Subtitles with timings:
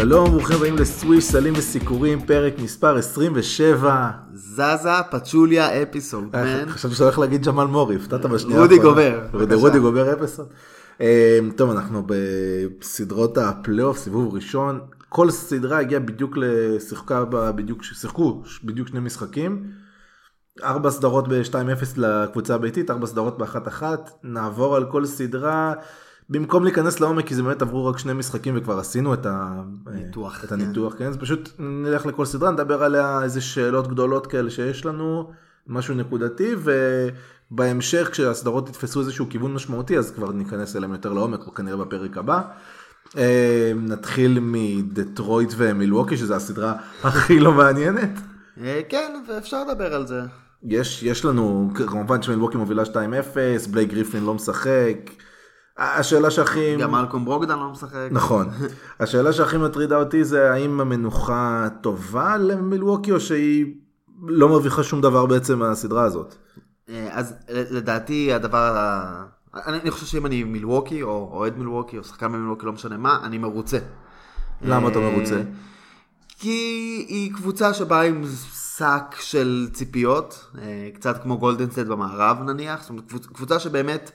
[0.00, 4.10] שלום, ברוכים הבאים לסוויש, סלים וסיקורים, פרק מספר 27.
[4.34, 6.68] זזה פצ'וליה episode, man.
[6.68, 8.60] חשבתי שאתה הולך להגיד ג'מאל מארי, הפתעת בשנייה.
[8.60, 8.78] רודי.
[8.78, 9.20] גובר,
[9.54, 10.46] רודי- גובר episode.
[11.00, 14.80] אה, טוב, אנחנו בסדרות הפלייאוף, סיבוב ראשון.
[15.08, 19.64] כל סדרה הגיעה בדיוק לשיחקה, בדיוק, שיחקו בדיוק שני משחקים.
[20.62, 21.54] ארבע סדרות ב-2-0
[21.96, 23.82] לקבוצה הביתית, ארבע סדרות ב-1-1.
[24.24, 25.72] נעבור על כל סדרה.
[26.30, 29.62] במקום להיכנס לעומק, כי זה באמת עברו רק שני משחקים וכבר עשינו את, ה...
[29.86, 31.06] ניתוח, את הניתוח, כן?
[31.06, 35.32] אז פשוט נלך לכל סדרה, נדבר עליה איזה שאלות גדולות כאלה שיש לנו,
[35.66, 36.54] משהו נקודתי,
[37.50, 42.16] ובהמשך כשהסדרות יתפסו איזשהו כיוון משמעותי, אז כבר ניכנס אליהם יותר לעומק, או כנראה בפרק
[42.16, 42.42] הבא.
[43.16, 48.10] אה, נתחיל מדטרויט ומילווקי, שזו הסדרה הכי לא מעניינת.
[48.62, 50.20] אה, כן, ואפשר לדבר על זה.
[50.62, 52.88] יש, יש לנו, כמובן שמילווקי מובילה 2-0,
[53.70, 55.10] בלייק גריפלין לא משחק.
[55.78, 56.76] השאלה שהכי...
[56.76, 58.08] גם מלקום ברוקדן לא משחק.
[58.10, 58.48] נכון.
[59.00, 63.74] השאלה שהכי מטרידה אותי זה האם המנוחה טובה למילווקי או שהיא
[64.22, 66.34] לא מרוויחה שום דבר בעצם מהסדרה הזאת.
[66.88, 69.24] אה, אז לדעתי הדבר, ה-
[69.66, 73.18] אני אני חושב שאם אני מילווקי, או אוהד מילווקי, או שחקן במילווקי, לא משנה מה,
[73.24, 73.78] אני מרוצה.
[74.62, 75.42] למה אתה אה, מרוצה?
[76.28, 76.48] כי
[77.08, 78.24] היא קבוצה שבאה עם
[78.76, 84.10] שק של ציפיות, אה, קצת כמו גולדנסט במערב נניח, זאת אומרת קבוצ- קבוצה שבאמת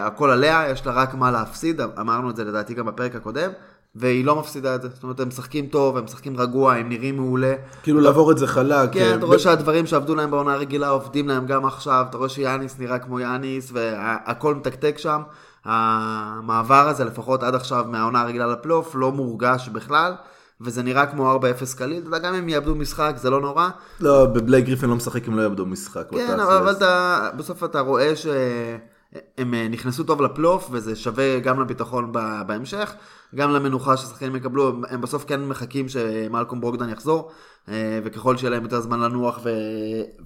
[0.00, 3.50] הכל עליה, יש לה רק מה להפסיד, אמרנו את זה לדעתי גם בפרק הקודם,
[3.94, 7.16] והיא לא מפסידה את זה, זאת אומרת הם משחקים טוב, הם משחקים רגוע, הם נראים
[7.16, 7.54] מעולה.
[7.82, 8.92] כאילו לעבור את זה חלק.
[8.92, 12.28] כן, אה, אתה רואה שהדברים שעבדו להם בעונה הרגילה עובדים להם גם עכשיו, אתה רואה
[12.28, 15.20] שיאניס נראה כמו יאניס והכל מתקתק שם.
[15.64, 20.12] המעבר הזה לפחות עד עכשיו מהעונה הרגילה לפלייאוף לא מורגש בכלל,
[20.60, 23.68] וזה נראה כמו 4-0 קליל, אתה יודע, גם אם יאבדו משחק זה לא נורא.
[24.00, 26.10] לא, בבלייק גריפין לא משחק אם לא יאבדו משחק.
[26.10, 26.40] כן.
[26.40, 28.78] אבל, אתה, בסוף אתה רואה שהם
[29.14, 32.12] אה, נכנסו טוב לפלייאוף, וזה שווה גם לביטחון
[32.46, 32.92] בהמשך,
[33.34, 37.30] גם למנוחה ששחקנים יקבלו, הם- הם בסוף כן מחכים שמלקום ברוקדן יחזור,
[37.68, 39.50] אה, וככל שיהיה להם יותר זמן לנוח ו...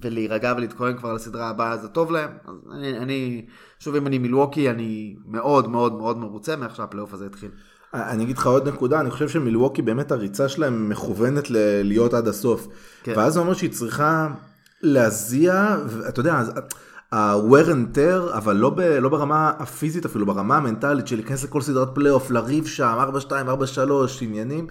[0.01, 2.29] ולהירגע ולהתכונן כבר לסדרה הבאה, זה טוב להם.
[2.47, 3.45] אז אני, אני,
[3.79, 7.49] שוב, אם אני מילווקי, אני מאוד מאוד מאוד מרוצה מאיך שהפלייאוף הזה התחיל.
[7.93, 12.27] אני אגיד לך עוד נקודה, אני חושב שמילווקי באמת הריצה שלהם מכוונת ל- להיות עד
[12.27, 12.67] הסוף.
[13.03, 13.13] כן.
[13.17, 14.27] ואז זה אומר שהיא צריכה
[14.81, 16.41] להזיע, ואתה יודע,
[17.13, 21.61] ה-wear and tear, אבל לא, ב, לא ברמה הפיזית אפילו, ברמה המנטלית של להיכנס לכל
[21.61, 22.97] סדרת פלייאוף, לריב שם,
[23.27, 23.31] 4-2, 4-3,
[24.21, 24.67] עניינים.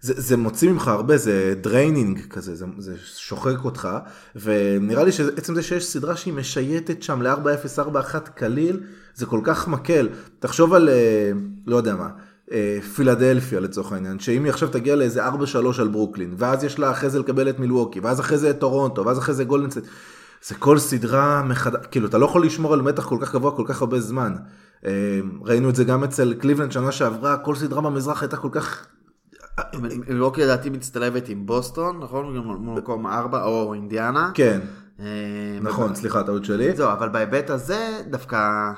[0.00, 3.88] זה, זה מוציא ממך הרבה, זה draining כזה, זה, זה שוחק אותך,
[4.36, 7.78] ונראה לי שעצם זה שיש סדרה שהיא משייטת שם ל-4-0,
[8.14, 8.80] 4-1 קליל,
[9.14, 10.08] זה כל כך מקל.
[10.38, 11.30] תחשוב על, אה,
[11.66, 12.08] לא יודע מה,
[12.52, 16.90] אה, פילדלפיה לצורך העניין, שאם היא עכשיו תגיע לאיזה 4-3 על ברוקלין, ואז יש לה
[16.90, 19.78] אחרי זה לקבל את מילווקי, ואז אחרי זה את טורונטו, ואז אחרי זה גולדן סטייט,
[20.42, 23.64] זה כל סדרה מחדש, כאילו אתה לא יכול לשמור על מתח כל כך גבוה כל
[23.66, 24.36] כך הרבה זמן.
[24.86, 28.86] אה, ראינו את זה גם אצל קליבלנד שנה שעברה, כל סדרה במזרח הייתה כל כך
[30.08, 32.36] מילווקי לדעתי מצטלבת עם בוסטון, נכון?
[32.36, 34.30] גם מול מקום 4 או אינדיאנה.
[34.34, 34.60] כן,
[35.00, 35.04] אה,
[35.62, 36.76] נכון, סליחה, טעות שלי.
[36.76, 38.70] זהו, אבל בהיבט הזה דווקא...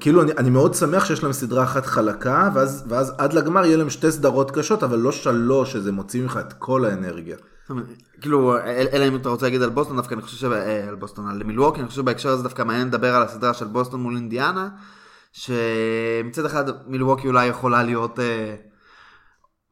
[0.00, 3.76] כאילו אני, אני מאוד שמח שיש להם סדרה אחת חלקה, ואז, ואז עד לגמר יהיה
[3.76, 7.36] להם שתי סדרות קשות, אבל לא שלוש, שזה מוציא ממך את כל האנרגיה.
[8.20, 10.44] כאילו, אל- אלא אם אתה רוצה להגיד על בוסטון, דווקא אני חושב ש...
[10.44, 13.66] אה, על בוסטון, על מילווקי, אני חושב שבהקשר הזה דווקא מעניין לדבר על הסדרה של
[13.66, 14.68] בוסטון מול אינדיאנה,
[15.32, 18.54] שמצד אחד מילווקי אולי יכולה להיות, אה,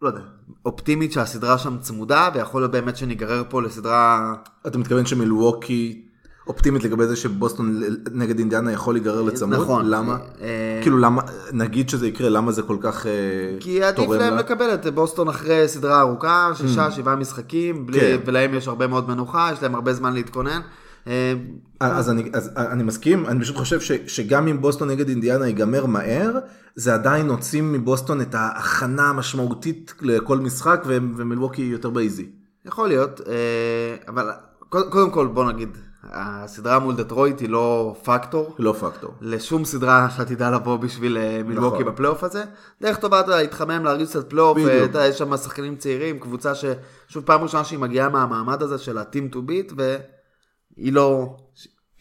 [0.03, 0.21] לא יודע,
[0.67, 4.35] אופטימית שהסדרה שם צמודה, ויכול להיות באמת שניגרר פה לסדרה...
[4.67, 6.08] אתה מתכוון שמילווקי
[6.49, 7.83] אופטימית לגבי זה שבוסטון
[8.13, 9.59] נגד אינדיאנה יכול להיגרר לצמוד?
[9.59, 9.89] נכון.
[9.89, 10.17] למה?
[10.41, 11.23] אה, כאילו למה,
[11.53, 13.13] נגיד שזה יקרה, למה זה כל כך אה,
[13.61, 14.41] כי עדיף תורם להם לה?
[14.41, 18.19] לקבל את בוסטון אחרי סדרה ארוכה, שישה, שבעה משחקים, כן.
[18.25, 20.61] ולהם יש הרבה מאוד מנוחה, יש להם הרבה זמן להתכונן.
[21.07, 21.35] אה,
[21.81, 25.87] אז אני, אז אני מסכים, אני פשוט חושב ש, שגם אם בוסטון נגד אינדיאנה ייגמר
[25.87, 26.39] מהר,
[26.75, 32.27] זה עדיין הוציא מבוסטון את ההכנה המשמעותית לכל משחק, ו- ומילווקי יותר באיזי.
[32.67, 34.31] יכול להיות, אה, אבל
[34.69, 35.79] קודם כל בוא נגיד,
[36.13, 38.55] הסדרה מול דטרויט היא לא פקטור.
[38.59, 39.15] לא פקטור.
[39.21, 41.93] לשום סדרה שעתידה לבוא בשביל אה, מילווקי נכון.
[41.93, 42.45] בפלייאוף הזה.
[42.81, 44.59] דרך טובה אתה יודע, להתחמם, להרגיש קצת פלייאוף.
[44.95, 49.35] אה, יש שם שחקנים צעירים, קבוצה ששוב פעם ראשונה שהיא מגיעה מהמעמד הזה של ה-team
[49.35, 51.37] to beat, והיא לא,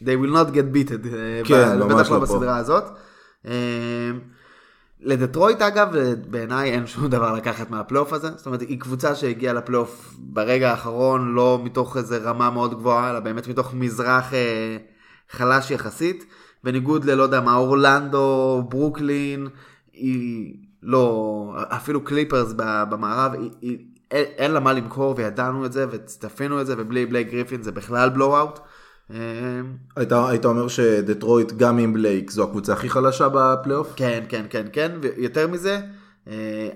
[0.00, 2.34] they will not get beated, אה, כן, ממש בטח לא לא פה.
[2.34, 2.84] בסדרה הזאת.
[5.00, 5.88] לדטרויט אגב,
[6.30, 11.34] בעיניי אין שום דבר לקחת מהפלייאוף הזה, זאת אומרת היא קבוצה שהגיעה לפלייאוף ברגע האחרון,
[11.34, 14.76] לא מתוך איזה רמה מאוד גבוהה, אלא באמת מתוך מזרח אה,
[15.30, 16.24] חלש יחסית,
[16.64, 19.48] בניגוד ללא יודע מה, אורלנדו, ברוקלין,
[19.92, 23.78] היא לא, אפילו קליפרס במערב, היא, היא,
[24.10, 27.72] אין, אין לה מה למכור וידענו את זה וצפינו את זה, ובלי בלייק גריפין זה
[27.72, 28.60] בכלל בלואו-אוט.
[29.96, 33.92] היית, היית אומר שדטרויט גם עם בלייק זו הקבוצה הכי חלשה בפלייאוף?
[33.96, 35.80] כן, כן, כן, כן, ויותר מזה,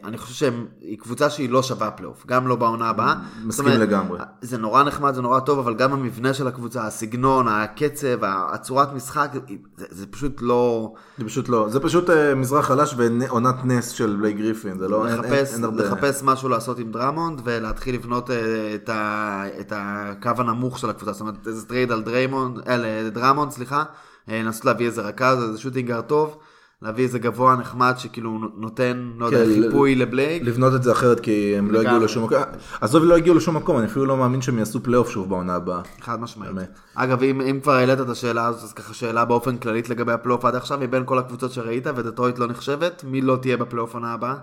[0.05, 3.15] אני חושב שהיא קבוצה שהיא לא שווה פלייאוף, גם לא בעונה הבאה.
[3.45, 4.19] מסכים אומרת, לגמרי.
[4.41, 9.31] זה נורא נחמד, זה נורא טוב, אבל גם המבנה של הקבוצה, הסגנון, הקצב, הצורת משחק,
[9.77, 10.93] זה, זה פשוט לא...
[11.19, 15.07] זה פשוט לא, זה פשוט אה, מזרח חלש ועונת נס של בלייק גריפין, זה לא,
[15.07, 15.83] אין- אין- לחפש, אין הרבה...
[15.85, 18.37] לחפש משהו לעשות עם דרמונד ולהתחיל לבנות אה,
[18.75, 23.51] את, ה, את הקו הנמוך של הקבוצה, זאת אומרת איזה trade על דריימונד, אה, דרמונד,
[23.51, 23.85] סליחה,
[24.29, 26.37] אה, לנסות להביא איזה רכז, איזה shooting guard טוב,
[26.83, 30.43] להביא איזה גבוה נחמד שכאילו נותן, לא יודע, כן, חיפוי לבלייק.
[30.43, 31.81] לבנות את זה אחרת כי הם לא.
[31.81, 32.39] הגיעו לשום מקום,
[32.81, 35.81] עזוב לא הגיעו לשום מקום, אני אפילו לא מאמין שהם יעשו פלייאוף שוב בעונה הבאה.
[36.01, 36.55] חד משמעית.
[36.55, 36.79] באמת.
[36.95, 40.45] אגב, אם, אם כבר העלית את השאלה הזאת, אז ככה שאלה באופן כללית לגבי הפלייאוף
[40.45, 44.35] עד עכשיו, מבין כל הקבוצות שראית ודטרויט לא נחשבת, מי לא תהיה בפלייאוף עונה הבאה?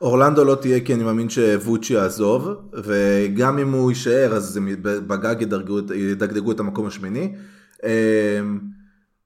[0.00, 2.48] אורלנדו לא תהיה כי אני מאמין שווצ'י יעזוב,
[2.84, 5.36] וגם אם הוא יישאר אז הם בגג
[5.94, 7.32] ידגדגו את המקום השמיני.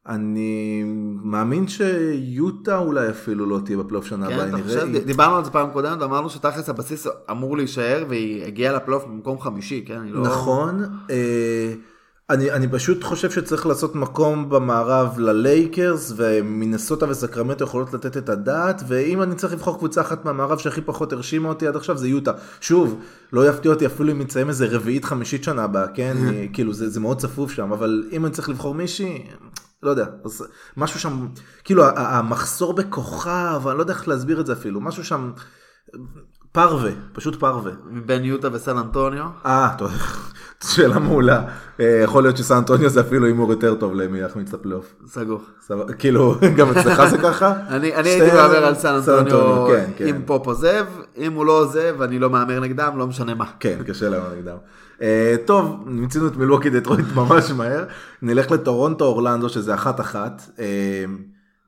[0.08, 0.82] אני
[1.22, 4.84] מאמין שיוטה אולי אפילו לא תהיה בפלייאוף שנה כן, הבאה, אתה נראה.
[4.84, 9.40] ד- דיברנו על זה פעם קודמת, אמרנו שתכלס הבסיס אמור להישאר, והיא הגיעה לפלייאוף במקום
[9.40, 10.00] חמישי, כן?
[10.08, 10.22] לא...
[10.22, 10.84] נכון.
[11.10, 11.74] אה,
[12.30, 18.82] אני, אני פשוט חושב שצריך לעשות מקום במערב ללייקרס ומינסוטה וסקרמנטו יכולות לתת את הדעת
[18.88, 22.32] ואם אני צריך לבחור קבוצה אחת מהמערב שהכי פחות הרשימה אותי עד עכשיו זה יוטה.
[22.60, 23.00] שוב,
[23.32, 26.16] לא יפתיע אותי אפילו אם יצאים איזה רביעית חמישית שנה הבאה, כן?
[26.52, 29.24] כאילו זה, זה מאוד צפוף שם אבל אם אני צריך לבחור מישהי,
[29.84, 30.06] לא יודע,
[30.76, 31.28] משהו שם,
[31.64, 35.32] כאילו המחסור בכוכב, אני לא יודע איך להסביר את זה אפילו, משהו שם
[36.54, 37.72] פרווה, פשוט פרווה.
[37.90, 39.24] מבין יוטה וסן אנטוניו.
[39.46, 39.90] אה, טוב,
[40.64, 41.42] שאלה מעולה.
[41.80, 44.94] אה, יכול להיות שסן אנטוניו זה אפילו הימור יותר טוב למי להחמיץ את הפלייאוף.
[45.06, 45.40] סגור.
[45.98, 47.52] כאילו, גם אצלך זה ככה?
[47.68, 50.06] אני, הייתי מהמר על סן אנטוניו, כן, כן.
[50.06, 50.84] אם פופ עוזב,
[51.16, 53.46] אם הוא לא עוזב, אני לא מהמר נגדם, לא משנה מה.
[53.60, 54.56] כן, קשה להם נגדם.
[55.02, 57.84] אה, טוב, מיצינו את מילווקי דטרויט ממש מהר.
[58.22, 60.42] נלך לטורונטו אורלנדו שזה אחת אחת.
[60.58, 61.04] אה,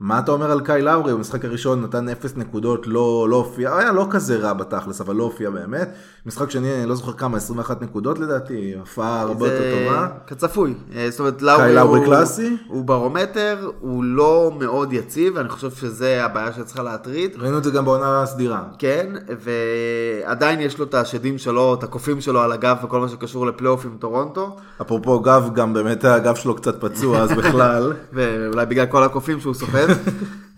[0.01, 1.13] מה אתה אומר על קאי לאורי?
[1.13, 5.23] במשחק הראשון נתן 0 נקודות, לא, לא הופיע, היה לא כזה רע בתכלס, אבל לא
[5.23, 5.95] הופיע באמת.
[6.27, 10.09] משחק שני, אני לא זוכר כמה, 21 נקודות לדעתי, הופעה הרבה יותר טובה.
[10.27, 10.75] כצפוי.
[10.95, 12.57] אה, זאת אומרת, לאורי, לאורי הוא, קלאסי?
[12.69, 17.37] הוא ברומטר, הוא לא מאוד יציב, ואני חושב שזה הבעיה שצריכה להטריד.
[17.39, 18.63] ראינו את זה גם בעונה הסדירה.
[18.79, 19.07] כן,
[19.41, 23.85] ועדיין יש לו את השדים שלו, את הקופים שלו על הגב וכל מה שקשור לפלייאוף
[23.85, 27.93] עם טורונטו, אפרופו גב, גם באמת הגב שלו קצת פצוע, אז בכלל.
[28.13, 29.86] ואולי בגלל כל הקופים שהוא סוחב.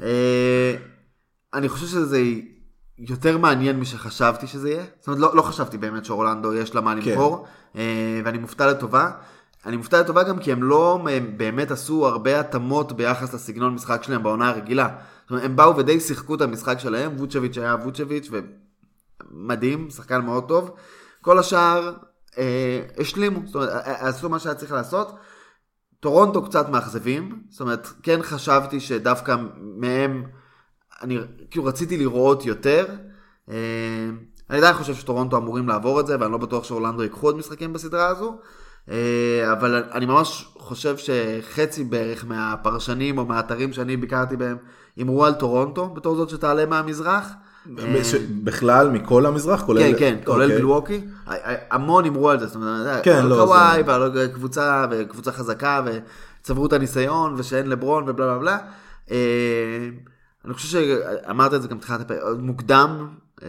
[0.03, 0.75] אה,
[1.55, 2.23] אני חושב שזה
[2.99, 4.85] יותר מעניין משחשבתי שזה יהיה.
[4.99, 7.11] זאת אומרת, לא, לא חשבתי באמת שאורלנדו יש לה מה כן.
[7.11, 7.47] למכור,
[7.77, 9.11] אה, ואני מופתע לטובה.
[9.67, 14.23] אני מופתע לטובה גם כי הם לא באמת עשו הרבה התאמות ביחס לסגנון משחק שלהם
[14.23, 14.89] בעונה הרגילה.
[15.23, 18.31] זאת אומרת, הם באו ודי שיחקו את המשחק שלהם, ווצ'ביץ' היה ווצ'ביץ',
[19.31, 20.71] ומדהים, שחקן מאוד טוב.
[21.21, 21.93] כל השאר
[22.39, 25.19] אה, השלימו, זאת אומרת, אה, עשו מה שהיה צריך לעשות.
[26.01, 30.25] טורונטו קצת מאכזבים, זאת אומרת, כן חשבתי שדווקא מהם,
[31.03, 31.19] אני
[31.51, 32.87] כאילו רציתי לראות יותר.
[33.51, 33.57] אה,
[34.51, 37.73] אני עדיין חושב שטורונטו אמורים לעבור את זה, ואני לא בטוח שאורלנדו ייקחו עוד משחקים
[37.73, 38.39] בסדרה הזו.
[38.91, 44.57] אה, אבל אני ממש חושב שחצי בערך מהפרשנים או מהאתרים שאני ביקרתי בהם
[44.97, 47.33] הימרו על טורונטו בתור זאת שתעלה מהמזרח.
[48.45, 49.81] בכלל, מכל המזרח, כולל...
[49.81, 50.57] כן, כן, כולל אוקיי.
[50.57, 51.01] מילווקי.
[51.71, 53.83] המון הימרו על זה, זאת אומרת, כן, לא, קוואי
[54.35, 58.59] קבוצה, וקבוצה חזקה, וצברו את הניסיון, ושאין לברון ובלה בלה בלה.
[59.11, 59.89] אה,
[60.45, 63.09] אני חושב שאמרת את זה גם בתחילת הפרק, מוקדם.
[63.43, 63.49] אה,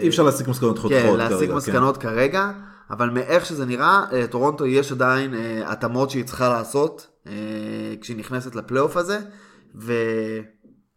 [0.00, 1.30] אי אפשר להסיק מסקנות חותכות כן, כרגע.
[1.30, 1.56] להסיק כן.
[1.56, 2.50] מסקנות כרגע,
[2.90, 5.34] אבל מאיך שזה נראה, אה, טורונטו יש עדיין
[5.66, 7.06] התאמות שהיא צריכה לעשות
[8.00, 9.18] כשהיא נכנסת לפלייאוף הזה,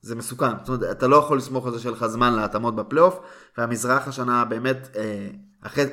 [0.03, 0.49] וזה מסוכן.
[0.63, 3.19] זאת אומרת, אתה לא יכול לסמוך על זה שיהיה לך זמן להתאמות בפלייאוף,
[3.57, 5.27] והמזרח השנה באמת, אה,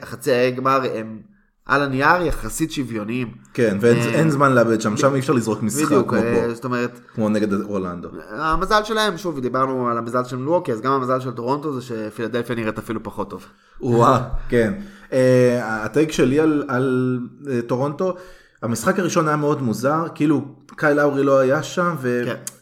[0.02, 1.18] החצי האי גמר הם
[1.66, 3.34] על הנייר יחסית שוויוניים.
[3.54, 6.42] כן, ואין אה, אין זמן לאבד שם, שם אי אפשר לזרוק משחק בדיוק, כמו אה,
[6.49, 8.08] פה, זאת אומרת, כמו נגד אורלנדו.
[8.30, 12.56] המזל שלהם, שוב, דיברנו על המזל של מלווקי, אז גם המזל של טורונטו זה שפילדלפיה
[12.56, 13.46] נראית אפילו פחות טוב.
[13.80, 14.75] וואו, כן.
[15.12, 17.18] אה, ה take שלי על, על
[17.50, 18.16] אה, טורונטו,
[18.62, 22.23] המשחק הראשון היה מאוד מוזר, כאילו קייל לאורי לא היה שם, ו...
[22.26, 22.53] כן.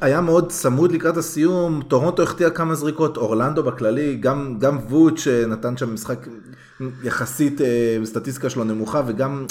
[0.00, 5.76] היה מאוד צמוד לקראת הסיום, טורונטו החטיאה כמה זריקות, אורלנדו בכללי, גם, גם ווצ' נתן
[5.76, 6.26] שם משחק
[7.02, 9.46] יחסית, אה, סטטיסטיקה שלו נמוכה, וגם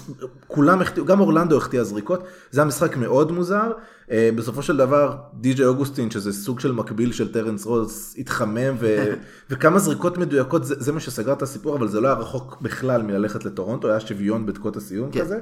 [0.48, 3.72] כולם החטיאו, גם אורלנדו החטיאה זריקות, זה היה משחק מאוד מוזר.
[4.12, 9.13] אה, בסופו של דבר, די.ג'יי אוגוסטין, שזה סוג של מקביל של טרנס רוס, התחמם, ו...
[9.50, 13.01] וכמה זריקות מדויקות, זה, זה מה שסגר את הסיפור, אבל זה לא היה רחוק בכלל
[13.01, 15.22] מללכת לטורונטו, היה שוויון בדקות הסיום כן.
[15.22, 15.40] כזה.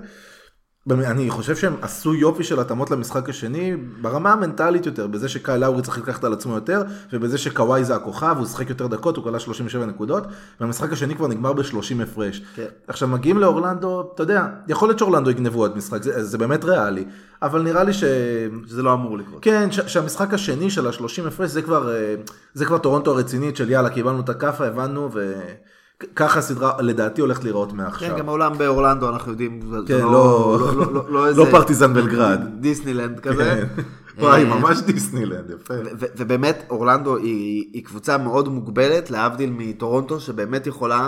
[0.91, 5.81] אני חושב שהם עשו יופי של התאמות למשחק השני, ברמה המנטלית יותר, בזה שקייל לאורי
[5.81, 9.39] צריך לקחת על עצמו יותר, ובזה שקוואי זה הכוכב, הוא שיחק יותר דקות, הוא כלה
[9.39, 10.23] 37 נקודות,
[10.59, 12.41] והמשחק השני כבר נגמר ב-30 הפרש.
[12.55, 12.65] כן.
[12.87, 17.05] עכשיו מגיעים לאורלנדו, אתה יודע, יכול להיות שאורלנדו יגנבו עוד משחק, זה, זה באמת ריאלי,
[17.41, 18.03] אבל נראה לי ש...
[18.67, 19.43] שזה לא אמור לקרות.
[19.43, 22.15] כן, ש- שהמשחק השני של ה-30 הפרש זה כבר, אה,
[22.53, 25.09] זה כבר טורונטו הרצינית של יאללה, קיבלנו את הכאפה, הבנו,
[26.03, 28.09] וככה הסדרה לדעתי הולכת להיראות מעכשיו.
[28.09, 31.93] כן, גם העולם באורלנדו אנחנו יודעים, זה- זה כן, לא- לא, לא, לא, לא פרטיזן
[31.93, 32.39] בלגרד.
[32.59, 33.65] דיסנילנד כזה.
[33.75, 33.81] כן.
[34.23, 35.73] וואי, אה, ממש דיסנילנד, יפה.
[36.17, 41.07] ובאמת אורלנדו היא, היא קבוצה מאוד מוגבלת להבדיל מטורונטו שבאמת יכולה,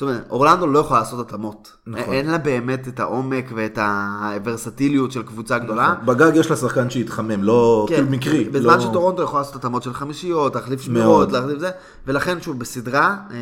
[0.00, 2.14] זאת אומרת אורלנדו לא יכולה לעשות התאמות, נכון.
[2.14, 5.94] אין לה באמת את העומק ואת הוורסטיליות של קבוצה גדולה.
[6.04, 8.44] בגג יש לה שחקן שהתחמם, לא, כן, כאילו מקרי.
[8.44, 8.80] בזמן לא...
[8.80, 11.32] שטורונטו יכולה לעשות התאמות של חמישיות, להחליף שמירות.
[11.32, 11.70] להחליף זה,
[12.06, 13.36] ולכן שוב בסדרה, אה,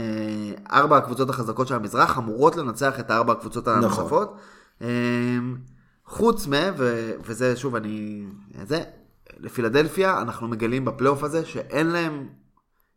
[0.78, 3.84] ארבע הקבוצות החזקות של המזרח אמורות לנצח את ארבע הקבוצות נכון.
[3.84, 4.36] הנוספות.
[4.82, 4.88] אה,
[6.06, 8.24] חוץ מ, ו- וזה שוב אני,
[8.66, 8.82] זה,
[9.40, 12.26] לפילדלפיה אנחנו מגלים בפלייאוף הזה שאין להם,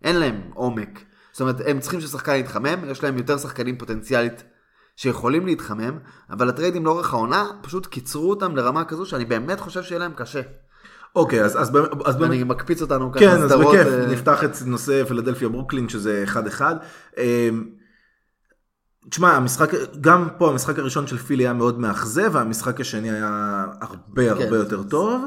[0.03, 1.10] אין להם עומק.
[1.31, 4.43] זאת אומרת, הם צריכים ששחקן יתחמם, יש להם יותר שחקנים פוטנציאלית
[4.95, 5.97] שיכולים להתחמם,
[6.29, 10.41] אבל הטריידים לאורך העונה פשוט קיצרו אותם לרמה כזו שאני באמת חושב שיהיה להם קשה.
[11.15, 11.71] אוקיי, אז, אז,
[12.05, 12.31] אז באמת...
[12.31, 16.25] אני מקפיץ אותנו ככה כן, אז בכיף, אה, נפתח את נושא פילדלפיה ברוקלין שזה
[16.57, 16.61] 1-1.
[17.17, 17.69] אמ,
[19.09, 19.71] תשמע, המשחק,
[20.01, 24.53] גם פה המשחק הראשון של פילי היה מאוד מאכזב, והמשחק השני היה הרבה הרבה כן,
[24.53, 25.25] יותר טוב.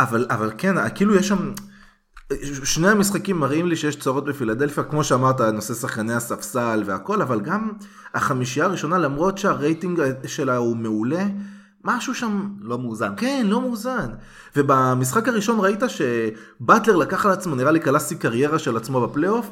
[0.00, 1.52] אבל, אבל כן, כאילו יש שם,
[2.64, 7.72] שני המשחקים מראים לי שיש צרות בפילדלפיה, כמו שאמרת, נושא שחקני הספסל והכל, אבל גם
[8.14, 11.24] החמישייה הראשונה, למרות שהרייטינג שלה הוא מעולה,
[11.84, 13.12] משהו שם לא מאוזן.
[13.16, 14.10] כן, לא מאוזן.
[14.56, 19.50] ובמשחק הראשון ראית שבטלר לקח על עצמו, נראה לי קלאסי קריירה של עצמו בפלייאוף,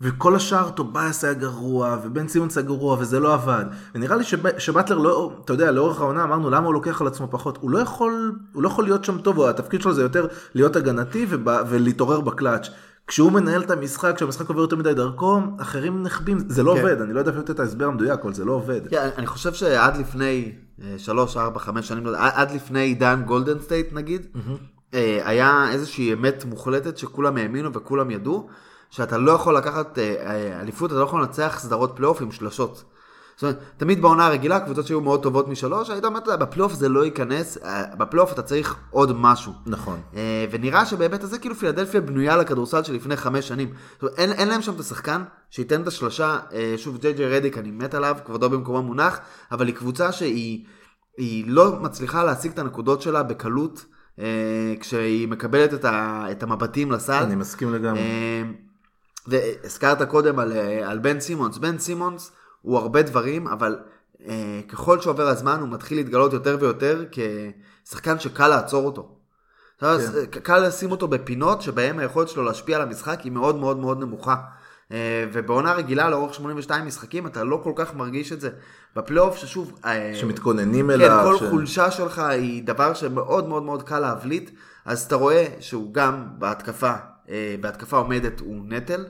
[0.00, 3.64] וכל השאר, טוביאס היה גרוע, ובן סימונס היה גרוע, וזה לא עבד.
[3.94, 7.28] ונראה לי שב, שבטלר לא, אתה יודע, לאורך העונה אמרנו למה הוא לוקח על עצמו
[7.30, 7.58] פחות.
[7.60, 11.26] הוא לא יכול, הוא לא יכול להיות שם טוב, התפקיד שלו זה יותר להיות הגנתי
[11.28, 12.68] וב, ולהתעורר בקלאץ'.
[13.06, 16.80] כשהוא מנהל את המשחק, כשהמשחק עובר יותר מדי דרכו, אחרים נחבים, זה לא כן.
[16.80, 18.88] עובד, אני לא יודע אפילו לתת את ההסבר המדויק, אבל זה לא עובד.
[18.88, 23.60] כן, אני חושב שעד לפני אה, שלוש, ארבע, חמש שנים, לא עד לפני עידן גולדן
[23.60, 24.26] סטייט נגיד,
[24.94, 28.48] אה, היה איזושהי אמת מוחלטת שכולם האמינו וכולם ידעו,
[28.90, 32.84] שאתה לא יכול לקחת אה, אה, אליפות, אתה לא יכול לנצח סדרות פלייאוף עם שלשות.
[33.36, 37.04] זאת אומרת, תמיד בעונה הרגילה, קבוצות שהיו מאוד טובות משלוש, היית אומר, בפלייאוף זה לא
[37.04, 39.52] ייכנס, אה, בפלייאוף אתה צריך עוד משהו.
[39.66, 40.00] נכון.
[40.16, 43.68] אה, ונראה שבהיבט הזה כאילו פילדלפיה בנויה לכדורסל של לפני חמש שנים.
[43.92, 46.38] זאת אומרת, אין, אין להם שם את השחקן שייתן את השלושה,
[46.76, 49.20] שוב ג'יי ג'יי רדיק אני מת עליו, כבודו במקומו מונח,
[49.52, 50.66] אבל היא קבוצה שהיא
[51.16, 53.84] היא לא מצליחה להשיג את הנקודות שלה בקלות,
[54.80, 57.12] כשהיא מקבלת את, ה, את המבטים לסל.
[57.12, 58.00] אני מסכים לגמרי.
[59.28, 63.78] והזכרת קודם על, אה, על בן סימונס, בן סימונס הוא הרבה דברים, אבל
[64.28, 67.04] אה, ככל שעובר הזמן הוא מתחיל להתגלות יותר ויותר
[67.84, 69.08] כשחקן שקל לעצור אותו.
[69.80, 69.86] כן.
[70.30, 74.00] ק- קל לשים אותו בפינות שבהם היכולת שלו להשפיע על המשחק היא מאוד מאוד מאוד
[74.00, 74.36] נמוכה.
[74.92, 74.96] אה,
[75.32, 78.50] ובעונה רגילה לאורך 82 משחקים אתה לא כל כך מרגיש את זה.
[78.96, 81.20] בפלייאוף ששוב, אה, שמתכוננים כן, אליו.
[81.24, 84.50] כל ש- חולשה שלך היא דבר שמאוד מאוד מאוד קל להבליט,
[84.84, 86.92] אז אתה רואה שהוא גם בהתקפה,
[87.60, 89.04] בהתקפה עומדת הוא נטל,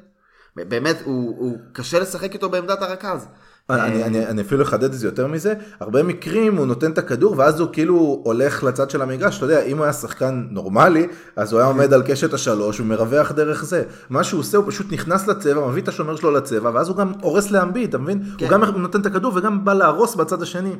[0.56, 3.28] באמת הוא, הוא קשה לשחק איתו בעמדת הרכז.
[3.70, 7.34] אני, אני, אני אפילו אחדד את זה יותר מזה, הרבה מקרים הוא נותן את הכדור
[7.38, 11.52] ואז הוא כאילו הולך לצד של המגרש, אתה יודע, אם הוא היה שחקן נורמלי, אז
[11.52, 13.82] הוא היה עומד על קשת השלוש ומרווח דרך זה.
[14.10, 17.12] מה שהוא עושה, הוא פשוט נכנס לצבע, מביא את השומר שלו לצבע, ואז הוא גם
[17.22, 18.22] הורס לאמביט, אתה מבין?
[18.38, 18.44] כן.
[18.44, 20.72] הוא גם נותן את הכדור וגם בא להרוס בצד השני.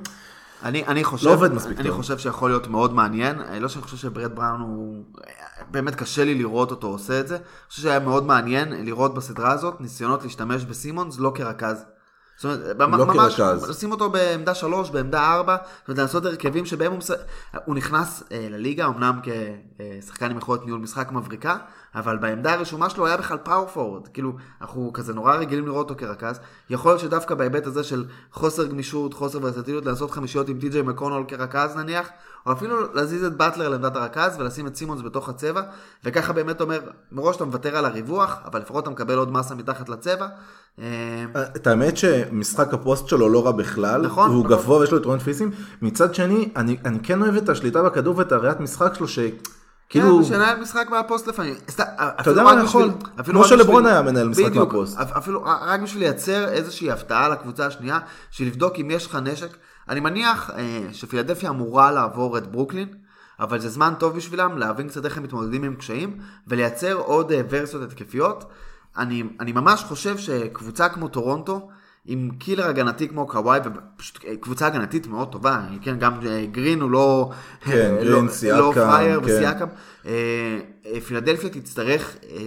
[0.65, 1.97] אני, אני חושב, לא עובד מספיק אני טוב.
[1.97, 5.05] חושב שיכול להיות מאוד מעניין, אני לא שאני חושב שברד בראון הוא,
[5.71, 9.53] באמת קשה לי לראות אותו עושה את זה, אני חושב שהיה מאוד מעניין לראות בסדרה
[9.53, 11.85] הזאת ניסיונות להשתמש בסימונס לא כרכז.
[12.37, 13.71] זאת אומרת, לא ממש, כרכז.
[13.71, 17.11] לשים אותו בעמדה 3, בעמדה 4, זאת אומרת, לעשות הרכבים שבהם הוא, מס...
[17.65, 21.57] הוא נכנס אה, לליגה, אמנם כשחקן עם יכולת ניהול משחק מבריקה,
[21.97, 26.01] אבל בעמדה הרשומה שלו היה בכלל פאור פורוורד, כאילו, אנחנו כזה נורא רגילים לראות אותו
[26.01, 30.83] כרכז, יכול להיות שדווקא בהיבט הזה של חוסר גמישות, חוסר ורסטיליות, לעשות חמישיות עם טי.ג'יי
[30.83, 32.09] מקונול כרכז נניח,
[32.47, 35.63] או אפילו להזיז את באטלר לעמדת הרכז ולשים את סימונס בתוך הצבע,
[36.05, 36.81] וככה באמת אומר,
[37.13, 40.29] מראש אתה מוותר על הריווח, אבל לפחות אתה מקבל עוד מסה מתחת לצבע.
[40.79, 41.25] אה,
[41.57, 44.59] את האמת שמשחק הפוסט שלו לא רע בכלל, נכון, והוא נכון.
[44.59, 45.51] גבוה ויש לו יתרונות פיזיים,
[45.83, 49.09] מצד שני, אני, אני כן אוהב את השליטה בכדור ואת הראיית משחק שלו,
[49.89, 50.19] שכאילו...
[50.19, 51.55] כן, שינהל משחק מהפוסט לפעמים.
[52.21, 52.91] אפילו יודע מה יכול?
[53.21, 54.99] אפילו כמו שלברון היה מנהל משחק מהפוסט.
[55.01, 57.99] אפ- אפילו רק בשביל לייצר איזושהי הפתעה לקבוצה השנייה,
[58.33, 59.57] בשביל לבדוק אם יש לך נשק.
[59.89, 62.89] אני מניח אה, שפילדלפיה אמורה לעבור את ברוקלין,
[63.41, 66.17] אבל זה זמן טוב בשבילם להבין קצת איך הם מתמודדים עם קשיים,
[66.47, 68.45] ולייצר עוד אה, ורסיות התקפיות.
[68.99, 71.69] אני, אני ממש חושב שקבוצה כמו טורונטו,
[72.07, 76.91] עם קילר הגנתי כמו קוואי, ופשוט קבוצה הגנתית מאוד טובה, כן, גם אה, גרין הוא
[76.91, 77.31] לא...
[77.61, 79.27] כן, אה, גרין, לא- סיאקם, לא פרייר כן.
[79.27, 79.67] וסיאקם.
[80.07, 80.13] אה,
[80.87, 82.47] אה, פילדלפיה תצטרך אה,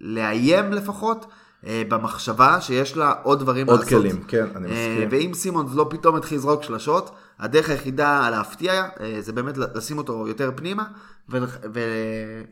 [0.00, 1.26] לאיים לפחות
[1.66, 3.98] אה, במחשבה שיש לה עוד דברים עוד לעשות.
[4.02, 5.08] כלים, כן, אני אה, מסכים.
[5.10, 10.28] ואם סימונס לא פתאום יתחיל לזרוק שלשות, הדרך היחידה להפתיע אה, זה באמת לשים אותו
[10.28, 10.84] יותר פנימה,
[11.28, 11.46] ול-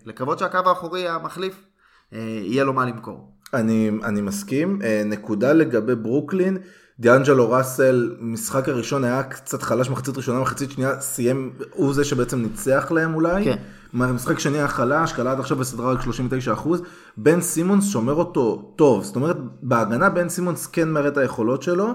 [0.05, 1.65] ולקוות שהקו האחורי המחליף
[2.13, 3.33] אה, יהיה לו מה למכור.
[3.55, 4.79] אני, אני מסכים.
[4.85, 6.59] אה, נקודה לגבי ברוקלין,
[7.01, 12.43] דיאנג'לו ראסל, משחק הראשון היה קצת חלש מחצית ראשונה, מחצית שנייה סיים, הוא זה שבעצם
[12.43, 13.45] ניצח להם אולי.
[13.45, 13.57] כן.
[13.93, 16.69] משחק שני היה חלש, קלע עד עכשיו בסדרה רק 39%.
[17.17, 21.95] בן סימונס שומר אותו טוב, זאת אומרת בהגנה בן סימונס כן מראה את היכולות שלו.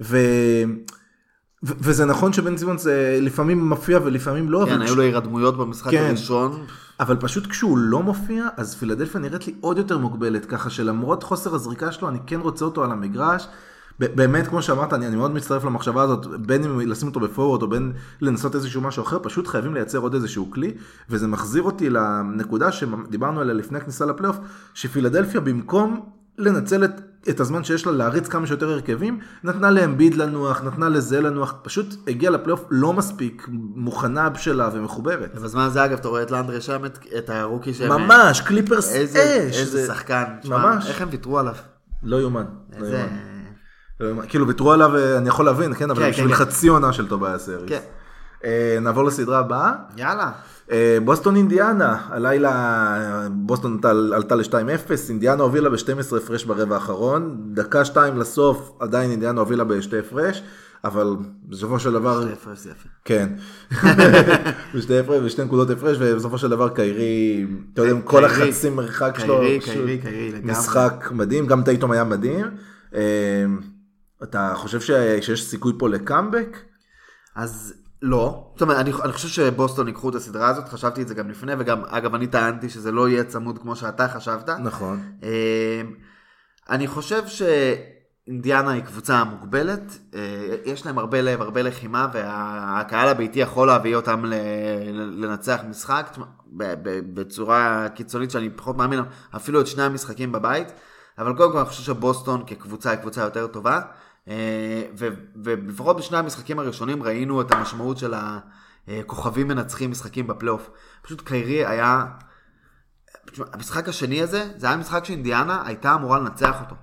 [0.00, 0.18] ו...
[1.62, 6.04] וזה נכון שבן סימונס אה, לפעמים מופיע ולפעמים לא, כן, היו לו הירדמויות במשחק כן.
[6.08, 6.64] הראשון.
[7.00, 11.54] אבל פשוט כשהוא לא מופיע, אז פילדלפיה נראית לי עוד יותר מוגבלת, ככה שלמרות חוסר
[11.54, 13.48] הזריקה שלו, אני כן רוצה אותו על המגרש.
[13.98, 17.68] באמת, כמו שאמרת, אני, אני מאוד מצטרף למחשבה הזאת, בין אם לשים אותו בפורוורד או
[17.68, 20.74] בין לנסות איזשהו משהו אחר, פשוט חייבים לייצר עוד איזשהו כלי,
[21.10, 24.36] וזה מחזיר אותי לנקודה שדיברנו עליה לפני הכניסה לפלייאוף,
[24.74, 26.00] שפילדלפיה במקום
[26.38, 27.00] לנצל את,
[27.30, 31.94] את הזמן שיש לה להריץ כמה שיותר הרכבים, נתנה לאמביד לנוח, נתנה לזה לנוח, פשוט
[32.08, 35.30] הגיעה לפלייאוף לא מספיק מוכנה בשלה ומחוברת.
[35.34, 37.92] ובזמן הזה אגב אתה רואה את לנדרי שאמט, את הרוקי שהם...
[37.92, 39.56] ממש, קליפרס איזה, אש.
[39.60, 40.24] איזה זה- שחקן.
[40.44, 40.88] ממש.
[40.88, 41.54] איך הם ויתרו עליו?
[42.02, 42.44] לא יאומן.
[42.78, 43.06] לא איזה...
[44.00, 44.26] לא יאומן.
[44.28, 46.34] כאילו ויתרו עליו, אה, אני יכול להבין, כן, אבל כן, בשביל כן.
[46.34, 47.68] חצי עונה של טוביאס האריס.
[47.68, 47.80] כן.
[48.44, 49.72] אה, נעבור לסדרה הבאה.
[49.96, 50.32] יאללה.
[51.04, 52.88] בוסטון אינדיאנה, הלילה
[53.32, 59.40] בוסטון עלתה- עלתה ל-2-0, אינדיאנה הובילה ב-12 הפרש ברבע האחרון, דקה שתיים לסוף עדיין אינדיאנה
[59.40, 60.42] הובילה בשתי הפרש,
[60.84, 61.06] אבל
[61.48, 62.88] בסופו של דבר, יפה, יפה, יפה.
[63.04, 63.28] כן,
[64.74, 69.38] בשתי הפרש, בשתי נקודות הפרש, ובסופו של דבר קיירי, אתה יודע, כל החצי מרחק שלו,
[69.64, 70.52] קיירי, קיירי, לגמרי.
[70.52, 72.46] משחק מדהים, גם טייטום היה מדהים.
[72.94, 73.00] אה,
[74.22, 76.56] אתה חושב שיש סיכוי פה לקאמבק?
[77.36, 78.44] אז לא.
[78.52, 81.52] זאת אומרת, אני, אני חושב שבוסטון ייקחו את הסדרה הזאת, חשבתי את זה גם לפני,
[81.58, 84.48] וגם, אגב, אני טענתי שזה לא יהיה צמוד כמו שאתה חשבת.
[84.48, 85.02] נכון.
[85.22, 85.82] אה,
[86.70, 90.20] אני חושב שאינדיאנה היא קבוצה מוגבלת, אה,
[90.64, 94.24] יש להם הרבה לב, הרבה לחימה, והקהל הביתי יכול להביא אותם
[94.94, 96.16] לנצח משחק
[97.14, 99.00] בצורה קיצונית שאני פחות מאמין,
[99.36, 100.72] אפילו את שני המשחקים בבית,
[101.18, 103.80] אבל קודם כל אני חושב שבוסטון כקבוצה היא קבוצה יותר טובה,
[105.44, 108.14] ולפחות בשני המשחקים הראשונים ראינו את המשמעות של
[108.88, 110.70] הכוכבים מנצחים משחקים בפלייאוף.
[111.02, 112.06] פשוט קיירי היה...
[113.52, 116.76] המשחק השני הזה, זה היה משחק שאינדיאנה הייתה אמורה לנצח אותו.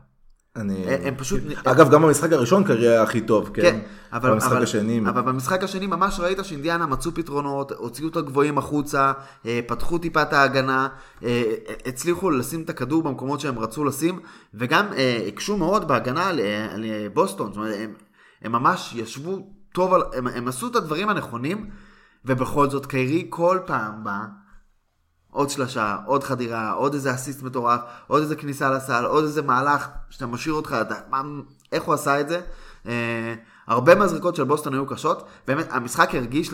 [0.60, 0.86] אני...
[0.88, 1.42] הם- פשוט...
[1.64, 3.62] אגב, גם במשחק הראשון קיירי היה הכי טוב, כן?
[3.62, 3.80] כן,
[4.14, 5.00] אבל, במשחק אבל, השני...
[5.00, 9.12] אבל במשחק השני ממש ראית שאינדיאנה מצאו פתרונות, הוציאו את הגבוהים החוצה,
[9.46, 10.88] אה, פתחו טיפה את ההגנה,
[11.24, 11.44] אה,
[11.86, 14.20] הצליחו לשים את הכדור במקומות שהם רצו לשים,
[14.54, 17.94] וגם אה, הקשו מאוד בהגנה על, אה, על אה, בוסטון, זאת אומרת, הם,
[18.42, 21.70] הם ממש ישבו טוב, על, הם, הם עשו את הדברים הנכונים,
[22.26, 24.20] ובכל זאת קיירי כל פעם בא,
[25.32, 29.88] עוד שלושה, עוד חדירה, עוד איזה אסיסט מטורף, עוד איזה כניסה לסל, עוד איזה מהלך
[30.10, 31.22] שאתה משאיר אותך, אתה, מה,
[31.72, 32.42] איך הוא עשה את זה?
[32.88, 33.36] אה,
[33.68, 36.54] הרבה מהזריקות של בוסטון היו קשות, באמת המשחק הרגיש,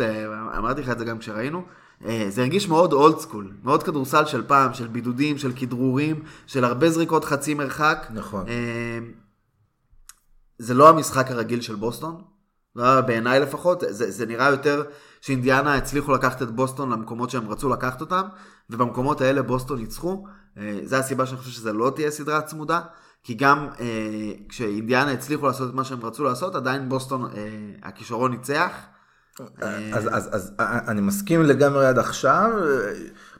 [0.57, 1.63] אמרתי לך את זה גם כשראינו,
[2.05, 6.65] אה, זה הרגיש מאוד old school, מאוד כדורסל של פעם, של בידודים, של כדרורים, של
[6.65, 8.07] הרבה זריקות חצי מרחק.
[8.13, 8.45] נכון.
[8.47, 8.99] אה,
[10.57, 12.21] זה לא המשחק הרגיל של בוסטון,
[12.75, 14.83] לא, בעיניי לפחות, זה, זה נראה יותר
[15.25, 18.21] שאינדיאנה הצליחו לקחת את בוסטון למקומות שהם רצו לקחת אותם,
[18.69, 20.25] ובמקומות האלה בוסטון ניצחו.
[20.57, 22.81] אה, זה הסיבה שאני חושב שזה לא תהיה סדרה צמודה,
[23.23, 27.29] כי גם אה, כשאינדיאנה הצליחו לעשות את מה שהם רצו לעשות, עדיין בוסטון, אה,
[27.83, 28.71] הכישרון ניצח.
[29.61, 32.51] אז, אז, אז אני מסכים לגמרי עד עכשיו.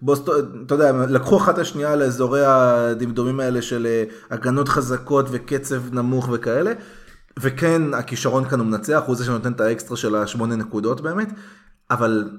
[0.02, 6.30] בוסטון, אתה יודע, לקחו אחת השנייה לאזורי הדמדומים האלה של אה, הגנות חזקות וקצב נמוך
[6.34, 6.74] וכאלה.
[7.40, 11.30] וכן, הכישרון כאן הוא מנצח, הוא זה שנותן את האקסטרה של השמונה נקודות באמת,
[11.92, 12.30] אבל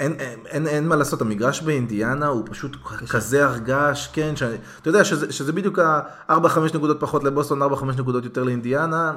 [0.00, 2.76] אין, אין, אין, אין מה לעשות, המגרש באינדיאנה הוא פשוט
[3.10, 8.24] כזה הרגש, כן, שאני, אתה יודע שזה, שזה בדיוק ה-4-5 נקודות פחות לבוסטון, 4-5 נקודות
[8.24, 9.12] יותר לאינדיאנה.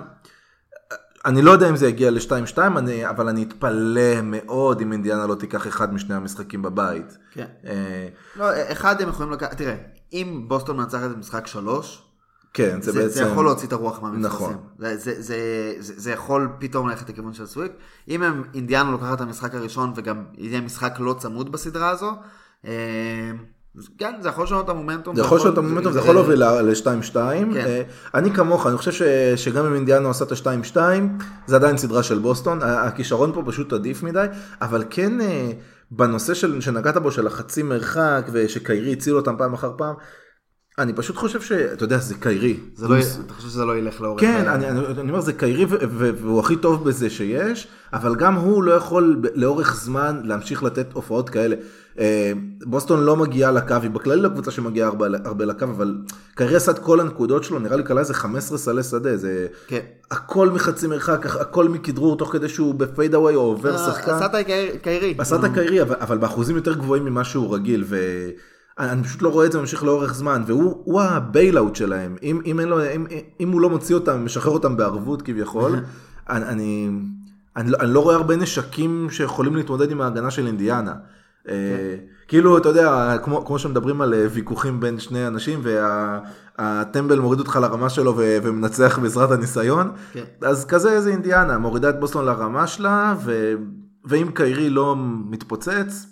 [1.25, 2.57] אני לא יודע אם זה יגיע ל-2-2,
[3.09, 7.17] אבל אני אתפלא מאוד אם אינדיאנה לא תיקח אחד משני המשחקים בבית.
[7.31, 7.45] כן.
[7.65, 9.75] אה, לא, אחד הם יכולים לקחת, תראה,
[10.13, 12.08] אם בוסטון מנצחת את משחק שלוש,
[12.53, 13.13] כן, זה, זה, בעצם...
[13.13, 14.25] זה יכול להוציא את הרוח מהמפרשים.
[14.25, 14.57] נכון.
[14.79, 15.37] זה, זה, זה,
[15.79, 17.71] זה, זה יכול פתאום ללכת לכיוון של סוויפ.
[18.07, 22.11] אם הם, אינדיאנה לוקחת את המשחק הראשון וגם יהיה משחק לא צמוד בסדרה הזו,
[22.65, 23.31] אה,
[23.97, 25.15] כן, זה יכול לשנות את המומנטום.
[25.15, 27.13] זה יכול לשנות את המומנטום, זה יכול להוביל ל-2-2.
[27.53, 27.81] כן.
[28.13, 30.77] אני כמוך, אני חושב שגם אם אינדיאנה עושה את ה-2-2,
[31.47, 32.59] זה עדיין סדרה של בוסטון.
[32.63, 34.25] הכישרון פה פשוט עדיף מדי,
[34.61, 35.51] אבל כן אה,
[35.91, 39.95] בנושא של, שנגעת בו, של החצי מרחק, ושקיירי הציל אותם פעם אחר פעם,
[40.79, 42.57] אני פשוט חושב שאתה יודע זה קיירי.
[42.75, 44.21] זה לא, אתה חושב שזה לא ילך לאורך...
[44.21, 48.15] כן, אני, אני, אני אומר זה קיירי ו- ו- והוא הכי טוב בזה שיש, אבל
[48.15, 51.55] גם הוא לא יכול לאורך זמן להמשיך לתת הופעות כאלה.
[51.99, 52.31] אה,
[52.65, 55.97] בוסטון לא מגיעה לקו, היא בכללי לא קבוצה שמגיעה הרבה, הרבה לקו, אבל
[56.35, 59.79] קיירי עשה את כל הנקודות שלו, נראה לי כלל איזה 15 סלי שדה, זה כן.
[60.11, 64.11] הכל מחצי מרחק, הכל מכדרור תוך כדי שהוא בפייד אווי או עובר אה, שחקן.
[64.11, 65.15] עשה את הקיירי.
[65.17, 67.83] עשה את הקיירי, אבל, באחוזים יותר גבוהים ממה שהוא רגיל,
[68.79, 72.15] ואני פשוט לא רואה את זה ממשיך לאורך זמן, והוא הוא ה bailout שלהם.
[72.23, 73.05] אם, אם, לו, אם,
[73.39, 75.75] אם הוא לא מוציא אותם, משחרר אותם בערבות כביכול,
[76.29, 76.89] אני, אני,
[77.55, 80.93] אני, לא, אני לא רואה הרבה נשקים שיכולים להתמודד עם ההגנה של אינדיאנה.
[81.49, 81.95] אה,
[82.27, 87.59] כאילו, אתה יודע, כמו, כמו שמדברים על אה, ויכוחים בין שני אנשים, והטמבל מוריד אותך
[87.61, 90.23] לרמה שלו ו- ומנצח בעזרת הניסיון, כן.
[90.41, 93.53] אז כזה זה אינדיאנה, מורידה את בוסטון לרמה שלה, ו...
[94.05, 94.95] ואם קיירי לא
[95.29, 96.07] מתפוצץ,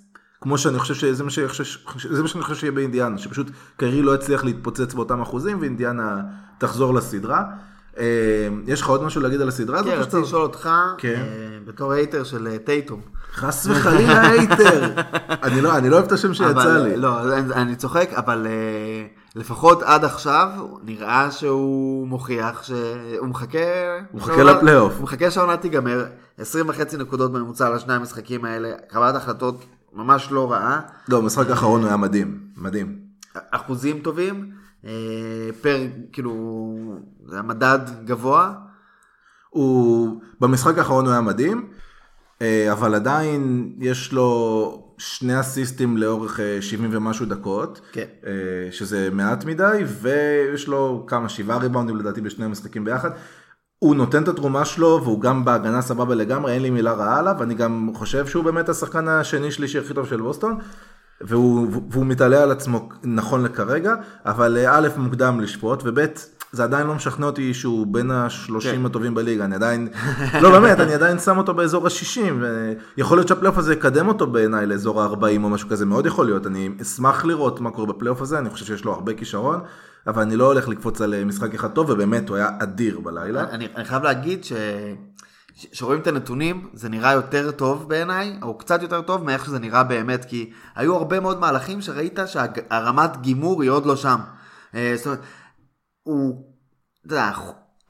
[0.48, 1.64] כמו שאני חושב שזה מה, שאני חושב,
[2.10, 6.22] זה מה שאני חושב שיהיה באינדיאנה, שפשוט קיירי לא יצליח להתפוצץ באותם אחוזים, ואינדיאנה
[6.58, 7.44] תחזור לסדרה.
[8.00, 8.06] אה,
[8.68, 9.94] יש לך עוד משהו להגיד על הסדרה הזאת?
[9.94, 11.16] כן, רציתי לשאול אותך, כן.
[11.16, 13.02] אה, בתור hater של אה, טייטום.
[13.34, 14.94] חס וחלילה hater.
[15.44, 16.98] אני לא לא אוהב את השם שיצא לי.
[16.98, 18.48] לא, אני, אני צוחק, אבל
[19.36, 20.50] לפחות עד עכשיו
[20.84, 23.60] נראה שהוא מוכיח שהוא מחכה...
[24.12, 24.94] הוא מחכה לפלייאוף.
[24.94, 26.06] הוא מחכה שהעונה תיגמר,
[26.38, 29.66] 20 וחצי נקודות בממוצע על שני המשחקים האלה, קבלת החלטות
[29.98, 33.00] ממש לא רעה, לא, במשחק האחרון הוא היה מדהים, מדהים.
[33.52, 34.52] אחוזים טובים,
[34.86, 36.34] אה, פר, כאילו,
[37.26, 38.54] זה המדד גבוה,
[39.50, 41.70] הוא במשחק האחרון הוא היה מדהים,
[42.42, 48.06] אה, אבל עדיין יש לו שני אסיסטים לאורך אה, 70 ומשהו דקות, כן.
[48.26, 48.32] אה,
[48.72, 53.10] שזה מעט מדי, ויש לו כמה, שבעה ריבאונדים לדעתי בשני המשחקים ביחד.
[53.80, 57.44] הוא נותן את התרומה שלו והוא גם בהגנה סבבה לגמרי, אין לי מילה רעה עליו,
[57.44, 60.58] אני גם חושב שהוא באמת השחקן השני שלישי הכי טוב של בוסטון.
[61.22, 63.94] והוא, והוא מתעלה על עצמו נכון לכרגע,
[64.26, 66.06] אבל אה, א' מוקדם לשפוט, וב'
[66.52, 68.86] זה עדיין לא משכנע אותי שהוא בין השלושים כן.
[68.86, 69.88] הטובים בליגה, אני עדיין,
[70.42, 72.44] לא באמת, אני עדיין שם אותו באזור השישים,
[72.98, 76.48] ויכול להיות שהפלייאוף הזה יקדם אותו בעיניי לאזור ה-40 או משהו כזה, מאוד יכול להיות,
[76.48, 79.60] אני אשמח לראות מה קורה בפלייאוף הזה, אני חושב שיש לו הרבה כישרון,
[80.08, 83.44] אבל אני לא הולך לקפוץ על אה, משחק אחד טוב, ובאמת הוא היה אדיר בלילה.
[83.50, 84.54] אני, אני חייב להגיד ש...
[85.56, 89.60] ש- שרואים את הנתונים, זה נראה יותר טוב בעיניי, או קצת יותר טוב מאיך שזה
[89.60, 94.20] נראה באמת, כי היו הרבה מאוד מהלכים שראית שהרמת גימור היא עוד לא שם.
[94.76, 95.20] אה, זאת אומרת,
[96.04, 96.44] הוא,
[97.06, 97.32] אתה יודע,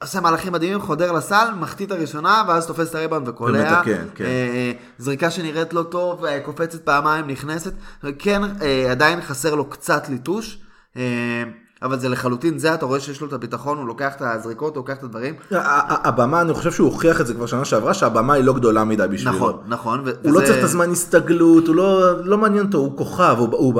[0.02, 3.82] עושה מהלכים מדהימים, חודר לסל, מחטיא את הראשונה, ואז תופס את הריבאונד וקולע.
[4.14, 4.24] כן.
[4.24, 7.72] אה, זריקה שנראית לא טוב, אה, קופצת פעמיים, נכנסת.
[8.18, 10.58] כן, אה, עדיין חסר לו קצת ליטוש.
[10.96, 11.42] אה,
[11.82, 14.80] אבל זה לחלוטין זה, אתה רואה שיש לו את הביטחון, הוא לוקח את הזריקות, הוא
[14.80, 15.34] לוקח את הדברים.
[15.50, 19.06] הבמה, אני חושב שהוא הוכיח את זה כבר שנה שעברה, שהבמה היא לא גדולה מדי
[19.10, 19.36] בשבילו.
[19.36, 20.04] נכון, נכון.
[20.22, 23.74] הוא לא צריך את הזמן הסתגלות, הוא לא, לא מעניין אותו, הוא כוכב, הוא,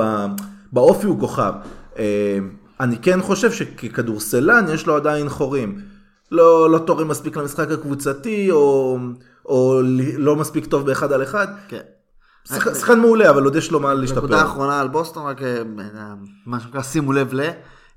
[0.73, 1.53] באופי הוא כוכב.
[1.99, 2.37] אה,
[2.79, 5.79] אני כן חושב שככדורסלן יש לו עדיין חורים.
[6.31, 8.97] לא, לא תורם מספיק למשחק הקבוצתי, או,
[9.45, 9.81] או
[10.17, 11.47] לא מספיק טוב באחד על אחד.
[11.67, 11.79] כן.
[12.47, 14.41] שחק- שחקן מעולה, אבל עוד יש לו מה נקודה להשתפר.
[14.45, 15.61] אחרונה על בוסטון, רק אה,
[16.45, 17.41] מה שנקרא שימו לב ל...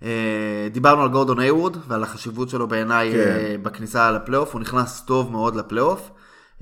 [0.03, 3.19] אה, דיברנו על גורדון היוורד ועל החשיבות שלו בעיניי כן.
[3.19, 6.11] אה, בכניסה לפלייאוף, הוא נכנס טוב מאוד לפלייאוף.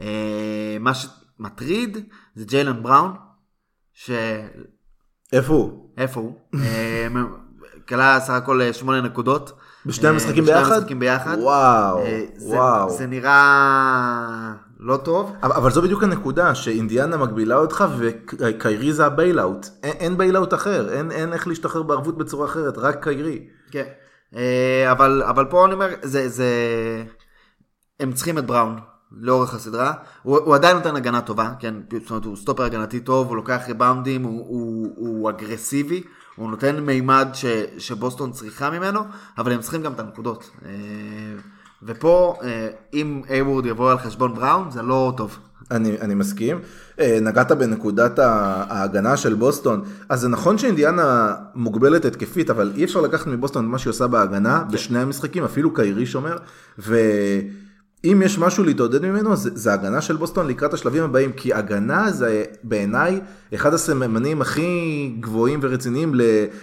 [0.00, 1.98] אה, מה שמטריד
[2.34, 3.12] זה ג'יילן בראון,
[3.92, 4.18] שאיפה
[5.32, 5.88] איפה הוא?
[6.14, 6.36] הוא?
[6.62, 7.06] אה,
[7.88, 9.52] כלה סך הכל שמונה נקודות.
[9.86, 10.72] בשני המשחקים בשני ביחד?
[10.72, 11.36] המשחקים ביחד.
[11.40, 12.26] וואו, זה-
[12.56, 12.90] וואו.
[12.90, 15.32] זה נראה לא טוב.
[15.42, 19.66] אבל אבל זו בדיוק הנקודה, שאינדיאנה מגבילה אותך וקיירי זה ה bailout.
[19.82, 23.46] אין, אין bailout אחר, אין, אין איך להשתחרר בערבות בצורה אחרת, רק קיירי.
[23.70, 23.84] כן.
[24.36, 26.48] אה, אבל, אבל פה אני אומר, זה, זה...
[28.00, 28.78] הם צריכים את בראון
[29.12, 29.92] לאורך הסדרה.
[30.22, 31.74] הוא, הוא עדיין נותן הגנה טובה, כן?
[32.00, 36.02] זאת אומרת, הוא סטופר הגנתי טוב, הוא לוקח ריבאונדים, הוא, הוא, הוא אגרסיבי,
[36.36, 37.44] הוא נותן מימד ש,
[37.78, 39.00] שבוסטון צריכה ממנו,
[39.38, 40.50] אבל הם צריכים גם את הנקודות.
[40.64, 40.70] אה,
[41.82, 45.38] ופה, אה, אם אייוורד יבוא על חשבון בראון, זה לא טוב.
[45.70, 46.58] אני, אני מסכים.
[47.00, 53.00] אה, נגעת בנקודת ההגנה של בוסטון, אז זה נכון שאינדיאנה מוגבלת התקפית, אבל אי אפשר
[53.00, 56.36] לקחת מבוסטון את מה שהיא עושה בהגנה בשני המשחקים, אפילו קיירי שומר,
[56.78, 62.10] ואם יש משהו להתעודד ממנו, זה, זה הגנה של בוסטון לקראת השלבים הבאים, כי הגנה
[62.10, 63.20] זה בעיניי
[63.54, 66.12] אחד הסממנים הכי גבוהים ורציניים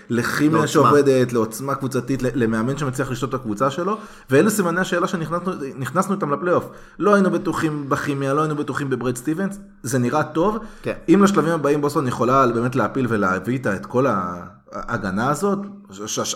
[0.09, 0.67] לכימיה.
[0.67, 3.97] שעובדת, לעוצמה קבוצתית, למאמן שמצליח לשתות את הקבוצה שלו,
[4.29, 6.69] ואלה סימני השאלה שנכנסנו נכנסנו איתם לפלייאוף.
[6.99, 10.57] לא היינו בטוחים בכימיה, לא היינו בטוחים בברד סטיבנס, זה נראה טוב.
[10.81, 10.93] כן.
[11.09, 14.05] אם לשלבים הבאים בוסטון יכולה באמת להפיל ולהביא איתה את כל
[14.71, 15.59] ההגנה הזאת,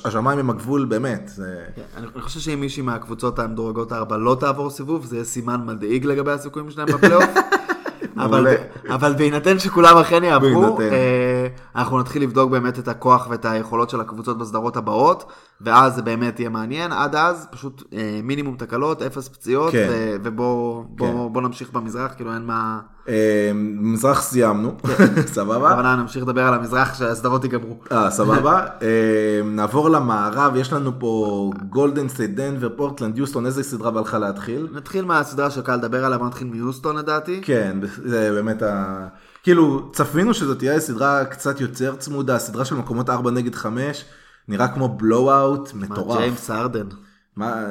[0.06, 1.32] השמיים הם הגבול באמת.
[1.36, 1.64] זה...
[1.76, 6.06] כן, אני חושב שאם מישהי מהקבוצות המדורגות הארבע לא תעבור סיבוב, זה יהיה סימן מדאיג
[6.06, 7.26] לגבי הסיכויים שלהם בפלייאוף.
[8.18, 8.48] אבל.
[8.90, 10.80] אבל בהינתן שכולם אכן יעברו.
[10.82, 16.02] אה, אנחנו נתחיל לבדוק באמת את הכוח ואת היכולות של הקבוצות בסדרות הבאות, ואז זה
[16.02, 16.92] באמת יהיה מעניין.
[16.92, 19.88] עד אז פשוט אה, מינימום תקלות, אפס פציעות, כן.
[19.92, 21.34] ו- ובוא בוא, כן.
[21.34, 22.80] בוא נמשיך במזרח, כאילו אין מה...
[23.10, 24.72] אה, מזרח סיימנו,
[25.36, 25.70] סבבה?
[25.70, 27.76] בכוונה נמשיך לדבר על המזרח כשהסדרות ייגמרו.
[27.92, 28.66] אה, סבבה.
[28.82, 28.88] אה,
[29.46, 34.68] נעבור למערב, יש לנו פה גולדן סטייט דנבר, פורטלנד, יוסטון, איזה סדרה בא לך להתחיל?
[34.74, 37.42] נתחיל מהסדרה שקל לדבר עליה, בוא נתחיל מיוסטון לדעתי.
[37.44, 39.08] כן, זה באמת ה...
[39.44, 44.06] כאילו, צפינו שזאת תהיה סדרה קצת יותר צמודה, סדרה של מקומות 4 נגד 5,
[44.48, 46.18] נראה כמו בלואו-אוט מה, מטורף.
[46.20, 46.88] ג'יימס ארדן.
[47.36, 47.64] מה...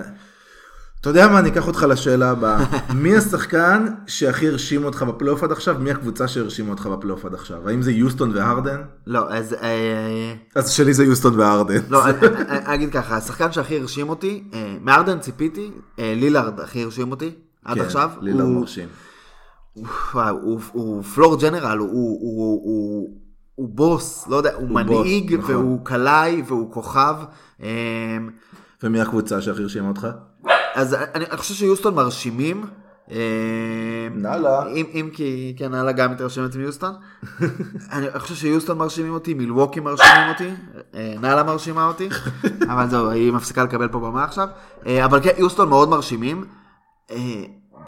[1.01, 2.65] אתה יודע מה, אני אקח אותך לשאלה הבאה.
[2.95, 5.77] מי השחקן שהכי הרשים אותך בפלייאוף עד עכשיו?
[5.79, 7.69] מי הקבוצה שהרשימה אותך בפלייאוף עד עכשיו?
[7.69, 8.81] האם זה יוסטון והרדן?
[9.07, 9.55] לא, אז...
[9.63, 11.81] אה, אז שלי זה יוסטון והרדן.
[11.89, 12.17] לא, אני-
[12.65, 17.31] אגיד ככה, השחקן שהכי הרשים אותי, אה, מארדן ציפיתי, אה, לילארד הכי הרשים אותי
[17.65, 18.11] עד כן, עכשיו.
[18.21, 18.89] לילארד הוא- מרשים.
[19.77, 23.21] וואו, הוא, הוא פלור ג'נרל, הוא, הוא, הוא, הוא,
[23.55, 25.55] הוא בוס, לא יודע, הוא, הוא מנהיג, בוס, נכון.
[25.55, 27.17] והוא קלעי, והוא כוכב.
[27.61, 27.67] אמ,
[28.83, 30.07] ומי הקבוצה שהכי הרשימה אותך?
[30.75, 32.65] אז אני, אני חושב שיוסטון מרשימים.
[33.11, 33.17] אמ,
[34.15, 34.67] נאללה.
[34.67, 36.95] אם, אם כי, כן, הלאה גם מתרשמת מיוסטון.
[37.93, 40.51] אני חושב שיוסטון מרשימים אותי, מילווקי מרשימים אותי,
[40.95, 42.09] אה, נאללה מרשימה אותי,
[42.73, 44.49] אבל זהו, היא מפסיקה לקבל פה במה עכשיו.
[44.87, 46.45] אה, אבל כן, יוסטון מאוד מרשימים,
[47.11, 47.17] אה,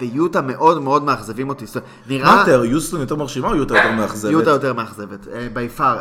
[0.00, 1.64] ויוטה מאוד מאוד מאכזבים אותי.
[2.08, 2.34] נראה...
[2.34, 4.32] מה יותר, יוסטון יותר מרשימה או יוטה יותר מאכזבת?
[4.32, 5.98] יוטה יותר מאכזבת, בי פאר.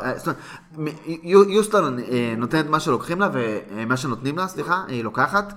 [1.48, 5.54] יוסטון אה, נותנת מה שלוקחים לה, ומה שנותנים לה, סליחה, היא לוקחת,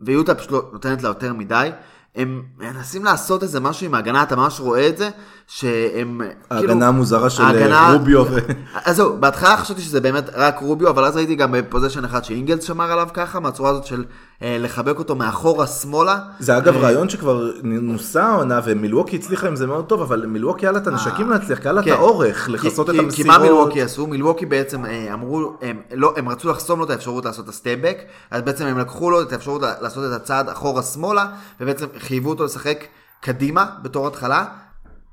[0.00, 1.70] ויוטה פשוט לא נותנת לה יותר מדי.
[2.14, 5.10] הם מנסים לעשות איזה משהו עם ההגנה, אתה ממש רואה את זה,
[5.46, 6.20] שהם...
[6.50, 8.24] כאילו- ההגנה המוזרה של ההגנה- רוביו.
[8.86, 12.24] אז זהו, בהתחלה חשבתי שזה באמת רק רוביו, אבל אז ראיתי גם ב possession אחד
[12.24, 14.04] שאינגלס שמר עליו ככה, מהצורה הזאת של
[14.42, 16.18] אה, לחבק אותו מאחורה שמאלה.
[16.38, 20.72] זה אגב רעיון שכבר נוסה העונה ומילווקי הצליחה עם זה מאוד טוב אבל מילווקי היה
[20.72, 21.92] לה את הנשקים להצליח היה לה את כן.
[21.92, 23.14] האורך לכסות את המסירות.
[23.14, 24.06] כי מה מילווקי עשו?
[24.06, 27.55] מילווקי בעצם אה, אמרו, הם, לא, הם רצו לחסום לו את האפשרות לעשות את ה
[27.55, 27.96] step back,
[28.30, 31.26] אז בעצם הם לקחו לו את האפשרות לעשות את הצעד אחורה שמאלה,
[31.60, 32.84] ובעצם חייבו אותו לשחק
[33.20, 34.44] קדימה בתור התחלה,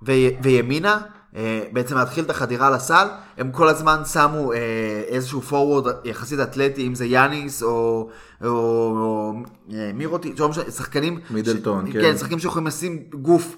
[0.08, 0.12] ו,
[0.44, 0.98] וימינה.
[1.36, 4.58] אה, בעצם להתחיל את החדירה לסל, הם כל הזמן שמו אה,
[5.08, 8.10] איזשהו פורוורד יחסית אתלטי, אם זה יאניס או,
[8.44, 9.34] או, או
[9.74, 12.02] אה, מירוטי, לא שחקנים, מידלטון, ש- כן.
[12.02, 13.56] כן, שחקנים שיכולים לשים גוף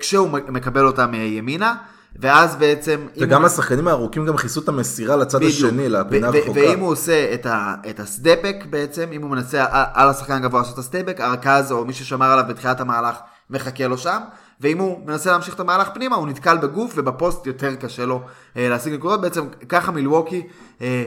[0.00, 1.74] כשהוא מקבל אותם ימינה,
[2.20, 3.00] ואז בעצם...
[3.20, 5.52] וגם הוא- השחקנים הארוכים גם כיסו את המסירה לצד בדיוק.
[5.54, 6.60] השני לפינה ו- ו- הרחוקה.
[6.60, 10.60] ואם הוא עושה את, ה- את הסטפק בעצם, אם הוא מנסה על, על השחקן הגבוה
[10.60, 13.16] לעשות את הסטפק, הרכז או מי ששמר עליו בתחילת המהלך
[13.50, 14.18] מחכה לו שם,
[14.60, 18.22] ואם הוא מנסה להמשיך את המהלך פנימה, הוא נתקל בגוף ובפוסט יותר קשה לו
[18.56, 19.20] אה, להשיג נקודות.
[19.20, 20.42] בעצם ככה מילווקי
[20.82, 21.04] אה,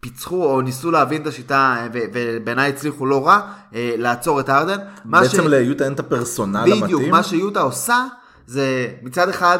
[0.00, 3.40] פיצחו או ניסו להבין את השיטה, אה, ובעיניי הצליחו לא רע,
[3.74, 4.78] אה, לעצור את ארדן.
[5.04, 7.10] מה בעצם ש- ליוטה אין את הפרסונל בדיוק, המתאים.
[7.10, 8.04] מה שיוטה עושה,
[8.46, 9.58] זה מצד אחד,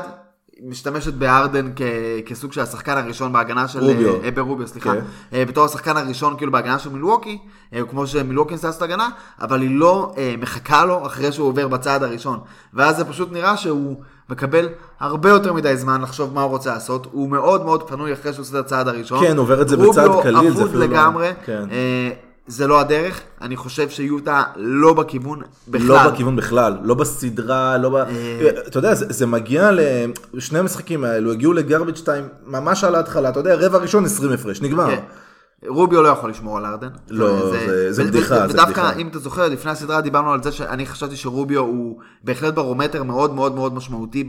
[0.69, 1.83] משתמשת בארדן כ-
[2.27, 3.79] כסוג של השחקן הראשון בהגנה של...
[3.81, 4.15] רוביו.
[4.25, 4.93] אה, ברוביו, סליחה.
[4.93, 5.01] כן.
[5.33, 7.39] אה, בתור השחקן הראשון כאילו בהגנה של מילווקי,
[7.75, 9.09] אה, כמו שמילווקי ניסה לעשות הגנה,
[9.41, 12.39] אבל היא לא אה, מחכה לו אחרי שהוא עובר בצעד הראשון.
[12.75, 13.97] ואז זה פשוט נראה שהוא
[14.29, 14.69] מקבל
[15.01, 17.07] הרבה יותר מדי זמן לחשוב מה הוא רוצה לעשות.
[17.13, 19.21] הוא מאוד מאוד פנוי אחרי שהוא עושה את הצעד הראשון.
[19.27, 21.31] כן, עובר את זה בצעד קליל, רוביו זה אבוד אפילו לא- לגמרי.
[21.47, 21.65] כן.
[21.71, 22.11] אה,
[22.51, 25.87] זה לא הדרך, אני חושב שיוטה לא בכיוון בכלל.
[25.87, 27.95] לא בכיוון בכלל, לא בסדרה, לא ב...
[27.95, 28.07] אה.
[28.67, 29.71] אתה יודע, זה, זה מגיע
[30.35, 34.61] לשני המשחקים האלו, הגיעו לגרביץ' 2 ממש על ההתחלה, אתה יודע, רבע ראשון 20 הפרש,
[34.63, 34.87] נגמר.
[34.87, 35.01] כן.
[35.69, 36.89] רוביו לא יכול לשמור על ארדן.
[37.11, 37.53] לא,
[37.91, 38.93] זה- בדיחה, זה ודווקא, בדיחה.
[38.93, 43.35] אם אתה זוכר, לפני הסדרה דיברנו על זה שאני חשבתי שרוביו הוא בהחלט ברומטר מאוד
[43.35, 44.25] מאוד מאוד משמעותי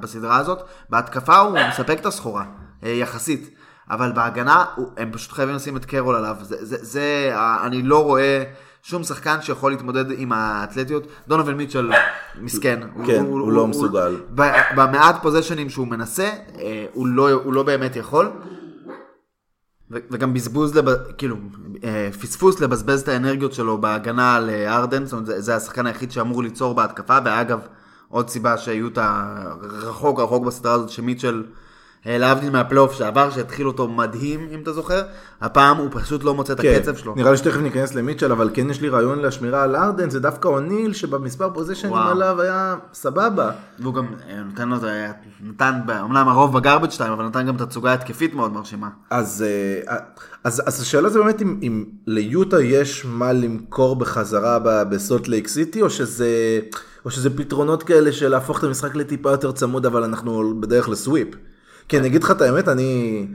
[0.00, 0.58] בסדרה הזאת.
[0.90, 2.44] בהתקפה הוא מספק את הסחורה,
[2.84, 3.50] אה, יחסית.
[3.90, 6.36] אבל בהגנה, הוא- הם פשוט חייבים לשים את קרול עליו.
[6.42, 8.44] זה, זה, זה, אני לא רואה
[8.82, 11.06] שום שחקן שיכול להתמודד עם האתלטיות.
[11.28, 11.90] דונובל מיטשל,
[12.40, 12.80] מסכן.
[13.06, 14.16] כן, הוא לא מסוגל.
[14.34, 14.42] ב-
[14.76, 18.30] במעט פוזיישנים שהוא מנסה, אה, הוא לא, הוא לא באמת יכול.
[19.90, 20.84] וגם בזבוז, לב...
[21.18, 21.36] כאילו,
[21.84, 26.12] אה, פספוס לבזבז את האנרגיות שלו בהגנה על ארדן, זאת אומרת, זה, זה השחקן היחיד
[26.12, 27.58] שאמור ליצור בהתקפה, ואגב,
[28.08, 31.44] עוד סיבה שהיו את הרחוק רחוק בסדרה הזאת, שמיטשל,
[32.06, 35.02] להבדיל מהפלייאוף שעבר, שהתחיל אותו מדהים, אם אתה זוכר,
[35.40, 37.14] הפעם הוא פשוט לא מוצא את כן, הקצב שלו.
[37.14, 40.48] נראה לי שתכף ניכנס למיטשל, אבל כן יש לי רעיון לשמירה על ארדן, זה דווקא
[40.48, 41.94] אוניל שבמספר פוזיישנים.
[41.94, 43.50] עליו היה סבבה.
[43.78, 44.76] והוא גם אה, נותן לו,
[45.40, 48.88] נתן, אמנם הרוב בגרבג' 2, אבל נתן גם תצוגה התקפית מאוד מרשימה.
[49.10, 49.44] אז,
[49.88, 49.96] אה,
[50.44, 55.48] אז, אז השאלה זה באמת אם, אם ליוטה יש מה למכור בחזרה ב- בסולט לייק
[55.48, 56.60] סיטי, או שזה,
[57.04, 61.28] או שזה פתרונות כאלה של להפוך את המשחק לטיפה יותר צמוד, אבל אנחנו בדרך לסוויפ.
[61.88, 63.26] כי אני אגיד לך את האמת, אני,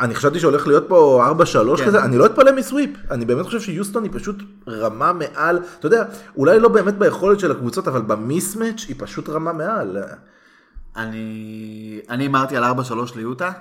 [0.00, 1.24] אני חשבתי שהולך להיות פה
[1.74, 1.86] 4-3 כן.
[1.86, 2.90] כזה, אני לא אתפלא מסוויפ.
[3.10, 4.36] אני באמת חושב שיוסטון היא פשוט
[4.68, 6.04] רמה מעל, אתה יודע,
[6.36, 9.96] אולי לא באמת ביכולת של הקבוצות, אבל במיסמץ' היא פשוט רמה מעל.
[10.96, 11.20] אני,
[12.10, 12.66] אני הימרתי על 4-3
[13.16, 13.52] ליוטה.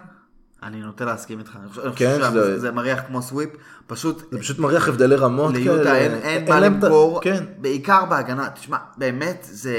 [0.63, 3.49] אני נוטה להסכים איתך, אני חושב, כן, חושב זה- שזה מריח כמו סוויפ,
[3.87, 5.95] פשוט זה פשוט מריח הבדלי רמות ליוטה כאלה.
[5.97, 7.43] אין, אין מה להם את ה- למכור, כן.
[7.57, 9.75] בעיקר בהגנה, תשמע, באמת זה...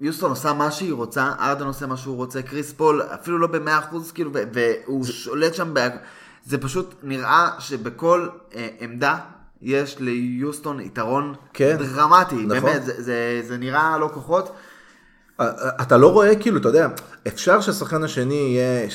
[0.00, 3.78] יוסטון עושה מה שהיא רוצה, ארדן עושה מה שהוא רוצה, קריס פול אפילו לא במאה
[3.78, 5.88] אחוז, כאילו, והוא שולט שם, בה...
[6.46, 9.18] זה פשוט נראה שבכל אה, עמדה
[9.62, 11.76] יש ליוסטון יתרון כן.
[11.78, 12.48] דרמטי, נכון.
[12.48, 14.56] באמת, זה, זה, זה נראה לא כוחות.
[15.80, 16.88] אתה לא רואה כאילו, אתה יודע,
[17.26, 18.90] אפשר שהשחקן השני יהיה,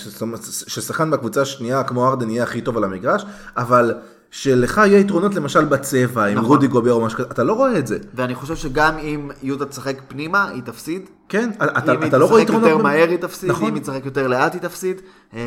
[0.67, 3.25] ששחקן מהקבוצה השנייה כמו ארדן יהיה הכי טוב על המגרש,
[3.57, 3.93] אבל
[4.31, 6.45] שלך יהיה יתרונות למשל בצבע, עם נכון.
[6.45, 7.97] רודי גובר או משהו כזה, אתה לא רואה את זה.
[8.13, 11.09] ואני חושב שגם אם יוטה תשחק פנימה, היא תפסיד.
[11.31, 12.69] כן, אתה, אם אתה לא רואה היא תשחק יתרונות.
[12.69, 13.67] יותר מהר היא תפסיד, נכון.
[13.67, 15.01] אם היא תשחק יותר לאט היא תפסיד.
[15.33, 15.39] אה,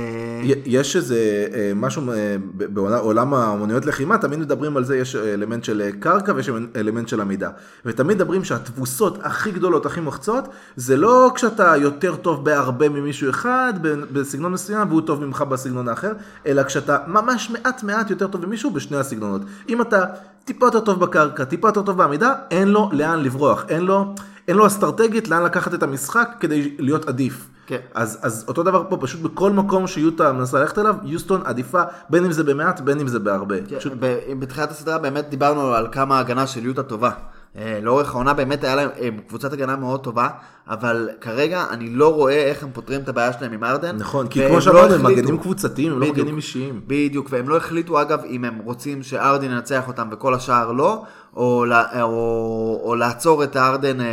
[0.65, 5.91] יש איזה אה, משהו אה, בעולם האמנויות לחימה, תמיד מדברים על זה, יש אלמנט של
[6.01, 7.51] קרקע ויש אלמנט של עמידה.
[7.85, 13.75] ותמיד מדברים שהתבוסות הכי גדולות, הכי מוחצות, זה לא כשאתה יותר טוב בהרבה ממישהו אחד,
[14.13, 16.13] בסגנון מסוים, והוא טוב ממך בסגנון האחר,
[16.47, 19.43] אלא כשאתה ממש מעט מעט יותר טוב ממישהו בשני הסגנונות.
[19.69, 20.05] אם אתה
[20.45, 24.15] טיפה יותר טוב בקרקע, טיפה יותר טוב בעמידה, אין לו לאן לברוח, אין לו,
[24.49, 27.49] אין לו אסטרטגית לאן לקחת את המשחק כדי להיות עדיף.
[27.67, 27.79] כן.
[27.95, 32.25] אז, אז אותו דבר פה, פשוט בכל מקום שיוטה מנסה ללכת אליו, יוסטון עדיפה, בין
[32.25, 33.57] אם זה במעט, בין אם זה בהרבה.
[33.69, 37.11] כן, פשוט, ב- בתחילת הסדרה באמת דיברנו על כמה ההגנה של יוטה טובה.
[37.57, 40.29] אה, לאורך העונה באמת היה להם הם קבוצת הגנה מאוד טובה,
[40.69, 43.97] אבל כרגע אני לא רואה איך הם פותרים את הבעיה שלהם עם ארדן.
[43.97, 46.07] נכון, כי כמו לא שאמרנו, הם החליטו- מגנים קבוצתיים, הם לא.
[46.09, 46.81] מגנים אישיים.
[46.87, 51.03] בדיוק, והם לא החליטו אגב אם הם רוצים שארדן ינצח אותם וכל השאר לא,
[51.37, 51.65] או,
[52.03, 54.07] או, או לעצור את ארדן אה,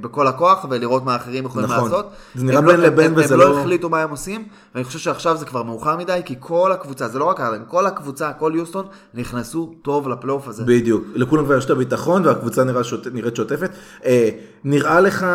[0.00, 1.84] בכל הכוח ולראות מה האחרים יכולים נכון.
[1.84, 2.10] לעשות.
[2.34, 4.44] זה נראה הם בין לא, לבין הם, וזה הם לא- לא החליטו מה הם עושים,
[4.74, 7.86] ואני חושב שעכשיו זה כבר מאוחר מדי, כי כל הקבוצה, זה לא רק ארדן, כל
[7.86, 10.64] הקבוצה, כל יוסטון, נכנסו טוב לפלייאוף הזה.
[10.64, 13.06] בדיוק, לכולם כבר יש את הביטחון והקבוצה נראה שוט...
[13.12, 13.70] נראית שוטפת.
[14.04, 14.28] אה,
[14.64, 15.26] נראה לך,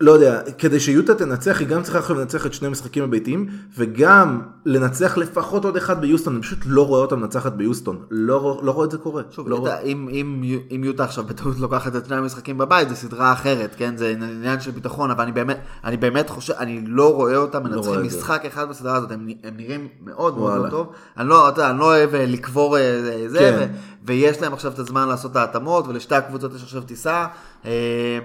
[0.00, 4.40] לא יודע, כדי שיוטה תנצח, היא גם צריכה עכשיו לנצח את שני המשחקים הביתיים, וגם
[4.66, 8.86] לנצח לפחות עוד אחד ביוסטון, אני פשוט לא רואה אותה מנצחת ביוסטון, לא, לא רואה
[8.86, 9.22] את זה קורה.
[9.30, 9.80] שוב, לא רואה...
[9.80, 10.42] אם, אם,
[10.74, 13.96] אם יוטה עכשיו בטעות לוקחת את שני המשחקים בבית, זו סדרה אחרת, כן?
[13.96, 17.76] זה עניין של ביטחון, אבל אני באמת, אני באמת חושב, אני לא רואה אותם רואה
[17.76, 18.18] מנצחים זה.
[18.18, 20.64] משחק אחד בסדרה הזאת, הם, הם נראים מאוד מאוד וואלה.
[20.64, 20.92] לא טוב.
[21.16, 23.68] אני לא, אתה אני לא אוהב אה, לקבור אה, זה, כן.
[23.72, 23.76] ו,
[24.06, 27.26] ויש להם עכשיו את הזמן לעשות את ההתאמות, ולשתי הקבוצות יש עכשיו טיסה,
[27.64, 28.18] אה,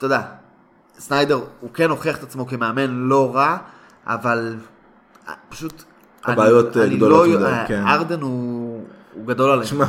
[0.00, 0.22] ואתה יודע,
[0.98, 3.56] סניידר, הוא כן הוכיח את עצמו כמאמן לא רע,
[4.06, 4.56] אבל
[5.28, 5.82] אה, פשוט...
[6.24, 7.82] הבעיות, אני- אה, אני גדולות לא- מדי, כן.
[7.86, 8.84] ארדן הוא,
[9.14, 9.64] הוא גדול עליהם.
[9.66, 9.84] תשמע,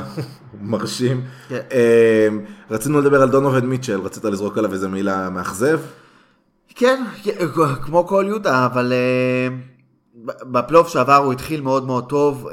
[0.62, 1.22] מרשים.
[1.50, 1.60] כן.
[1.72, 2.28] אה,
[2.72, 5.80] רצינו לדבר על דונובין מיטשל, רצית לזרוק עליו איזה מילה מאכזב?
[6.76, 7.32] כן, כן,
[7.82, 8.94] כמו כל יוטה, אבל
[10.26, 12.48] בפלייאוף שעבר הוא התחיל מאוד מאוד טוב,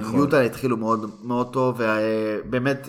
[0.00, 0.18] נכון.
[0.20, 1.80] יוטה התחילו מאוד מאוד טוב,
[2.44, 2.88] ובאמת,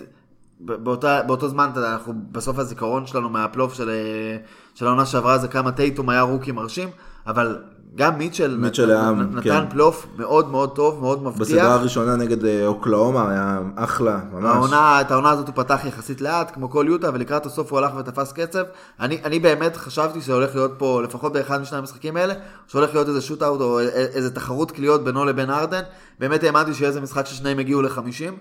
[0.60, 4.36] באותה, באותו זמן, אנחנו בסוף הזיכרון שלנו מהפלייאוף של, אה,
[4.74, 6.88] של העונה שעברה זה כמה טייטום היה רוקי מרשים,
[7.26, 7.58] אבל
[7.94, 9.70] גם מיטשל, מיטשל היה, נ- נתן כן.
[9.70, 11.40] פלייאוף מאוד מאוד טוב, מאוד מבטיח.
[11.40, 14.44] בסדרה הראשונה נגד אה, אוקלאומה היה אחלה, ממש.
[14.44, 17.90] העונה, את העונה הזאת הוא פתח יחסית לאט, כמו כל יוטה, ולקראת הסוף הוא הלך
[17.98, 18.62] ותפס קצב.
[19.00, 22.34] אני, אני באמת חשבתי שהולך להיות פה, לפחות באחד משני המשחקים האלה,
[22.66, 23.80] שהולך להיות איזה שוט-אאוט או
[24.14, 25.82] איזה תחרות קליעות בינו לבין ארדן.
[26.18, 28.32] באמת האמנתי שיהיה איזה משחק ששניהם יגיעו ל-50.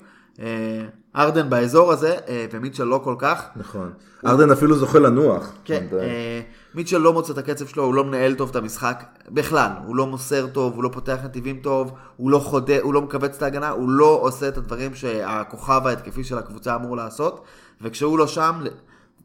[1.15, 3.43] ארדן באזור הזה, אה, ומיטשל לא כל כך.
[3.55, 3.91] נכון.
[4.25, 5.53] ארדן אפילו זוכה לנוח.
[5.65, 5.85] כן.
[5.99, 6.41] אה,
[6.75, 10.07] מיטשל לא מוצא את הקצב שלו, הוא לא מנהל טוב את המשחק בכלל, הוא לא
[10.07, 13.69] מוסר טוב, הוא לא פותח נתיבים טוב, הוא לא חודה, הוא לא מכווץ את ההגנה,
[13.69, 17.43] הוא לא עושה את הדברים שהכוכב ההתקפי של הקבוצה אמור לעשות,
[17.81, 18.63] וכשהוא לא שם,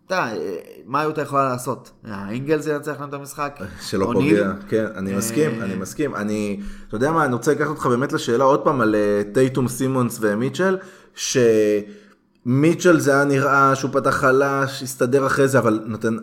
[0.06, 1.90] אתה אה, מה יוטה יכולה לעשות?
[2.04, 3.60] האינגלס ינצח להם את המשחק?
[3.80, 4.10] שלא?
[4.12, 6.14] פוגע, כן, אני מסכים, אה, אני מסכים.
[6.14, 9.68] אני, אתה יודע מה, אני רוצה לקחת אותך באמת לשאלה עוד פעם על אה, טייטום,
[9.68, 10.76] סימונס ומיטשל,
[11.14, 16.16] שמיטשל זה היה נראה שהוא פתח חלש, הסתדר אחרי זה, אבל נותן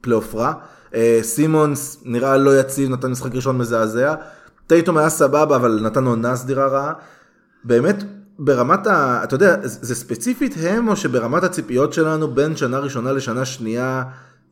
[0.00, 0.52] פלייאוף רע.
[0.94, 4.14] אה, סימונס נראה לא יציב, נתן משחק ראשון מזעזע.
[4.66, 6.92] טייטום היה סבבה, אבל נתן עונה סדירה רעה.
[7.64, 8.04] באמת,
[8.38, 9.20] ברמת ה...
[9.24, 14.02] אתה יודע, זה ספציפית הם, או שברמת הציפיות שלנו בין שנה ראשונה לשנה שנייה,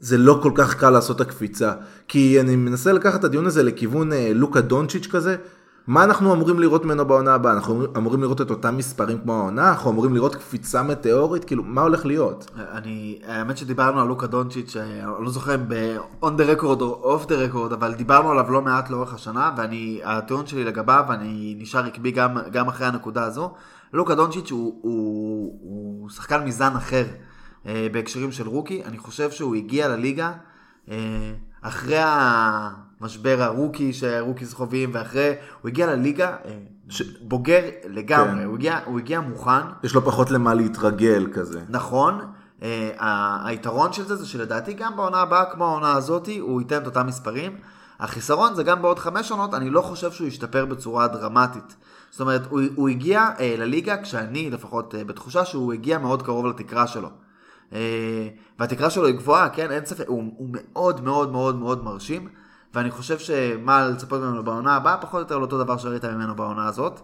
[0.00, 1.72] זה לא כל כך קל לעשות את הקפיצה.
[2.09, 5.37] כי אני מנסה לקחת את הדיון הזה לכיוון אה, לוקה דונצ'יץ' כזה.
[5.87, 7.53] מה אנחנו אמורים לראות ממנו בעונה הבאה?
[7.53, 9.68] אנחנו אמורים לראות את אותם מספרים כמו העונה?
[9.68, 11.44] אנחנו אמורים לראות קפיצה מטאורית?
[11.44, 12.51] כאילו, מה הולך להיות?
[12.57, 17.18] אני, האמת שדיברנו על לוקה דונצ'יץ', אה, אני לא זוכר אם ב-on the record או
[17.18, 21.57] off the record, אבל דיברנו עליו לא מעט לאורך השנה, ואני, הטיעון שלי לגביו, אני
[21.59, 23.55] נשאר עקבי גם, גם אחרי הנקודה הזו.
[23.93, 27.05] לוקה דונצ'יץ' הוא, הוא, הוא שחקן מזן אחר
[27.66, 30.32] אה, בהקשרים של רוקי, אני חושב שהוא הגיע לליגה
[30.91, 31.32] אה,
[31.62, 31.99] אחרי
[33.01, 35.32] המשבר הרוקי שהרוקיס חווים, ואחרי,
[35.62, 36.59] הוא הגיע לליגה אה,
[37.20, 38.45] בוגר לגמרי, כן.
[38.45, 39.66] הוא, הגיע, הוא הגיע מוכן.
[39.82, 41.61] יש לו פחות למה להתרגל כזה.
[41.68, 42.20] נכון,
[42.61, 42.64] uh,
[43.45, 47.07] היתרון של זה זה שלדעתי גם בעונה הבאה כמו העונה הזאתי הוא ייתן את אותם
[47.07, 47.57] מספרים.
[48.01, 51.76] החיסרון זה גם בעוד חמש עונות, אני לא חושב שהוא ישתפר בצורה דרמטית.
[52.11, 56.47] זאת אומרת, הוא, הוא הגיע אה, לליגה כשאני לפחות אה, בתחושה שהוא הגיע מאוד קרוב
[56.47, 57.09] לתקרה שלו.
[57.72, 58.28] אה,
[58.59, 62.28] והתקרה שלו היא גבוהה, כן, אין ספק, הוא, הוא מאוד מאוד מאוד מאוד מרשים,
[62.75, 66.66] ואני חושב שמה לצפות ממנו בעונה הבאה, פחות או יותר לאותו דבר שראית ממנו בעונה
[66.66, 67.01] הזאת.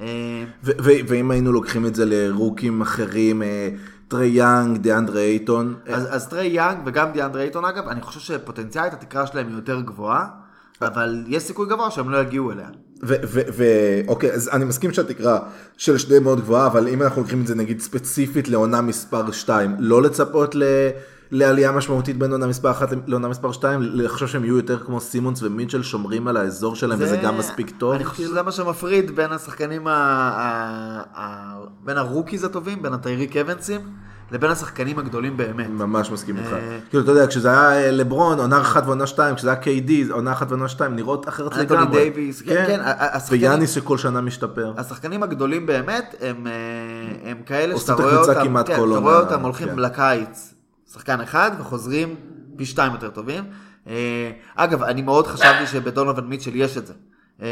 [0.00, 3.68] אה, ואם היינו לוקחים את זה לרוקים אחרים, אה,
[4.08, 8.92] טרי יאנג, דיאנדרה אייטון, אה, אז, טרי יאנג וגם דיאנדרה אייטון אגב, אני חושב שפוטנציאלית
[8.92, 10.26] התקרה שלהם היא יותר גבוהה,
[10.82, 12.68] אבל יש סיכוי גבוה שהם לא יגיעו אליה.
[13.02, 15.38] ואוקיי, אז אני מסכים שהתקרה
[15.76, 19.76] של שניהם מאוד גבוהה, אבל אם אנחנו לוקחים את זה נגיד ספציפית לעונה מספר 2,
[19.78, 20.62] לא לצפות ל...
[21.34, 25.42] לעלייה משמעותית בין עונה מספר 1 לעונה מספר 2, לחשוב שהם יהיו יותר כמו סימונס
[25.42, 27.94] ומיטשל שומרים על האזור שלהם וזה גם מספיק טוב.
[27.94, 29.90] אני חושב שזה מה שמפריד בין השחקנים, ה...
[29.90, 31.20] ה...
[31.20, 31.54] ה...
[31.84, 33.80] בין ה rookies הטובים, בין הטייריק אבנסים,
[34.32, 35.66] לבין השחקנים הגדולים באמת.
[35.70, 36.52] ממש מסכים איתך.
[36.52, 40.12] אה, כאילו, אתה יודע, כשזה היה אה, לברון, עונה אחת ועונה שתיים, כשזה היה KD,
[40.12, 42.00] עונה אחת ועונה שתיים, נראות אחרת אנטוני לגמרי.
[42.00, 44.72] דייוויס, כן, כן, השחקנים- ויאניס שכל שנה משתפר.
[44.76, 48.88] השחקנים הגדולים באמת הם, אה, הם כאלה עושים שאתה את רואה אותם, כמעט כן, כל
[48.88, 49.78] אתה עונה, רואה אותם הולכים כן.
[49.78, 50.53] לקיץ,
[50.94, 52.14] שחקן אחד וחוזרים
[52.56, 53.44] פי שתיים יותר טובים.
[53.88, 53.92] אה,
[54.54, 56.92] אגב, אני מאוד חשבתי שבדונובל מיטשל יש את זה.
[57.42, 57.48] אה,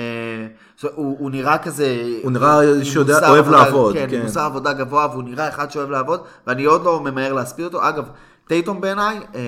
[0.95, 1.87] הוא, הוא נראה כזה...
[2.23, 4.17] הוא נראה שיודע- אוהב עבודה- לעבוד, כן, כן.
[4.17, 7.89] עם מוסר עבודה גבוה, והוא נראה אחד שאוהב לעבוד, ואני עוד לא ממהר להספיד אותו.
[7.89, 8.09] אגב,
[8.49, 9.41] טייטום בעיניי, אה,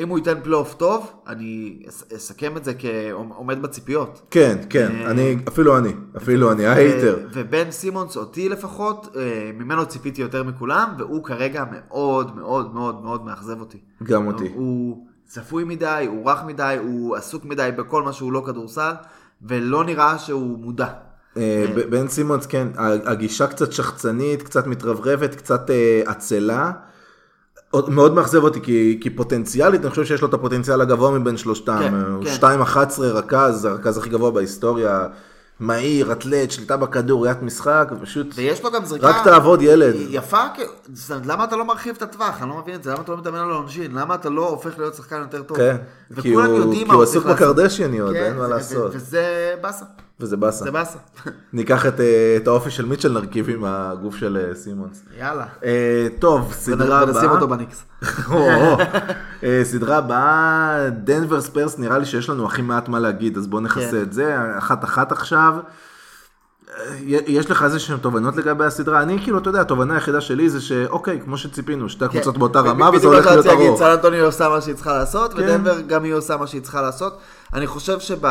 [0.00, 4.22] אם הוא ייתן פלייאוף טוב, אני אס- אסכם את זה כעומד בציפיות.
[4.30, 7.18] כן, כן, אה, אני, אפילו אני, אפילו אני, ההייטר.
[7.32, 9.22] ובן סימונס, אותי לפחות, אה,
[9.58, 13.78] ממנו ציפיתי יותר מכולם, והוא כרגע מאוד מאוד מאוד מאוד מאכזב אותי.
[14.02, 14.52] גם אותי.
[14.54, 18.92] הוא צפוי מדי, הוא רך מדי, הוא עסוק מדי בכל מה שהוא לא כדורסל,
[19.42, 20.88] ולא נראה שהוא מודע.
[21.36, 22.68] אה, בן סימונס, כן,
[23.04, 25.70] הגישה קצת שחצנית, קצת מתרברבת, קצת
[26.06, 26.72] עצלה.
[27.88, 31.78] מאוד מאכזב אותי, כי, כי פוטנציאלית, אני חושב שיש לו את הפוטנציאל הגבוה מבין שלושתם.
[31.80, 32.62] כן, הוא כן.
[32.64, 35.06] 2.11 רכז, הרכז הכי גבוה בהיסטוריה.
[35.60, 38.26] מהיר, אתלט, שליטה בכדור, ראיית משחק, ופשוט...
[38.34, 39.06] ויש לו גם זריקה...
[39.08, 39.94] רק תעבוד ילד.
[40.10, 40.40] יפה,
[41.24, 42.42] למה אתה לא מרחיב את הטווח?
[42.42, 43.92] אני לא מבין את זה, למה אתה לא מתאמן על העונשין?
[43.94, 45.56] למה אתה לא הופך להיות שחקן יותר טוב?
[45.56, 45.76] כן,
[46.20, 46.42] כי הוא-
[46.74, 47.36] כי הוא עסוק לעשות.
[47.36, 48.90] בקרדשיאניות, כן, אין מה לעשות.
[48.94, 49.24] וזה
[49.60, 49.84] באסה,
[50.20, 50.64] וזה באסה.
[50.64, 50.98] זה באסה.
[51.52, 55.02] ניקח את, אה, את האופי של מיטשל, נרכיב עם הגוף של אה, סימונס.
[55.18, 55.46] יאללה.
[55.64, 57.14] אה, טוב, סדרה הבאה.
[57.14, 57.84] ונשים אותו בניקס.
[59.70, 63.90] סדרה הבאה, דנבר ספרס, נראה לי שיש לנו הכי מעט מה להגיד, אז בואו נכסה
[63.90, 64.02] כן.
[64.02, 65.54] את זה, אחת אחת עכשיו.
[67.06, 69.02] יש לך איזה שהן תובנות לגבי הסדרה?
[69.02, 72.90] אני כאילו, אתה יודע, התובנה היחידה שלי זה שאוקיי, כמו שציפינו, שתי הקבוצות באותה רמה
[72.90, 73.78] וזה הולך להיות ארוך.
[73.78, 75.38] סן אנטוניו עושה מה שהיא צריכה לעשות, כן.
[75.42, 77.18] ודנבר גם היא עושה מה שהיא צריכה לעשות.
[77.54, 78.26] אני חושב שב...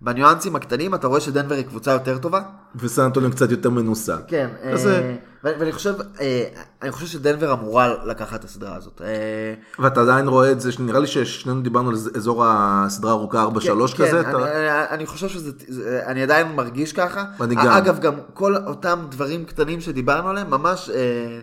[0.00, 2.40] בניואנסים הקטנים אתה רואה שדנבר היא קבוצה יותר טובה.
[2.76, 4.16] וסן אנטוניו קצת יותר מנוסה.
[4.28, 4.48] כן.
[4.62, 6.44] אז אה, זה- ו- ואני חושב, אה,
[6.82, 9.02] אני חושב שדנבר אמורה לקחת את הסדרה הזאת.
[9.04, 13.94] אה, ואתה עדיין רואה את זה, נראה לי ששנינו דיברנו על אזור הסדרה הארוכה 4-3
[13.96, 14.24] כן, כזה.
[14.24, 17.24] כן, אתה- אני, אני, אני חושב שזה, זה- אני עדיין מרגיש ככה.
[17.40, 17.66] אני גם.
[17.66, 21.40] אגב, גם כל אותם דברים קטנים שדיברנו עליהם, ממש, אה,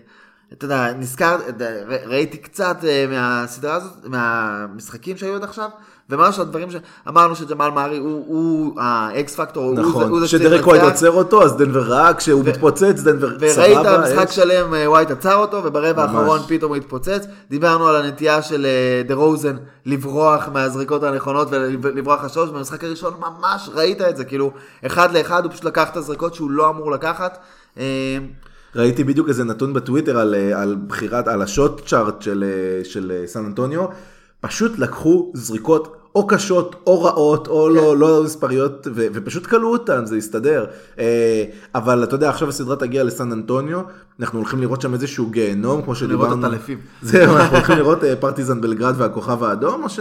[0.54, 5.70] אתה יודע, נזכר, אה, ראיתי קצת אה, מהסדרה הזאת, מהמשחקים שהיו עד עכשיו,
[6.10, 10.68] וממש הדברים שאמרנו שג'מאל מארי הוא, ה X factor, זה- הוא נכון, זה שצריך שדרק
[10.68, 10.84] ווייט.
[10.84, 14.02] עוצר אותו, אז דנבר ראה, כשהוא מתפוצץ, דנבר נראית סבבה.
[14.04, 14.36] משחק אש.
[14.36, 16.04] שלם, אה, ווייט עצר אותו, וברבע.
[16.04, 17.26] האחרון פתאום הוא התפוצץ.
[17.50, 23.70] דיברנו על הנטייה של אה, דה רוזן לברוח מהזריקות הנכונות ולברוח לשלוש, במשחק הראשון ממש
[23.74, 24.52] ראית את זה, כאילו,
[24.86, 27.38] אחד לאחד הוא פשוט לקח את הזריקות שהוא לא אמור לקחת.
[27.78, 28.18] אה,
[28.76, 32.44] ראיתי בדיוק איזה נתון בטוויטר על, על בחירת, על השוט צ'ארט של,
[32.84, 33.86] של סן אנטוניו,
[34.42, 37.76] פשוט לקחו זריקות או קשות או רעות או כן.
[37.76, 40.66] לא, לא מספריות ו, ופשוט כלאו אותן, זה הסתדר.
[41.00, 41.44] אה,
[41.76, 43.82] אבל אתה יודע, עכשיו הסדרה תגיע לסן אנטוניו,
[44.20, 46.26] אנחנו הולכים לראות שם איזשהו גיהנום, כמו שדיברנו.
[46.26, 46.80] לראות את הטלפים.
[47.02, 50.00] זהו, אנחנו הולכים לראות אה, פרטיזן בלגרד והכוכב האדום, או ש...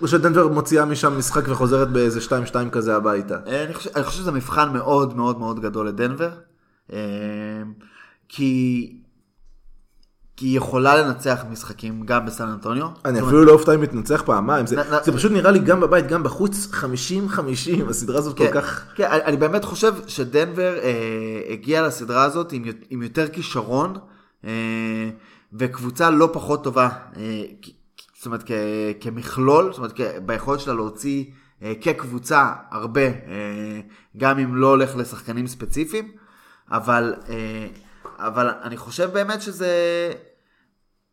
[0.00, 3.38] או שדנבר מוציאה משם משחק וחוזרת באיזה 2-2 כזה הביתה.
[3.46, 6.30] אה, אני חושב, אני חושב שזה מבחן מאוד מאוד מאוד גדול לדנבר,
[6.92, 6.98] אה,
[8.28, 8.92] כי,
[10.44, 12.86] כי היא יכולה לנצח משחקים גם בסן אנטוניו.
[13.04, 14.76] אני אפילו לא אופתע אם מתנצח פעמיים, זה,
[15.12, 18.86] פשוט נראה לי גם בבית, גם בחוץ, 50-50, הסדרה הזאת כל כן, כך...
[18.94, 23.94] כן, אני, באמת חושב שדנבר אה, הגיעה לסדרה הזאת עם, יות- עם יותר כישרון,
[24.44, 24.50] אה,
[25.52, 27.42] וקבוצה לא פחות טובה, אה,
[28.16, 28.44] זאת אומרת,
[29.00, 31.24] כמכלול, זאת אומרת, ביכולת שלה להוציא
[31.80, 33.00] כקבוצה הרבה,
[34.16, 36.12] גם אם לא הולך לשחקנים ספציפיים,
[36.70, 37.14] אבל,
[38.18, 39.68] אבל אני חושב באמת שזה...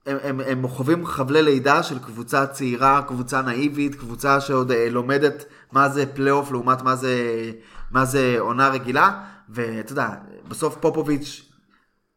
[0.05, 5.45] הם, הם, הם חווים חבלי לידה של קבוצה צעירה, קבוצה נאיבית, קבוצה שעוד אה, לומדת
[5.71, 7.15] מה זה פלייאוף לעומת מה זה,
[7.91, 10.09] מה זה עונה רגילה, ואתה יודע,
[10.47, 11.51] בסוף פופוביץ'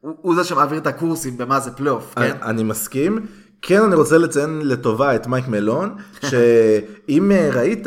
[0.00, 2.22] הוא, הוא זה שמעביר את הקורסים במה זה פלייאוף, כן?
[2.22, 3.26] אני, אני מסכים,
[3.66, 5.96] כן אני רוצה לציין לטובה את מייק מלון,
[6.28, 7.86] שאם אה, ראית,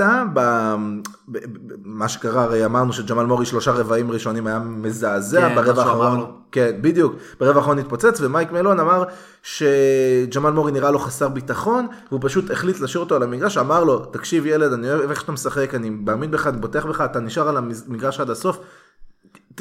[1.84, 6.32] מה שקרה, הרי אמרנו שג'מאל מורי שלושה רבעים ראשונים היה מזעזע, כן, ברבע האחרון.
[6.52, 9.04] כן בדיוק, ברבע האחרון התפוצץ ומייק מלון אמר
[9.44, 14.00] שג'מאל מורי נראה לו חסר ביטחון, והוא פשוט החליט להשאיר אותו על המגרש, אמר לו,
[14.06, 17.50] תקשיב ילד, אני אוהב איך שאתה משחק, אני מאמין בך, אני בוטח בך, אתה נשאר
[17.50, 18.60] על המגרש עד הסוף.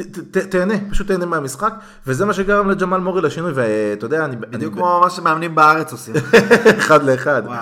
[0.00, 1.74] ת- ת- תהנה, פשוט תהנה מהמשחק,
[2.06, 4.36] וזה מה שגרם לג'מאל מורי לשינוי, ואתה יודע, אני...
[4.36, 6.14] בדיוק אני- כמו מה שמאמנים בארץ עושים.
[6.78, 7.42] אחד לאחד.
[7.46, 7.58] וואו,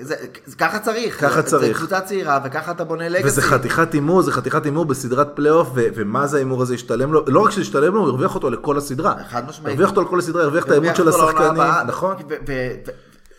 [0.00, 0.14] זה,
[0.46, 1.20] זה, ככה צריך.
[1.20, 1.66] ככה צריך.
[1.72, 3.26] זה קבוצה צעירה וככה אתה בונה legacy.
[3.26, 7.24] וזה חתיכת הימור, זה חתיכת הימור בסדרת פלייאוף, ו- ומה זה ההימור הזה השתלם לו,
[7.26, 9.14] לא רק שהשתלם לו, הוא הרוויח אותו לכל הסדרה.
[9.30, 9.68] חד משמעית.
[9.78, 11.62] הרוויח אותו לכל הסדרה, הרוויח את האמון של השחקנים.
[11.86, 12.16] נכון.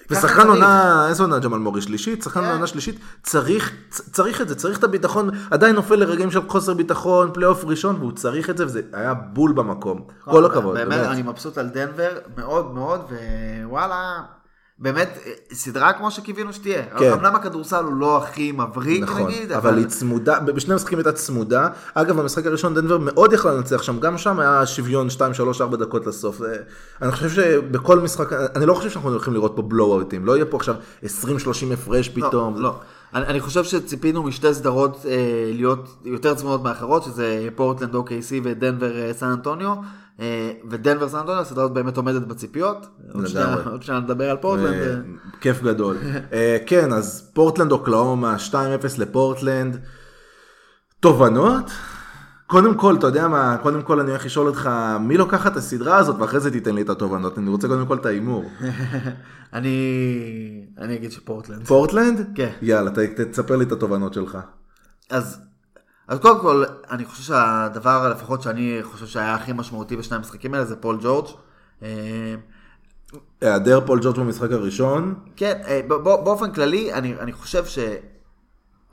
[0.09, 0.47] ושחקן.
[0.47, 2.23] עונה, איזה עונה ג'מאל מורי שלישית?
[2.23, 2.51] שחקן כן.
[2.51, 7.29] עונה שלישית, צריך, צריך את זה, צריך את הביטחון, עדיין נופל לרגעים של חוסר ביטחון,
[7.33, 10.01] פלייאוף ראשון, והוא צריך את זה, וזה היה בול במקום.
[10.23, 11.07] כל הכבוד, באמת, באמת.
[11.07, 13.01] אני מבסוט על דנבר מאוד מאוד,
[13.65, 14.21] ווואלה,
[14.79, 15.17] באמת,
[15.53, 16.83] סדרה כמו שקיווינו שתהיה.
[16.99, 17.11] כן.
[17.13, 21.67] אמנם הכדורסל הוא לא הכי מבריק נכון, נגיד, אבל היא צמודה, בשני המשחקים הייתה צמודה.
[21.93, 25.77] אגב, במשחק הראשון דנבר מאוד יכלה לנצח שם, גם שם היה שוויון 2, 3, 4
[25.77, 26.37] דקות לסוף.
[26.37, 26.57] זה-
[27.01, 30.57] אני חושב שבכל משחק, אני לא חושב שאנחנו הולכים לראות פה בלואו-אוטים, לא יהיה פה
[30.57, 31.07] עכשיו 20-30
[31.73, 32.55] הפרש פתאום.
[32.55, 32.79] לא, לא.
[33.13, 35.11] אני, אני חושב שציפינו משתי סדרות אה,
[35.53, 38.09] להיות יותר צמודות מאחרות, שזה פורטלנד OKC
[38.43, 39.75] ודנבר אה, סן אנטוניו, אה,
[40.69, 42.87] ודנבר סן אנטוניו, הסדרה הזאת באמת עומדת בציפיות.
[43.13, 43.27] עוד
[43.81, 44.73] שנייה- נדבר על פורטלנד.
[44.81, 44.95] אה, אה.
[45.41, 45.97] כיף גדול.
[46.33, 48.53] אה, כן, אז פורטלנד אוקלאומה, 2-0
[48.97, 49.77] לפורטלנד.
[50.99, 51.71] תובנות?
[52.47, 55.97] קודם כל, אתה יודע מה, קודם כל אני הולך לשאול אותך, מי לוקח את הסדרה
[55.97, 57.37] הזאת, ואחרי זה תיתן לי את התובנות.
[57.37, 58.43] אני רוצה קודם כל את ההימור.
[59.53, 59.77] אני
[60.77, 61.67] אני אגיד שפורטלנד.
[61.67, 62.27] פורטלנד?
[62.35, 62.49] כן.
[62.61, 62.91] יאללה,
[63.31, 64.37] תספר לי את התובנות שלך.
[65.09, 65.41] אז,
[66.07, 70.65] אז קודם כל, אני חושב שהדבר לפחות שאני חושב שהיה הכי משמעותי בשני המשחקים האלה
[70.65, 71.27] זה פול ג'ורג'.
[73.41, 77.79] היעדר פול ג'ורג' במשחק הראשון, כן, אה, באופן כללי, אני, אני חושב ש...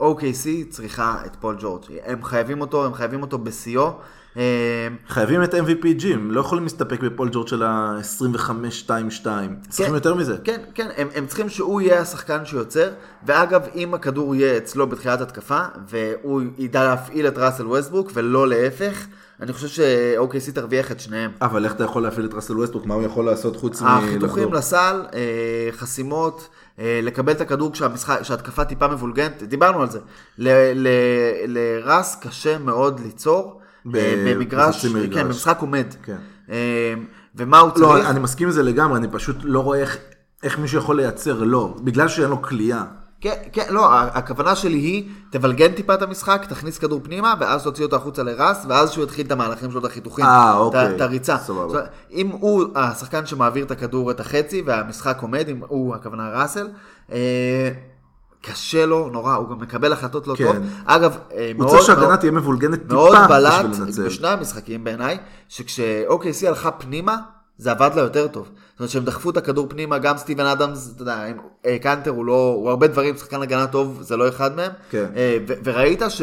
[0.03, 1.81] OKC צריכה את פול ג'ורג'.
[2.05, 3.91] הם חייבים אותו, הם חייבים אותו בשיאו.
[4.37, 9.27] אה, חייבים את MVP ג'י, לא יכולים להסתפק בפול ג'ורג' של ה-25-2-2.
[9.69, 10.37] צריכים יותר מזה.
[10.43, 12.89] כן, כן, הם, הם צריכים שהוא יהיה השחקן שיוצר,
[13.25, 19.05] ואגב, אם הכדור יהיה אצלו בתחילת התקפה, והוא ידע להפעיל את ראסל ווסטברוק, ולא להפך,
[19.43, 21.31] אני חושב ש-OKC תרוויח את שניהם.
[21.41, 22.85] אבל איך אתה יכול להפעיל את ראסל ווסטבוק?
[22.85, 24.19] מה הוא יכול לעשות חוץ החיתוכים
[24.49, 24.53] מלחזור?
[24.53, 25.19] לסל, אה,
[25.71, 27.71] חסימות, אה, לקבל את הכדור
[28.21, 29.99] כשההתקפה טיפה מבולגנת, דיברנו על זה.
[30.37, 30.87] ל- ל-
[31.47, 33.59] לרס קשה מאוד ליצור.
[33.95, 34.85] אה, במגרש.
[34.85, 35.85] כן, במשחק עומד.
[36.03, 36.17] כן.
[37.35, 38.09] ומה הוא לא, צריך?
[38.09, 39.79] אני מסכים עם זה לגמרי, אני פשוט לא רואה
[40.43, 42.83] איך- מישהו יכול לייצר לא, בגלל שאין לו כליאה.
[43.23, 47.85] כן, כן, לא, הכוונה שלי היא, תבלגן טיפה את המשחק, תכניס כדור פנימה, ואז תוציא
[47.85, 50.95] אותו החוצה לרס, ואז שהוא יתחיל את המהלכים שלו, את החיתוכים, אה, את אוקיי.
[50.95, 51.37] את הריצה.
[51.37, 51.81] סבבה.
[52.11, 56.67] אם הוא השחקן שמעביר את הכדור את החצי, והמשחק עומד, אם הוא הכוונה ראסל,
[57.11, 57.17] אה,
[58.41, 60.45] קשה לו נורא, הוא גם מקבל החלטות לא כן.
[60.45, 60.55] טוב.
[60.85, 64.05] אגב, אה, הוא מאוד, צריך שההגנה מאוד- תהיה מבולגנת טיפה מאוד בלט בשביל לנצל.
[64.05, 65.17] בשני המשחקים בעיניי,
[65.49, 67.17] שכש-OKC הלכה פנימה,
[67.63, 68.43] זה עבד לה יותר טוב.
[68.71, 72.11] זאת אומרת שהם דחפו את הכדור פנימה, גם סטיבן אדמס, אתה יודע, אם- אה, קנטר
[72.11, 74.71] הוא לא, הוא הרבה דברים, שחקן הגנה טוב, זה לא אחד מהם.
[74.89, 75.05] כן.
[75.15, 76.21] אה, ו- וראית ש-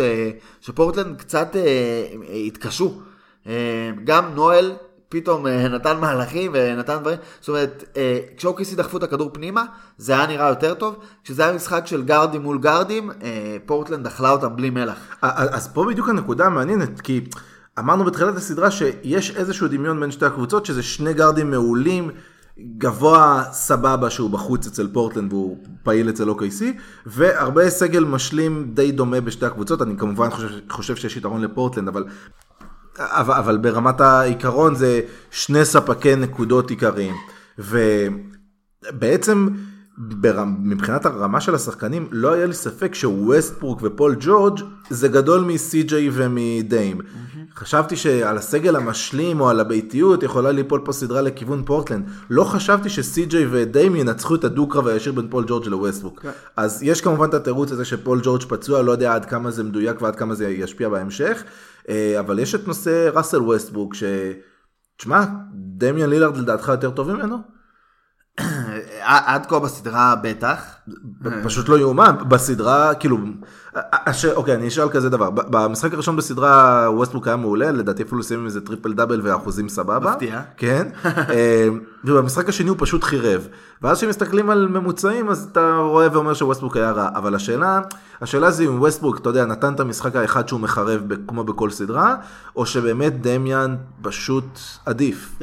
[0.60, 2.06] שפורטלנד קצת אה,
[2.46, 3.00] התקשו.
[3.46, 3.52] אה,
[4.04, 4.72] גם נואל
[5.08, 9.64] פתאום אה, נתן מהלכים ונתן דברים, זאת אומרת, אה, כשאוקיסי דחפו את הכדור פנימה,
[9.98, 10.94] זה היה נראה יותר טוב.
[11.24, 14.96] כשזה היה משחק של גארדים מול גארדים, אה, פורטלנד אכלה אותם בלי מלח.
[15.22, 17.20] אז פה בדיוק הנקודה המעניינת, כי
[17.78, 22.10] אמרנו בתחילת הסדרה שיש איזשהו דמיון בין שתי הקבוצות, שזה שני גארדים מעולים,
[22.78, 26.62] גבוה סבבה שהוא בחוץ אצל פורטלנד והוא פעיל אצל OKC,
[27.06, 32.04] והרבה סגל משלים די דומה בשתי הקבוצות, אני כמובן חושב, חושב שיש יתרון לפורטלנד, אבל,
[32.98, 35.00] אבל, אבל ברמת העיקרון זה
[35.30, 37.14] שני ספקי נקודות עיקריים.
[37.58, 39.48] ובעצם
[39.98, 40.44] בר...
[40.62, 44.60] מבחינת הרמה של השחקנים לא היה לי ספק שווסטברוק ופול ג'ורג'
[44.90, 47.00] זה גדול מסי.ג'יי ומדיים.
[47.54, 52.08] חשבתי שעל הסגל המשלים או על הביתיות יכולה ליפול פה סדרה לכיוון פורטלנד.
[52.30, 56.24] לא חשבתי שסי.ג'יי ודיים ינצחו את הדו-קרב הישיר בין פול ג'ורג' לווסטברוק.
[56.56, 60.02] אז יש כמובן את התירוץ הזה שפול ג'ורג' פצוע, לא יודע עד כמה זה מדויק
[60.02, 61.44] ועד כמה זה ישפיע בהמשך.
[61.88, 64.04] אה, אבל יש את נושא ראסל ווסטברוק ש...
[64.96, 65.24] תשמע,
[65.54, 67.59] דמיאן לילארד לדעתך יותר טוב ממנו?
[69.02, 70.62] עד כה בסדרה בטח.
[71.44, 73.18] פשוט לא יאומן, בסדרה, כאילו,
[73.74, 74.24] הש...
[74.24, 75.30] אוקיי, אני אשאל כזה דבר.
[75.30, 80.10] במשחק הראשון בסדרה ווסטברוק היה מעולה, לדעתי אפילו סיים עם איזה טריפל דאבל ואחוזים סבבה.
[80.10, 80.40] מפתיע.
[80.56, 80.88] כן.
[81.04, 81.68] אה,
[82.04, 83.48] ובמשחק השני הוא פשוט חירב.
[83.82, 87.08] ואז כשמסתכלים על ממוצעים אז אתה רואה ואומר שווסטברוק היה רע.
[87.14, 87.80] אבל השאלה,
[88.20, 92.16] השאלה זה אם ווסטברוק, אתה יודע, נתן את המשחק האחד שהוא מחרב כמו בכל סדרה,
[92.56, 95.38] או שבאמת דמיאן פשוט עדיף.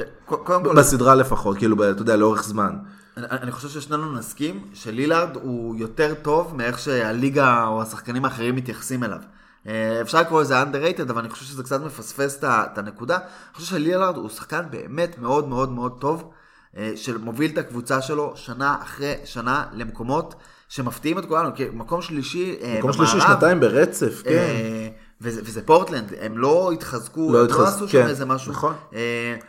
[0.76, 2.72] בסדרה לפחות, כאילו, אתה יודע, לאורך זמן.
[3.18, 9.04] אני, אני חושב ששנינו נסכים שלילארד הוא יותר טוב מאיך שהליגה או השחקנים האחרים מתייחסים
[9.04, 9.20] אליו.
[9.68, 13.16] אה, אפשר לקרוא לזה underrated, אבל אני חושב שזה קצת מפספס את הנקודה.
[13.16, 16.32] אני חושב שלילארד הוא שחקן באמת מאוד מאוד מאוד טוב,
[16.78, 20.36] אה, שמוביל את הקבוצה שלו שנה אחרי שנה למקומות
[20.70, 24.30] שמפתיעים את כולנו, מקום שלישי אה, מקום שלישי במערב, שנתיים ברצף, כן.
[25.22, 28.52] וזה, וזה פורטלנד, הם לא התחזקו, לא לא, התחז- עשו שם כן, איזה משהו.
[28.52, 28.74] נכון.
[28.94, 29.00] אה,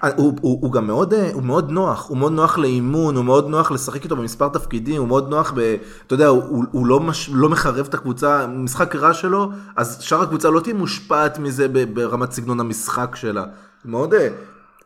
[0.05, 3.25] אה, הוא, הוא, הוא גם מאוד, אה, הוא מאוד נוח, הוא מאוד נוח לאימון, הוא
[3.25, 5.77] מאוד נוח לשחק איתו במספר תפקידים, הוא מאוד נוח ב...
[6.07, 10.23] אתה יודע, הוא, הוא- לא, מש, לא מחרב את הקבוצה, משחק רע שלו, אז שאר
[10.23, 13.45] הקבוצה לא תהיה מושפעת מזה ברמת סגנון המשחק שלה.
[13.85, 14.29] מאוד אה,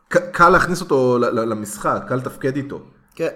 [0.09, 2.81] קל להכניס אותו למשחק, קל לתפקד איתו.
[3.15, 3.29] כן,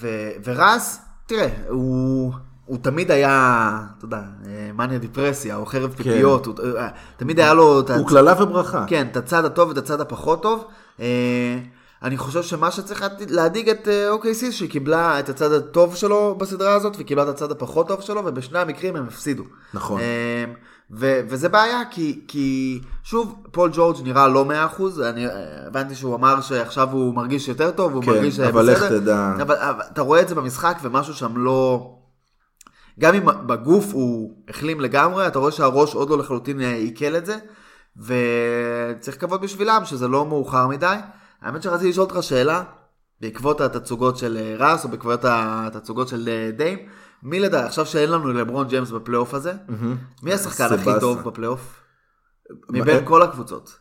[0.00, 2.32] ו- ורז, תראה, הוא,
[2.68, 4.16] הוא תמיד היה, אתה יודע,
[4.46, 8.84] אה, מניה דיפרסיה, או חרב פיפיות, הוא, אה, תמיד היה לו הוא הצ- קללה וברכה.
[8.86, 10.64] כן, את הצד הטוב ואת הצד הפחות טוב.
[11.00, 11.06] אה,
[12.02, 16.74] אני חושב שמה שצריך להד- להדאיג את OKC, שהיא קיבלה את הצד הטוב שלו בסדרה
[16.74, 19.42] הזאת, וקיבלה את הצד הפחות טוב שלו, ובשני המקרים הם הפסידו.
[19.74, 20.00] נכון.
[20.90, 24.50] ו- וזה בעיה, כי, כי שוב, פול ג'ורג' נראה לא 100%,
[25.10, 25.26] אני
[25.66, 28.98] הבנתי שהוא אמר שעכשיו הוא מרגיש יותר טוב, הוא כן, מרגיש אה, אבל לך בסדר.
[29.00, 29.32] תדע.
[29.42, 31.90] אבל, אבל אתה רואה את זה במשחק, ומשהו שם לא...
[32.98, 37.26] גם אם בגוף הוא החלים לגמרי, אתה רואה שהראש עוד לא לחלוטין אה, עיכל את
[37.26, 37.36] זה,
[37.96, 40.96] וצריך לקוות בשבילם שזה לא מאוחר מדי.
[41.42, 42.62] האמת שרציתי לשאול אותך שאלה,
[43.20, 46.78] בעקבות התצוגות של אה, רס, או בעקבות התצוגות של אה, דיים,
[47.22, 49.52] מי לדעת, עכשיו שאין לנו לברון ג'יימס בפלייאוף הזה,
[50.22, 50.90] מי השחקן הכי.
[51.00, 51.80] טוב בפלייאוף?
[52.70, 53.78] מבין כל הקבוצות.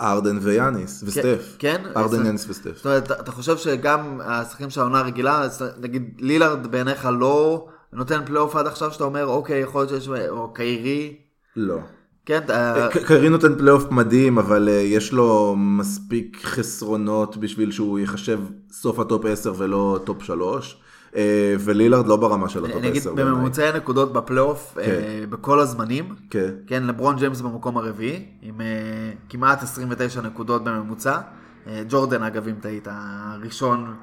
[0.00, 1.56] ארדן ויאניס וסטף.
[1.58, 1.82] כן?
[1.96, 2.76] ארדן, זה- יאניס וסטף.
[2.76, 5.46] זאת אומרת, אתה- חושב שגם השחקנים של העונה הרגילה,
[5.80, 7.66] נגיד לילארד בעיניך לא
[7.96, 11.16] נותן פלייאוף עד עכשיו, שאתה אומר, אוקיי, יכול להיות שיש, או קיירי,
[11.56, 11.78] לא.
[12.26, 17.98] כן, אתה- ק- קיירי נותן פלייאוף מדהים, אבל אה, יש לו מספיק חסרונות בשביל שהוא
[17.98, 18.40] ייחשב
[18.72, 20.82] סוף הטופ 10 ולא טופ 3.
[21.60, 23.14] ולילארד לא ברמה של הטופ אני אגיד 10.
[23.14, 23.32] בעיניי.
[23.34, 26.50] בממוצעי נקודות בפלייאוף, אה, בכל הזמנים, כן.
[26.66, 28.66] כן, לברון ג'יימס במקום הרביעי, עם אה,
[29.28, 31.18] כמעט 29 נקודות בממוצע.
[31.66, 33.94] אה, ג'ורדן, אגב, אם טעית, הראשון,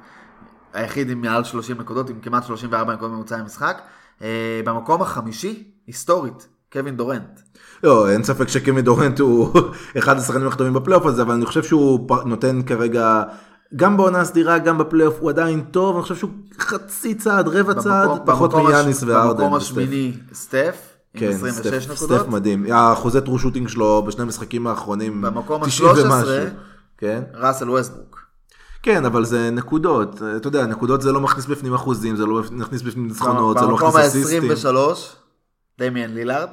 [0.74, 3.80] היחיד עם מעל 30 נקודות, עם כמעט 34 נקודות בממוצע למשחק.
[4.22, 4.28] אה,
[4.64, 7.40] במקום החמישי, היסטורית, קווין דורנט.
[7.84, 9.52] לא, אין ספק שקמי דורנט הוא
[9.98, 13.22] אחד השחקנים הכי טובים בפלייאוף הזה, אבל אני חושב שהוא נותן כרגע,
[13.76, 18.08] גם בעונה הסדירה, גם בפלייאוף, הוא עדיין טוב, אני חושב שהוא חצי צעד, רבע צעד,
[18.08, 19.38] במקום- פחות במקום הש- מיאניס וארדן.
[19.42, 19.54] במקום.
[19.54, 20.76] השמיני, סטף,
[21.16, 21.94] כן, 26 סטף.
[21.94, 22.66] סטף מדהים.
[22.72, 26.34] האחוזי טרו שוטינג שלו בשני המשחקים האחרונים, במקום 90 ה-13, ומשהו.
[26.98, 27.22] כן?
[27.34, 28.13] ראסל ווסטברוק.
[28.84, 32.82] כן, אבל זה נקודות, אתה יודע, נקודות זה לא מכניס בפנים אחוזים, זה לא מכניס
[32.82, 34.50] בפנים ניצחונות, זה לא במקום מכניס אסיסטים.
[34.50, 34.76] ה-23,
[35.78, 36.48] דמיאן לילארד.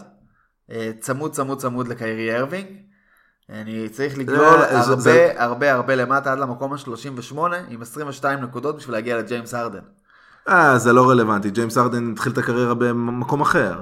[0.71, 2.67] אה, צמוד צמוד צמוד לקיירי ארווינג.
[3.49, 7.37] אני צריך לגלול אה, זה- הרבה זה- הרבה הרבה למטה עד למקום ה-38
[7.69, 9.79] עם 22 נקודות בשביל להגיע לג'יימס ארדן.
[10.49, 13.79] אה, זה לא רלוונטי, ג'יימס ארדן התחיל את הקריירה במקום אחר.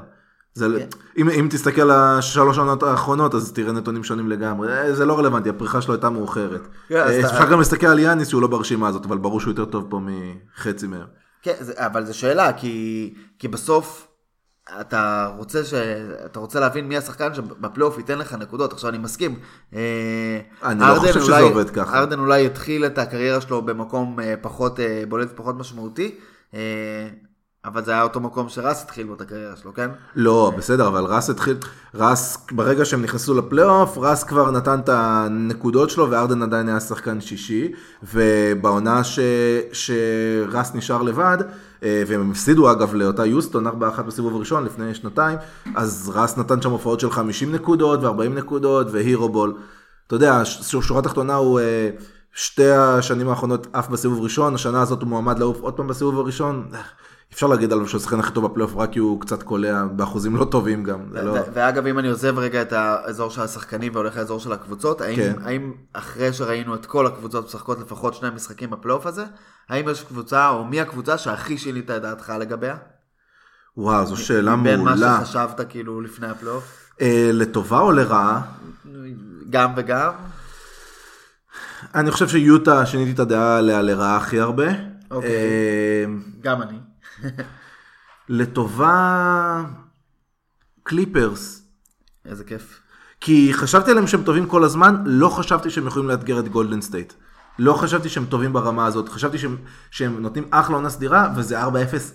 [0.53, 0.87] זה, כן.
[1.17, 5.19] אם, אם תסתכל על השלוש העונות האחרונות אז תראה נתונים שונים לגמרי, אה, זה לא
[5.19, 6.67] רלוונטי, הפריחה שלו הייתה מאוחרת.
[6.87, 9.39] כן, אז אה, אתה- אפשר גם להסתכל על יאניס שהוא לא ברשימה הזאת, אבל ברור
[9.39, 11.05] שהוא יותר טוב פה מחצי מהם.
[11.41, 14.07] כן, זה, אבל זו שאלה, כי, כי בסוף
[14.81, 15.73] אתה רוצה, ש,
[16.25, 18.73] אתה רוצה להבין מי השחקן שבפלייאוף ייתן לך נקודות.
[18.73, 19.39] עכשיו אני מסכים.
[19.75, 19.79] אה,
[20.63, 21.99] אני לא ארדן חושב שזה אולי- עובד ככה.
[21.99, 24.79] ארדן אולי יתחיל את הקריירה שלו במקום פחות
[25.09, 26.15] בולט, פחות משמעותי,
[27.73, 29.89] אבל זה היה אותו מקום שרס התחיל בו את הקריירה שלו, כן?
[30.15, 31.57] לא, בסדר, אבל רס התחיל,
[31.95, 37.21] רס, ברגע שהם נכנסו לפלייאוף, רס כבר נתן את הנקודות שלו, וארדן עדיין היה שחקן
[37.21, 37.71] שישי,
[38.13, 39.19] ובעונה ש,
[39.73, 41.37] שרס נשאר לבד,
[41.83, 43.71] אה, והם הפסידו אגב לאותה יוסטון 4-1
[44.07, 45.37] בסיבוב הראשון לפני שנתיים,
[45.75, 49.53] אז רס נתן שם הופעות של 50 נקודות ו-40 נקודות והירו בול.
[50.07, 51.89] אתה יודע, שורה תחתונה הוא אה,
[52.33, 56.67] שתי השנים האחרונות עף בסיבוב ראשון, השנה הזאת הוא מועמד לעוף עוד פעם בסיבוב הראשון.
[57.33, 60.45] אפשר להגיד עליו שהוא השחקן הכי טוב בפלייאוף רק כי הוא קצת קולע באחוזים לא
[60.45, 60.99] טובים גם.
[61.11, 61.31] לא...
[61.31, 65.15] ו- ואגב, אם אני עוזב רגע את האזור של השחקנים והולך לאזור של הקבוצות, האם,
[65.15, 65.33] כן.
[65.43, 69.25] האם אחרי שראינו את כל הקבוצות משחקות לפחות שני משחקים בפלייאוף הזה,
[69.69, 72.75] האם יש קבוצה, או מי הקבוצה שהכי שינית את דעתך לגביה?
[73.77, 75.19] וואו, זו שאלה ממש מעולה.
[75.25, 76.63] שחשבת כאילו לפני הפלייאוף?
[77.01, 78.41] אה, לטובה או לרעה?
[79.49, 80.11] גם וגם?
[81.95, 84.67] אני חושב שיוטה שיניתי את הדעה עליה לרעה הכי הרבה.
[85.11, 85.29] אוקיי.
[85.29, 86.05] אה,
[86.41, 86.88] גם אני.
[88.29, 89.63] לטובה,
[90.83, 91.61] קליפרס.
[92.25, 92.81] איזה כיף.
[93.21, 97.13] כי חשבתי עליהם שהם טובים כל הזמן, לא חשבתי שהם יכולים לאתגר את גולדן סטייט.
[97.59, 99.57] לא חשבתי שהם טובים ברמה הזאת, חשבתי שהם,
[99.91, 101.67] שהם נותנים אחלה עונה סדירה, וזה 4-0,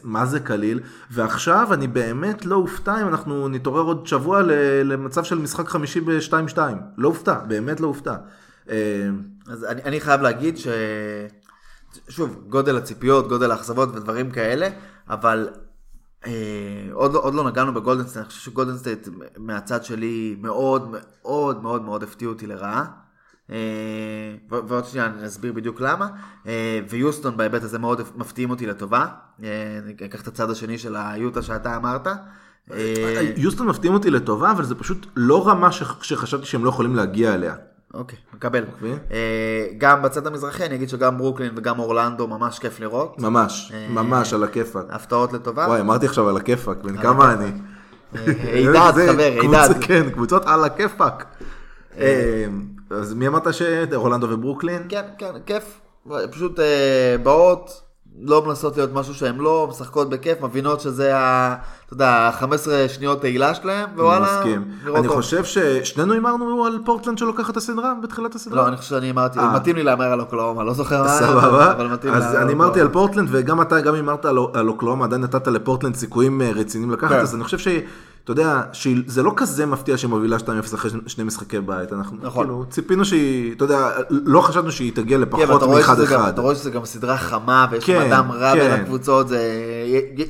[0.02, 0.80] מה זה קליל.
[1.11, 4.42] ועכשיו אני באמת לא אופתע אם אנחנו נתעורר עוד שבוע
[4.84, 6.59] למצב של משחק חמישי ב-2-2.
[6.98, 8.14] לא אופתע, באמת לא אופתע.
[8.70, 8.76] אה,
[9.48, 10.66] אז אני, אני חייב להגיד ש...
[12.09, 14.68] שוב, גודל הציפיות, גודל האכזבות ודברים כאלה,
[15.09, 15.49] אבל
[16.26, 16.32] אה,
[16.92, 21.62] עוד, לא- עוד לא נגענו בגולדן סטייט, אני חושב שגולדן סטייט מהצד שלי מאוד מאוד
[21.62, 22.84] מאוד מאוד הפתיעו אותי לרעה.
[23.51, 23.57] אה,
[24.51, 26.09] ועוד שנייה אני אסביר בדיוק למה.
[26.47, 29.07] אה, ויוסטון בהיבט הזה מאוד מפתיעים אותי לטובה.
[29.42, 32.07] אה, אני אקח את הצד השני של היוטה שאתה אמרת.
[32.72, 37.34] אה, יוסטון מפתיעים אותי לטובה, אבל זה פשוט לא רמה שחשבתי שהם לא יכולים להגיע
[37.34, 37.55] אליה.
[37.95, 38.64] אוקיי, מקבל.
[39.11, 43.18] אה, גם בצד המזרחי אני אגיד שגם ברוקלין וגם אורלנדו ממש כיף לראות.
[43.18, 44.86] ממש, ממש על הכיפאק.
[44.90, 45.64] הפתעות לטובה.
[45.66, 47.53] וואי, אמרתי עכשיו על הכיפאק, בן כמה אני.
[48.16, 49.84] אה, הידד, זה חבר, הידד.
[49.84, 51.24] כן, קבוצות על הכיפאק.
[51.99, 52.47] אה,
[52.90, 53.62] אז מי אמרת ש...
[53.95, 54.82] רולנדו וברוקלין?
[54.88, 55.80] כן, כן, כיף.
[56.30, 57.82] פשוט אה, באות,
[58.22, 61.54] לא מנסות להיות משהו שהן לא, משחקות בכיף, מבינות שזה ה...
[61.86, 62.44] אתה יודע, ה-15
[62.88, 64.64] שניות תהילה שלהם, ווואלה, מסכים.
[64.96, 65.16] אני טוב.
[65.16, 68.56] חושב ששנינו הימרנו על פורטלנד שלוקחת את הסדרה בתחילת הסדרה.
[68.62, 69.54] לא, אני חושב שאני אמרתי, אה.
[69.54, 71.72] מתאים לי להמר על אוקלאומה, לא זוכר מה, סבבה.
[71.72, 75.22] אבל מתאים אז אני אמרתי על פורטלנד וגם אתה גם הימרת על- על אוקלאומה עדיין
[75.22, 77.18] נתת לפורטלנד סיכויים אה, רציניים לקחת כן.
[77.20, 77.58] אז אני חושב
[78.25, 82.47] שאתה יודע שזה לא כזה מפתיע שהיא מובילה 2-0 אחרי שני משחקי בית אנחנו נכון.
[82.47, 86.07] כאילו ציפינו שהיא אתה יודע לא חשבנו שהיא תגיע כן, לפחות ואתה רואה מאחד שזה
[86.14, 86.29] גם- אחד.
[86.33, 88.83] אתה רואה שזה גם סדרה חמה, ויש כן, אדם רע בין כן.
[88.83, 89.41] הקבוצות, זה...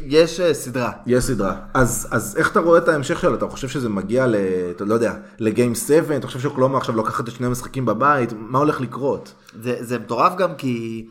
[0.06, 0.90] יש אה, סדרה.
[1.06, 1.54] יש סדרה.
[1.74, 3.34] אז, אז איך אתה רואה את ההמשך שלה?
[3.34, 4.34] אתה חושב שזה מגיע ל...
[4.76, 6.16] אתה לא יודע, לגיים 7?
[6.16, 8.32] אתה חושב שאוקלאומה עכשיו לוקחת את שני המשחקים בבית?
[8.38, 9.32] מה הולך לקרות?
[9.62, 11.06] זה, זה מטורף גם כי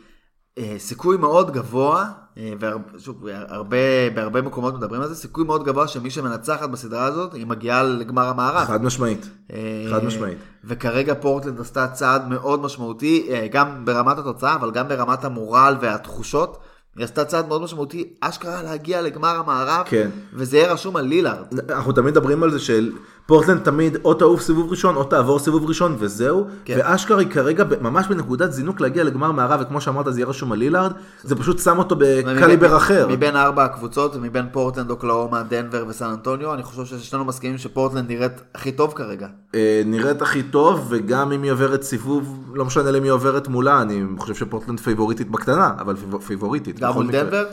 [0.78, 2.52] סיכוי מאוד גבוה, אה,
[2.94, 3.76] ושוב, הרבה,
[4.14, 8.28] בהרבה מקומות מדברים על זה, סיכוי מאוד גבוה שמי שמנצחת בסדרה הזאת, היא מגיעה לגמר
[8.28, 8.66] המערב.
[8.66, 9.28] חד משמעית.
[9.52, 10.38] אה, חד משמעית.
[10.64, 16.58] וכרגע פורטלנד עשתה צעד מאוד משמעותי, אה, גם ברמת התוצאה, אבל גם ברמת המורל והתחושות.
[16.96, 20.10] היא עשתה צעד מאוד משמעותי, אשכרה להגיע לגמר המערב, כן.
[20.32, 21.60] וזה יהיה רשום על לילארד.
[21.70, 22.92] אנחנו תמיד מדברים על זה של
[23.26, 26.46] פורטלנד תמיד או תעוף סיבוב ראשון או תעבור סיבוב ראשון וזהו.
[26.64, 26.76] כן.
[26.78, 30.58] ואשכרה היא כרגע ממש בנקודת זינוק להגיע לגמר מערב וכמו שאמרת זה יהיה רשום על
[30.58, 30.92] לילארד.
[31.22, 33.08] זה פשוט שם אותו בקליבר מבין- אחר.
[33.10, 38.32] מבין ארבע הקבוצות, ומבין פורטלנד, אוקלהומה, דנבר וסן אנטוניו, אני חושב ששנינו מסכימים שפורטלנד נראית
[38.54, 39.26] הכי טוב כרגע.
[39.54, 43.82] אה, נראית הכי טוב וגם אם היא עוברת סיבוב לא משנה למי היא עוברת מולה
[43.82, 46.80] אני חושב שפורטלנד פייבוריטית בקטנה אבל פייב- פייבוריטית.
[46.80, 47.10] גם מול.
[47.10, 47.44] דנבר?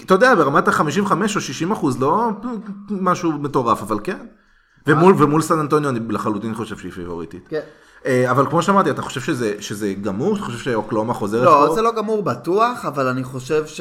[0.00, 2.30] אתה יודע, ברמת ה-55 או 60 אחוז, לא
[2.90, 4.26] משהו מטורף, אבל כן.
[4.86, 7.48] ומול, ומול סן אנטוניו אני לחלוטין חושב שהיא פיבוריטית.
[7.48, 7.60] כן.
[8.06, 10.36] אה, אבל כמו שאמרתי, אתה חושב שזה, שזה גמור?
[10.36, 11.74] אתה חושב שאוקלהומה חוזרת לא, פה?
[11.74, 13.80] זה לא גמור בטוח, אבל אני חושב ש...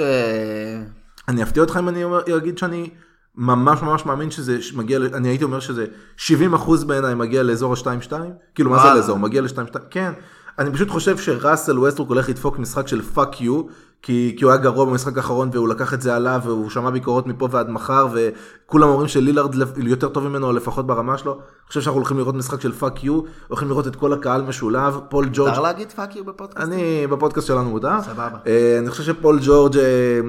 [1.28, 2.90] אני אפתיע אותך אם אני אומר, אגיד שאני
[3.36, 5.86] ממש ממש מאמין שזה מגיע, אני הייתי אומר שזה
[6.18, 8.14] 70 אחוז בעיניי מגיע לאזור ה-2-2.
[8.56, 8.96] כאילו, מה זה וואלה.
[8.96, 9.20] לאזור?
[9.20, 9.80] מגיע ל-2-2?
[9.90, 10.12] כן.
[10.60, 13.62] אני פשוט חושב שראסל ווסטברוק הולך לדפוק משחק של fuck you,
[14.02, 17.28] כי, כי הוא היה גרוע במשחק האחרון והוא לקח את זה עליו והוא שמע ביקורות
[17.28, 21.34] מפה ועד מחר וכולם אומרים שלילארד יותר טוב ממנו לפחות ברמה שלו.
[21.34, 25.00] אני חושב שאנחנו הולכים לראות משחק של fuck you, הולכים לראות את כל הקהל משולב,
[25.10, 26.68] פול ג'ורג' אפשר להגיד fuck you בפודקאסט?
[26.68, 27.98] אני בפודקאסט שלנו מודע.
[28.02, 28.38] סבבה.
[28.48, 30.20] אה, אני חושב שפול ג'ורג', אה,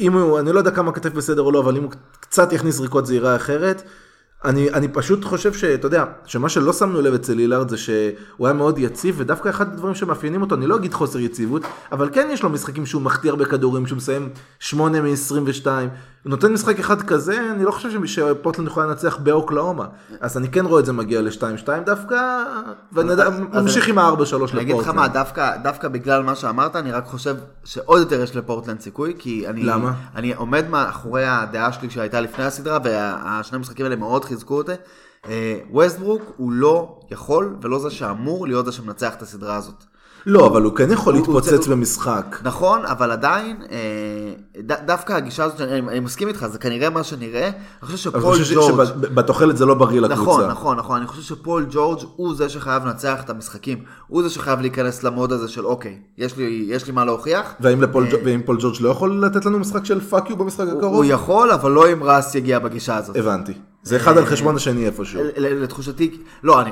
[0.00, 1.90] אם הוא, אני לא יודע כמה הכתף בסדר או לא, אבל אם הוא
[2.20, 3.82] קצת יכניס זריקות זה ייראה אחרת.
[4.44, 8.52] אני, אני פשוט חושב שאתה יודע, שמה שלא שמנו לב אצל לילארד זה שהוא היה
[8.52, 11.62] מאוד יציב, ודווקא אחד הדברים שמאפיינים אותו, אני לא אגיד חוסר יציבות,
[11.92, 14.28] אבל כן יש לו משחקים שהוא מחטיא הרבה כדורים, שהוא מסיים
[14.58, 15.88] 8 מ-22, הוא
[16.24, 19.86] נותן משחק אחד כזה, אני לא חושב שפורטלנד יכולה לנצח באוקלהומה,
[20.20, 22.44] אז אני כן רואה את זה מגיע ל-2-2 דווקא,
[22.92, 24.54] ונמשיך עם ה-4-3 לפורטלנד.
[24.54, 28.36] אני אגיד לך מה, דווקא, דווקא בגלל מה שאמרת, אני רק חושב שעוד יותר יש
[28.36, 29.92] לפורטלנד סיכוי, כי אני, למה?
[30.16, 34.72] אני עומד מאחורי הדעה שלי שהייתה לפני הסדרה, והשני המשחקים האלה מאוד חיזקו אותי.
[35.28, 39.84] אה, ווסטברוק הוא לא יכול, ולא זה שאמור להיות זה שמנצח את הסדרה הזאת.
[40.26, 42.36] לא, אבל הוא כן יכול הוא- הוא להתפוצץ במשחק.
[42.44, 43.76] נכון, אבל עדיין, אה,
[44.66, 47.44] ד, דווקא הגישה הזאת, אני, אני מסכים איתך, זה כנראה מה שנראה.
[47.46, 48.84] אני חושב אני שפול חושב ג'ורג'...
[48.84, 50.22] שבתוחלת זה לא בריא לקבוצה.
[50.22, 53.78] נכון, נכון, נכון, אני חושב שפול ג'ורג' הוא זה שחייב לנצח את המשחקים.
[54.06, 57.52] הוא זה שחייב להיכנס למוד הזה של אוקיי, יש לי, יש לי מה להוכיח.
[57.60, 60.64] והאם לפול ג'- ואם פול ג'ורג' לא יכול לתת לנו משחק של fuck you במשחק
[60.70, 61.04] הוא הקרוב?
[61.08, 63.16] יכול, אבל לא אם רס יגיע בגישה הזאת.
[63.16, 63.52] הבנתי.
[63.82, 65.20] זה אחד על חשבון השני איפשהו.
[65.36, 66.10] לתחושתי,
[66.42, 66.70] לא, אני,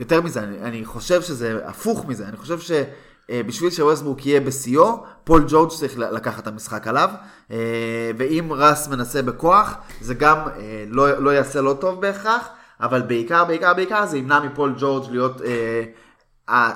[0.00, 5.44] יותר מזה, אני, אני חושב שזה הפוך מזה, אני חושב שבשביל שווסטברוק יהיה בשיאו, פול
[5.48, 7.10] ג'ורג' צריך לקחת את המשחק עליו,
[7.50, 12.48] אה, ואם רס מנסה בכוח, זה גם אה, לא, לא יעשה לא טוב בהכרח,
[12.80, 15.84] אבל בעיקר, בעיקר, בעיקר זה ימנע מפול ג'ורג' להיות אה,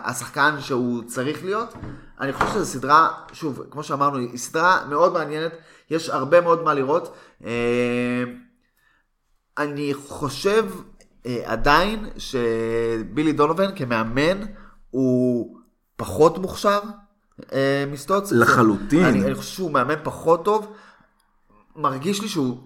[0.04, 1.74] השחקן שהוא צריך להיות.
[2.20, 5.52] אני חושב שזו סדרה, שוב, כמו שאמרנו, היא סדרה מאוד מעניינת,
[5.90, 7.14] יש הרבה מאוד מה לראות.
[7.44, 8.24] אה,
[9.58, 10.93] אני חושב אה,
[11.44, 14.40] עדיין שבילי דונובן כמאמן
[14.90, 15.56] הוא
[15.96, 16.80] פחות מוכשר
[17.52, 18.32] אה, מסטוץ.
[18.32, 19.04] לחלוטין.
[19.04, 20.72] אני, אני חושב שהוא מאמן פחות טוב.
[21.76, 22.56] מרגיש לי שהוא,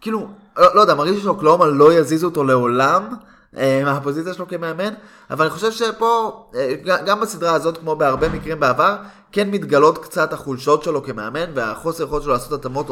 [0.00, 3.08] כאילו, לא, לא יודע, מרגיש לי שאוקלאומה לא יזיזו אותו לעולם.
[3.56, 4.94] אה, מהפוזיציה שלו כמאמן,
[5.30, 6.74] אבל אני חושב שפה, אה,
[7.06, 8.96] גם בסדרה הזאת, כמו בהרבה מקרים בעבר,
[9.32, 12.86] כן מתגלות קצת החולשות שלו כמאמן, והחוסר יכולת שלו לעשות התאמות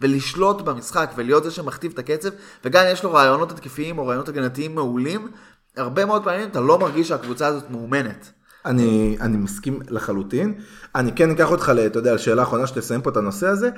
[0.00, 2.28] ולשלוט במשחק ולהיות זה שמכתיב את הקצב,
[2.64, 5.28] וגם יש לו רעיונות התקפיים או רעיונות הגנתיים מעולים,
[5.76, 8.30] הרבה מאוד פעמים אתה לא מרגיש שהקבוצה הזאת מאומנת.
[8.64, 10.54] אני, אני מסכים לחלוטין.
[10.94, 13.70] אני כן אקח אותך, אתה יודע, לשאלה האחרונה שתסיים פה את הנושא הזה.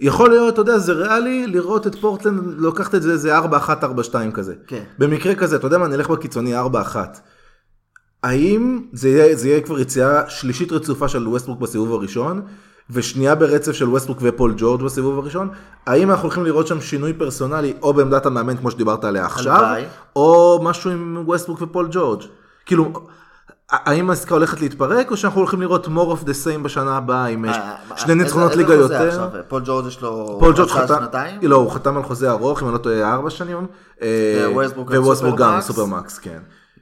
[0.00, 4.32] יכול להיות, אתה יודע, זה ריאלי לראות את פורטלנד לוקחת את זה איזה 4-1, 4-2
[4.34, 4.54] כזה.
[4.66, 4.82] כן.
[4.98, 6.96] במקרה כזה, אתה יודע מה, נלך בקיצוני 4-1.
[8.26, 12.42] האם זה יהיה, זה יהיה כבר יציאה שלישית רצופה של ווסטברוק בסיבוב הראשון,
[12.90, 15.48] ושנייה ברצף של ווסטברוק ופול ג'ורג' בסיבוב הראשון?
[15.86, 19.84] האם אנחנו הולכים לראות שם שינוי פרסונלי, או בעמדת המאמן כמו שדיברת עליה עכשיו, הלוואי.
[20.16, 22.22] או משהו עם ווסטברוק ופול ג'ורג'?
[22.66, 22.92] כאילו,
[23.70, 25.88] האם העסקה הולכת להתפרק, או שאנחנו הולכים לראות more
[26.20, 27.52] of the same בשנה הבאה עם אה,
[27.96, 29.28] שני איזה- ניצחונות ליגה יותר?
[29.48, 31.04] פול ג'ורג' יש לו פול ג'ורג' חתם?
[31.42, 33.66] לא, הוא חתם על חוזה ארוך, אם אני לא טועה, ארבע שנים,
[34.02, 35.66] אה, וווסטברוק גם סופרמקס.
[35.66, 36.38] סופרמקס, כן.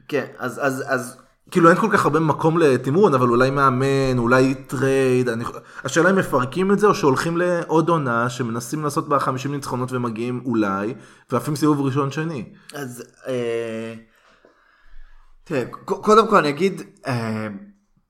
[0.07, 1.17] כן, אז, אז, אז
[1.51, 5.43] כאילו אין כל כך הרבה מקום לתמרון, אבל אולי מאמן, אולי טרייד, אני...
[5.83, 10.41] השאלה אם מפרקים את זה, או שהולכים לעוד עונה, שמנסים לעשות בה 50 ניצחונות ומגיעים
[10.45, 10.93] אולי,
[11.31, 12.45] ועפים סיבוב ראשון שני.
[12.73, 13.93] אז אה,
[15.43, 17.47] תראה, קודם כל אני אגיד, אה,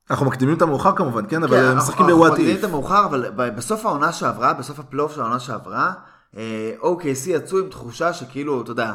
[0.10, 2.52] אנחנו מקדימים את המאוחר כמובן, כן, אבל כן, הם אנחנו- משחקים אנחנו ב what מקדימים
[2.56, 2.60] if.
[2.60, 5.94] את המאוחר, אבל בסוף העונה שעברה, בסוף הפלייאוף של העונה שעברה,
[6.38, 8.94] אה, OKC יצאו עם תחושה שכאילו, אתה יודע,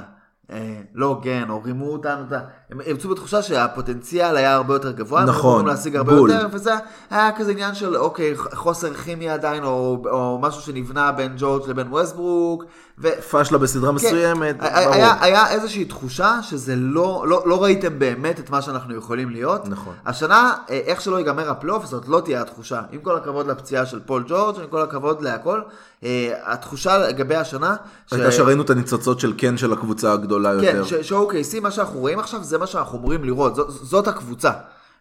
[0.95, 2.23] לא הוגן, או רימו אותנו,
[2.71, 6.31] הם הם יצאו בתחושה שהפוטנציאל היה הרבה יותר גבוה, הם נכון, יכולים להשיג הרבה בול.
[6.31, 6.73] יותר, וזה
[7.11, 11.87] היה כזה עניין של, אוקיי, חוסר כימיה עדיין, או, או משהו שנבנה בין ג'ורג' לבין
[11.89, 12.65] ווסטברוק,
[13.03, 13.09] ו...
[13.31, 14.95] פשלה בסדרה מסוימת, כן, היה, ברור.
[14.95, 19.69] היה, היה איזושהי תחושה שזה לא, לא, לא ראיתם באמת את מה שאנחנו יכולים להיות.
[19.69, 19.95] נכון.
[20.07, 22.81] השנה, אה, איך שלא ייגמר הפלייאוף, זאת לא תהיה התחושה.
[22.93, 25.61] עם כל הכבוד לפציעה של פול ג'ורג', עם כל הכבוד להכל,
[26.05, 27.77] אה, התחושה לגבי השנה,
[28.07, 28.13] ש...
[28.13, 30.85] הייתה שראינו את הניצוצות של כן של הקבוצה הגדולה כן, יותר.
[30.85, 33.55] ש- ש-OKC, מה שאנחנו רואים עכשיו, זה מה שאנחנו אמורים לראות.
[33.55, 34.51] זאת, זאת הקבוצה.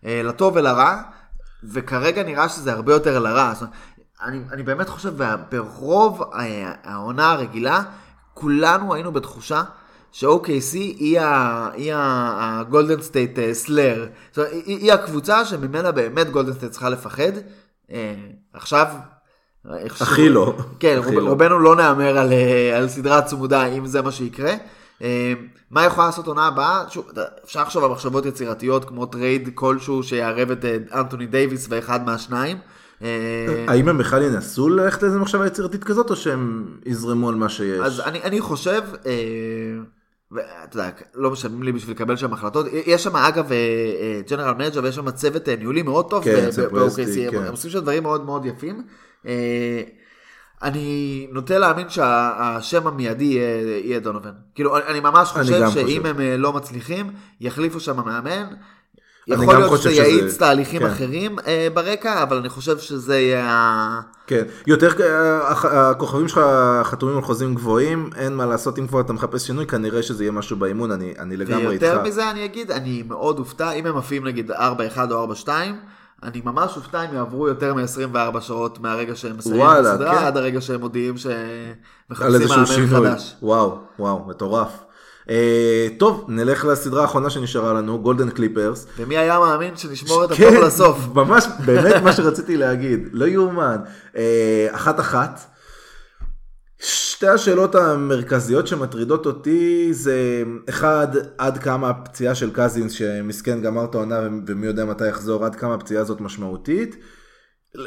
[0.05, 0.95] אה, לטוב ולרע,
[1.63, 3.51] וכרגע נראה שזה הרבה יותר לרע.
[3.53, 3.75] זאת אומרת,
[4.23, 5.13] אני, אני באמת חושב,
[5.51, 7.83] ברוב אה, העונה הרגילה,
[8.33, 9.63] כולנו היינו בתחושה
[10.11, 14.07] ש-OKC היא הגולדן סטייט slayer.
[14.31, 17.31] זאת אומרת, היא, היא הקבוצה שממנה באמת גולדן סטייט צריכה לפחד.
[17.91, 18.15] אה,
[18.53, 18.87] עכשיו...
[20.01, 20.57] הכי לא.
[20.79, 21.29] כן, לא.
[21.29, 24.53] רובנו לא נהמר על, אה, על סדרה צמודה אם זה מה שיקרה.
[25.01, 25.33] אה,
[25.71, 26.83] מה יכולה לעשות עונה הבאה?
[26.89, 27.07] שוב,
[27.45, 32.57] אפשר לחשוב על מחשבות יצירתיות כמו טרייד כלשהו שיערב את אה, אנטוני דייוויס ואחד מהשניים.
[33.01, 37.49] אה, האם הם בכלל ינסו ללכת לאיזה מחשבה יצירתית כזאת, או שהם יזרמו על מה
[37.49, 37.79] שיש?
[37.79, 39.11] אז אני, אני חושב, אה,
[40.31, 42.65] ואתה יודע, לא משלמים לי בשביל לקבל שם החלטות.
[42.85, 43.49] יש שם אגב
[44.29, 47.37] general manager ויש שם צוות אה, ניהולי מאוד טוב כן, ב-OKC, כן.
[47.37, 48.83] הם עושים שם דברים מאוד מאוד יפים.
[49.25, 49.81] אה,
[50.61, 54.31] אני נוטה להאמין שהשם המיידי יהיה, דונובן.
[54.55, 56.05] כאילו, אני, ממש חושב שאם.
[56.05, 58.45] הם אה, לא מצליחים, יחליפו שם מאמן.
[59.29, 60.85] יכול להיות שזה שזה- יאיץ תהליכים כן.
[60.85, 64.01] אחרים אה, ברקע, אבל אני חושב שזה יהיה ה...
[64.27, 66.41] כן, יותר אה, הכוכבים שלך
[66.83, 70.31] חתומים על חוזים גבוהים, אין מה לעשות אם כבר אתה מחפש שינוי, כנראה שזה יהיה
[70.31, 71.83] משהו באימון, אני, אני לגמרי איתך.
[71.83, 74.55] ויותר מזה אני אגיד, אני מאוד אופתע, אם הם עפים נגיד 4-1
[75.11, 75.47] או 4-2,
[76.23, 80.25] אני ממש אופתע אם יעברו יותר מ-24 שעות מהרגע שהם מסיימים את הסדרה, כן.
[80.25, 82.47] עד הרגע שהם מודיעים שמחפשים
[82.91, 83.09] מאמן.
[83.09, 83.35] חדש.
[83.41, 84.69] וואו, וואו, מטורף.
[85.29, 88.87] אה, טוב, נלך לסדרה האחרונה שנשארה לנו, גולדן קליפרס.
[88.97, 90.97] ומי היה מאמין שנשמור את כן, הטוב לסוף?
[91.15, 93.77] ממש, באמת מה שרציתי להגיד, לא יאומן.
[94.17, 95.39] אה, אחת אחת.
[96.81, 101.07] שתי השאלות המרכזיות שמטרידות אותי זה אחד,
[101.37, 105.73] עד כמה הפציעה של קזינס שמסכן גמר את העונה ומי יודע מתי יחזור, עד כמה
[105.73, 106.95] הפציעה הזאת משמעותית.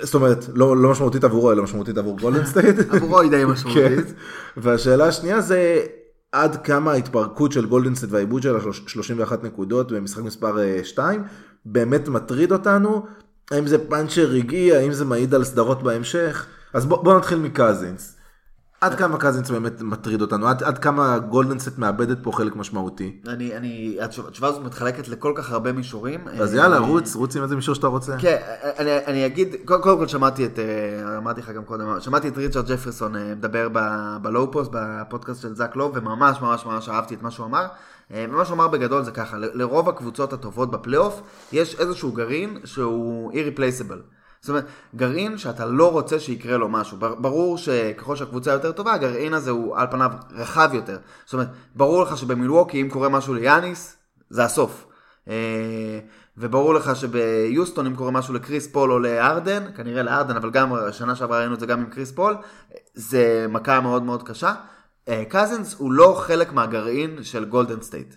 [0.02, 2.76] זאת אומרת, לא, לא משמעותית עבורו, אלא משמעותית עבור גולדן סטייט.
[2.90, 4.06] עבורו היא די משמעותית.
[4.06, 4.12] כן.
[4.56, 5.80] והשאלה השנייה זה
[6.32, 11.24] עד כמה ההתפרקות של גולדן סטייט והאיבוד של ה-31 נקודות במשחק מספר 2
[11.64, 13.06] באמת מטריד אותנו.
[13.50, 16.46] האם זה פאנצ'ר רגעי, האם זה מעיד על סדרות בהמשך?
[16.72, 18.16] אז בוא, בוא נתחיל מקזינס.
[18.82, 20.48] עד כמה קזינס באמת מטריד אותנו?
[20.48, 23.16] עד, עד כמה גולדן סטייט מאבדת פה חלק משמעותי?
[23.26, 26.20] אני, אני, התשובה התשובה הזאת מתחלקת לכל כך הרבה מישורים.
[26.40, 28.16] אז אה, יאללה, רוץ, רוץ עם איזה מישור שאתה רוצה.
[28.18, 28.36] כן,
[28.78, 32.36] אני, אני אגיד, קודם קודם כל שמעתי את, אה, אמרתי לך גם קודם, שמעתי את
[32.36, 33.68] ריצ'רד ג'פרסון אה, מדבר
[34.22, 37.66] בלואו פוסט, בפודקאסט של זאק לוב, וממש ממש ממש אהבתי את מה שהוא אמר.
[38.12, 41.22] אה, ומה שהוא אמר בגדול זה ככה, לרוב הקבוצות הטובות בפלייאוף,
[41.52, 44.21] יש איזשהו גרעין שהוא irreplaceable.
[44.42, 44.64] זאת אומרת,
[44.96, 46.98] גרעין שאתה לא רוצה שיקרה לו משהו.
[46.98, 50.98] ברור שככל שהקבוצה יותר טובה, הגרעין הזה הוא על פניו רחב יותר.
[51.24, 53.96] זאת אומרת, ברור לך שבמילווקי, אם קורה משהו ליאניס,
[54.30, 54.86] זה הסוף.
[55.28, 56.00] אה,
[56.38, 61.16] וברור לך שביוסטון, אם קורה משהו לקריס פול או לארדן, כנראה לארדן, אבל גם שנה
[61.16, 62.36] שעברה ראינו את זה גם עם קריס פול,
[62.94, 64.54] זה מכה מאוד מאוד קשה.
[65.28, 68.14] קזינס הוא לא חלק מהגרעין של גולדן סטייט.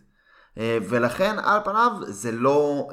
[0.57, 2.89] ולכן על פניו זה לא,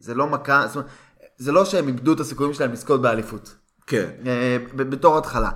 [0.00, 0.90] זה לא מכה, זאת אומרת,
[1.36, 3.54] זה לא שהם איבדו את הסיכויים שלהם לזכות באליפות.
[3.86, 4.10] כן.
[4.76, 5.50] בתור התחלה.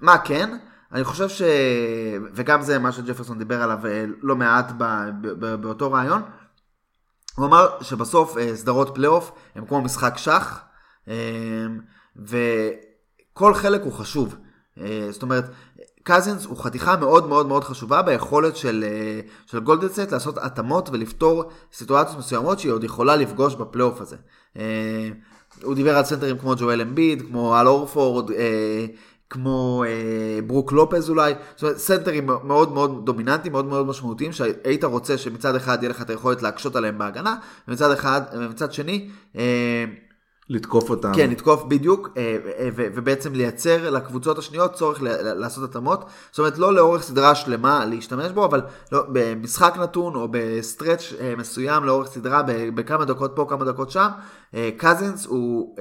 [0.00, 0.58] מה כן?
[0.92, 1.42] אני חושב ש...
[2.34, 3.78] וגם זה מה שג'פרסון דיבר עליו
[4.22, 4.72] לא מעט
[5.60, 6.22] באותו רעיון.
[7.36, 10.64] הוא אמר שבסוף סדרות פלייאוף הם כמו משחק שח,
[12.16, 14.36] וכל חלק הוא חשוב.
[15.10, 15.44] זאת אומרת,
[16.08, 20.88] קזינס הוא חתיכה מאוד מאוד מאוד חשובה ביכולת של, אה, של גולדן סטייט לעשות התאמות
[20.92, 24.16] ולפתור סיטואציות מסוימות שהיא עוד יכולה לפגוש בפלייאוף הזה.
[24.56, 25.08] אה,
[25.62, 28.86] הוא דיבר על סנטרים כמו ג'ואל אמביד, כמו אל אורפורד, אה,
[29.30, 29.84] כמו
[30.46, 35.54] ברוק לופז אולי, זאת אומרת סנטרים מאוד מאוד דומיננטיים, מאוד מאוד משמעותיים, שהיית רוצה שמצד
[35.54, 37.36] אחד יהיה לך את היכולת להקשות עליהם בהגנה,
[37.68, 39.08] ומצד אחד, ומצד שני,
[40.48, 41.12] לתקוף אותם.
[41.14, 46.04] כן, לתקוף בדיוק, אה, אה, ובעצם לייצר לקבוצות השניות צורך לעשות התאמות.
[46.30, 51.34] זאת אומרת, לא לאורך סדרה שלמה להשתמש בו, אבל לא, במשחק נתון או ב-stretch אה,
[51.36, 52.42] מסוים לאורך סדרה,
[52.74, 54.08] בכמה דקות פה, כמה דקות שם,
[54.76, 55.76] קזינס הוא...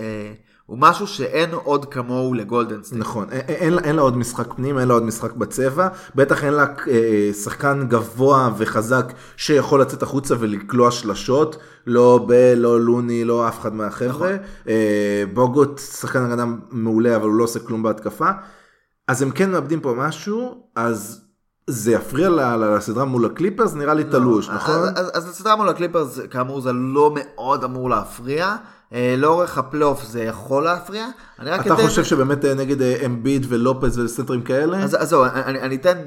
[0.68, 3.02] הוא משהו שאין עוד כמוהו לגולדן סטייט.
[3.02, 6.54] נכון, אין, אין, אין לה עוד משחק פנים, אין לה עוד משחק בצבע, בטח אין
[6.54, 11.58] לה אה, שחקן גבוה וחזק שיכול לצאת החוצה ולקלוע שלשות,
[11.88, 14.34] לא בל, לא לוני, לא אף אחד מהחבר'ה.
[14.34, 14.48] נכון.
[14.68, 18.30] אה, בוגוט שחקן הגנה מעולה, אבל הוא לא עושה כלום בהתקפה.
[19.08, 21.22] אז הם כן מאבדים פה משהו, אז
[21.68, 23.74] זה יפריע לסדרה מול הקליפרס?
[23.74, 24.76] נראה לי לא, תלוש, נכון?
[24.76, 28.56] אז, אז, אז הסדרה מול הקליפרס, כאמור, זה לא מאוד אמור להפריע.
[28.94, 31.08] אה, לאורך הפלייאוף זה יכול להפריע.
[31.42, 34.78] אתה חושב שבאמת אה, נגד אה, אמביד ולופז וסנטרים כאלה?
[34.78, 35.98] אז זהו, אני, אני אתן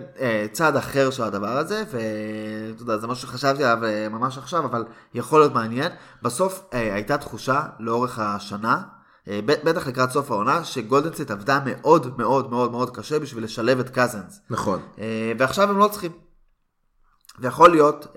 [0.52, 5.40] צעד אחר של הדבר הזה, ואתה יודע, זה משהו שחשבתי עליו ממש עכשיו, אבל יכול
[5.40, 5.92] להיות מעניין.
[6.22, 8.82] בסוף הייתה תחושה לאורך השנה,
[9.44, 14.40] בטח לקראת סוף העונה, שגולדנסט עבדה מאוד מאוד מאוד מאוד קשה בשביל לשלב את קזנס.
[14.50, 14.80] נכון.
[15.38, 16.12] ועכשיו הם לא צריכים.
[17.38, 18.16] ויכול להיות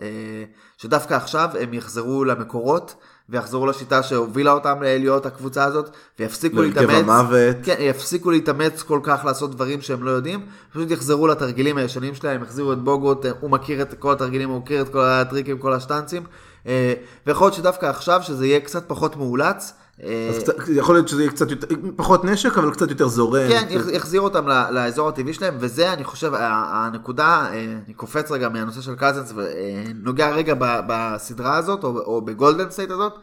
[0.78, 2.96] שדווקא עכשיו הם יחזרו למקורות.
[3.30, 7.56] ויחזרו לשיטה שהובילה אותם להיות הקבוצה הזאת, ויפסיקו להתאמץ, המוות.
[7.64, 12.44] כן, יפסיקו להתאמץ כל כך לעשות דברים שהם לא יודעים, פשוט יחזרו לתרגילים הישנים שלהם,
[12.44, 16.24] יחזירו את בוגוט, הוא מכיר את כל התרגילים, הוא מכיר את כל הטריקים, כל השטנצים,
[16.68, 16.94] אה,
[17.28, 21.22] ויכול להיות שדווקא עכשיו שזה יהיה קצת פחות מאולץ, אה, אז קצת, יכול להיות שזה
[21.22, 23.50] יהיה קצת יותר, פחות נשק, אבל קצת יותר זורם.
[23.50, 28.82] כן, יחזיר אותם לאזור הטבעי שלהם, וזה, אני חושב, הנקודה, אה, אני קופץ רגע מהנושא
[28.82, 33.14] של קזינס, ונוגע רגע בסדרה הזאת, או, בגולדן סטייט הזאת.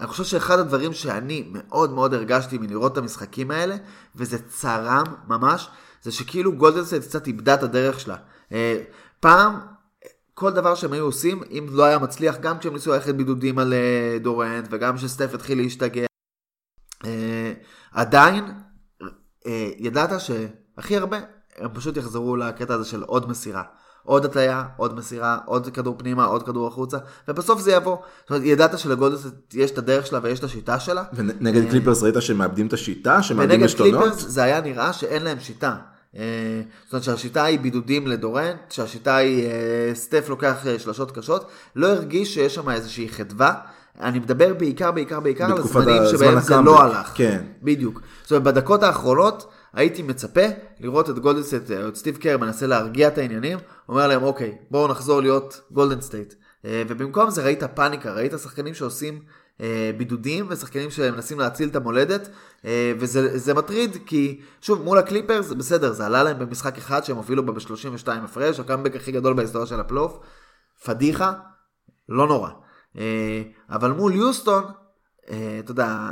[0.00, 3.76] אני חושב שאחד הדברים שאני מאוד מאוד הרגשתי מלראות את המשחקים האלה,
[4.16, 5.68] וזה צרם ממש,
[6.02, 8.16] זה שכאילו גולדן סטייט קצת איבדה את הדרך שלה.
[8.52, 8.82] אה,
[9.20, 9.58] פעם,
[10.38, 13.74] כל דבר שהם היו עושים, אם לא היה מצליח, גם כשהם ניסו ללכת בידודים על
[14.22, 16.06] דורנט, וגם כשסטף התחיל להשתגע,
[17.04, 17.52] אה,
[17.92, 18.44] עדיין
[19.46, 21.18] אה, ידעת שהכי הרבה
[21.56, 23.62] הם פשוט יחזרו לקטע הזה של עוד מסירה.
[24.02, 27.96] עוד הטיה, עוד מסירה, עוד כדור פנימה, עוד כדור החוצה, ובסוף זה יבוא.
[28.20, 31.04] זאת אומרת, ידעת שלגולדס יש את הדרך שלה ויש את השיטה שלה.
[31.12, 33.22] ונגד אה, קליפרס ראית שהם מאבדים את השיטה?
[33.22, 33.94] שמאבדים עשתונות?
[33.94, 35.76] ונגד קליפרס זה היה נראה שאין להם שיטה.
[36.84, 39.48] זאת אומרת שהשיטה היא בידודים לדורנט, שהשיטה היא
[39.94, 43.54] סטף לוקח שלשות קשות, לא הרגיש שיש שם איזושהי חדווה.
[44.00, 47.12] אני מדבר בעיקר, בעיקר, בעיקר על הזמנים שבהם זה לא הלך.
[47.14, 47.42] כן.
[47.62, 48.00] בדיוק.
[48.22, 50.46] זאת אומרת, בדקות האחרונות הייתי מצפה
[50.80, 53.58] לראות את גולדן סטייט, או את סטיב קר מנסה להרגיע את העניינים,
[53.88, 56.34] אומר להם, אוקיי, בואו נחזור להיות גולדן סטייט.
[56.64, 59.20] אה, ובמקום זה ראית פאניקה, ראית שחקנים שעושים אה,
[59.96, 62.28] בידודים ושחקנים שמנסים להציל את המולדת,
[62.64, 67.46] אה, וזה מטריד כי, שוב, מול הקליפרס, בסדר, זה עלה להם במשחק אחד שהם הובילו
[67.46, 70.18] בה ב-32 הפרש, הקאמבק הכי גדול בהיסטוריה של הפלייאוף,
[70.84, 71.32] פדיחה,
[72.08, 72.50] לא נורא.
[72.98, 74.64] אה, אבל מול יוסטון,
[75.30, 76.10] אה, אתה יודע,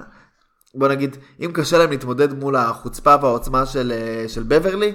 [0.75, 4.93] בוא נגיד, אם קשה להם להתמודד מול החוצפה והעוצמה של, אה, של בברלי,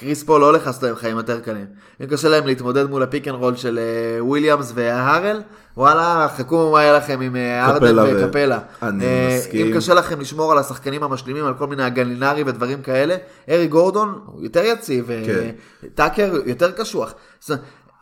[0.00, 1.66] קריס פול לא הולך לעשות להם חיים יותר קלים.
[2.00, 3.80] אם קשה להם להתמודד מול ה-pick and roll של
[4.20, 5.42] וויליאמס והארל,
[5.76, 8.58] וואלה, חכו מה יהיה לכם עם ארדן וקפלה.
[8.82, 9.04] אני
[9.38, 9.66] מסכים.
[9.66, 13.16] אם קשה לכם לשמור על השחקנים המשלימים, על כל מיני הגלינרי ודברים כאלה,
[13.48, 15.50] אריק גורדון הוא יותר יציב, כן.
[15.94, 17.14] טאקר יותר קשוח.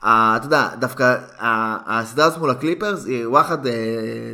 [0.00, 1.16] אתה יודע, דווקא
[1.86, 3.72] הסדרה הזאת מול הקליפרס היא וואחד אה,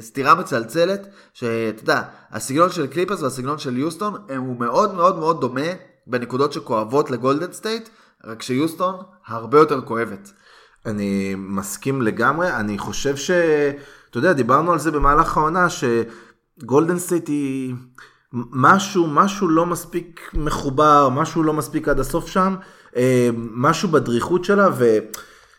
[0.00, 2.02] סתירה מצלצלת, שאתה יודע,
[2.32, 5.70] הסגנון של קליפרס והסגנון של יוסטון הוא מאוד מאוד מאוד דומה
[6.06, 7.88] בנקודות שכואבות לגולדן סטייט,
[8.24, 8.94] רק שיוסטון
[9.26, 10.32] הרבה יותר כואבת.
[10.86, 13.30] אני מסכים לגמרי, אני חושב ש...
[14.10, 17.74] אתה יודע, דיברנו על זה במהלך העונה, שגולדן סטייט היא...
[18.52, 22.54] משהו, משהו לא מספיק מחובר, משהו לא מספיק עד הסוף שם,
[22.96, 24.68] אה, משהו בדריכות שלה,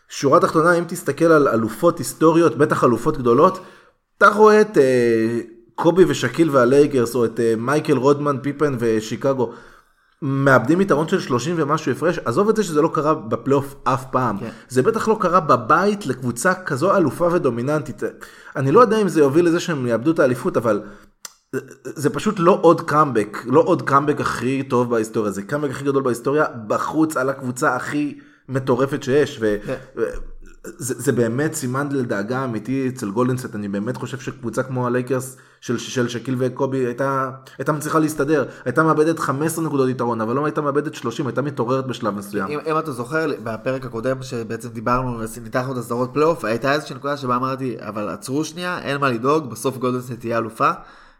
[0.08, 3.58] ושורה תחתונה, אם תסתכל על אלופות היסטוריות, בטח אלופות גדולות,
[4.18, 5.40] אתה רואה את אה,
[5.74, 9.52] קובי ושקיל והלייקרס, או את אה, מייקל רודמן, פיפן ושיקגו.
[10.22, 14.38] מאבדים יתרון של 30 ומשהו הפרש, עזוב את זה שזה לא קרה בפלייאוף אף פעם,
[14.38, 14.50] כן.
[14.68, 18.02] זה בטח לא קרה בבית לקבוצה כזו אלופה ודומיננטית.
[18.56, 20.82] אני לא יודע אם זה יוביל לזה שהם יאבדו את האליפות, אבל
[21.84, 26.02] זה פשוט לא עוד קאמבק, לא עוד קאמבק הכי טוב בהיסטוריה, זה קאמבק הכי גדול
[26.02, 29.38] בהיסטוריה, בחוץ על הקבוצה הכי מטורפת שיש.
[29.40, 29.56] ו...
[29.66, 29.76] כן.
[30.78, 35.36] זה, זה באמת סימן לדאגה אמיתי אצל גולדן סטייט, אני באמת חושב שקבוצה כמו הלייקרס
[35.60, 40.44] של, של שקיל וקובי הייתה, הייתה מצליחה להסתדר, הייתה מאבדת 15 נקודות יתרון, אבל לא
[40.44, 42.48] הייתה מאבדת 30, הייתה מתעוררת בשלב מסוים.
[42.48, 47.16] אם, אם אתה זוכר, בפרק הקודם שבעצם דיברנו, ניתחנו את הסדרות פלייאוף, הייתה איזושהי נקודה
[47.16, 50.70] שבה אמרתי, אבל עצרו שנייה, אין מה לדאוג, בסוף גולדן סטייט תהיה אלופה.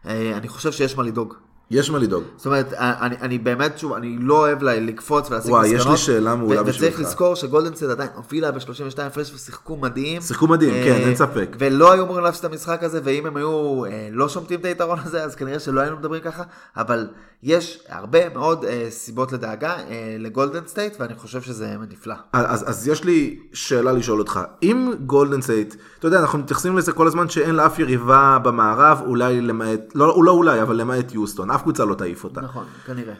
[0.05, 1.46] אה, אני חושב שיש מה לדאוג.
[1.71, 2.23] יש מה לדאוג.
[2.37, 5.65] זאת אומרת, אני, אני באמת, שוב, אני לא אוהב לקפוץ וואי, מסקנות.
[5.65, 6.99] יש לי שאלה מעולה ו- וצריך בשבילך.
[6.99, 10.21] לזכור שגולדן סטייט עדיין הובילה ב-32 הפרש ושיחקו מדהים.
[10.21, 11.55] שיחקו מדהים, אה, כן, אין ספק.
[11.59, 14.99] ולא היו אמורים להפסיד את המשחק הזה, ואם הם היו אה, לא שומטים את היתרון
[15.03, 16.43] הזה, אז כנראה שלא היינו מדברים ככה,
[16.77, 17.07] אבל
[17.43, 22.15] יש הרבה מאוד אה, סיבות לדאגה אה, לגולדן סטייט, ואני חושב שזה נפלא.
[22.33, 26.91] אז, אז יש לי שאלה לשאול אותך, אם גולדן סטייט, אתה יודע, אנחנו מתייחסים לזה
[26.91, 31.61] כל הזמן שאין לאף יריבה במערב, אולי למעט, לא, לא אולי, אבל למעט יוסטון, אף
[31.61, 32.41] קבוצה לא תעיף אותה.
[32.41, 33.13] נכון, כנראה.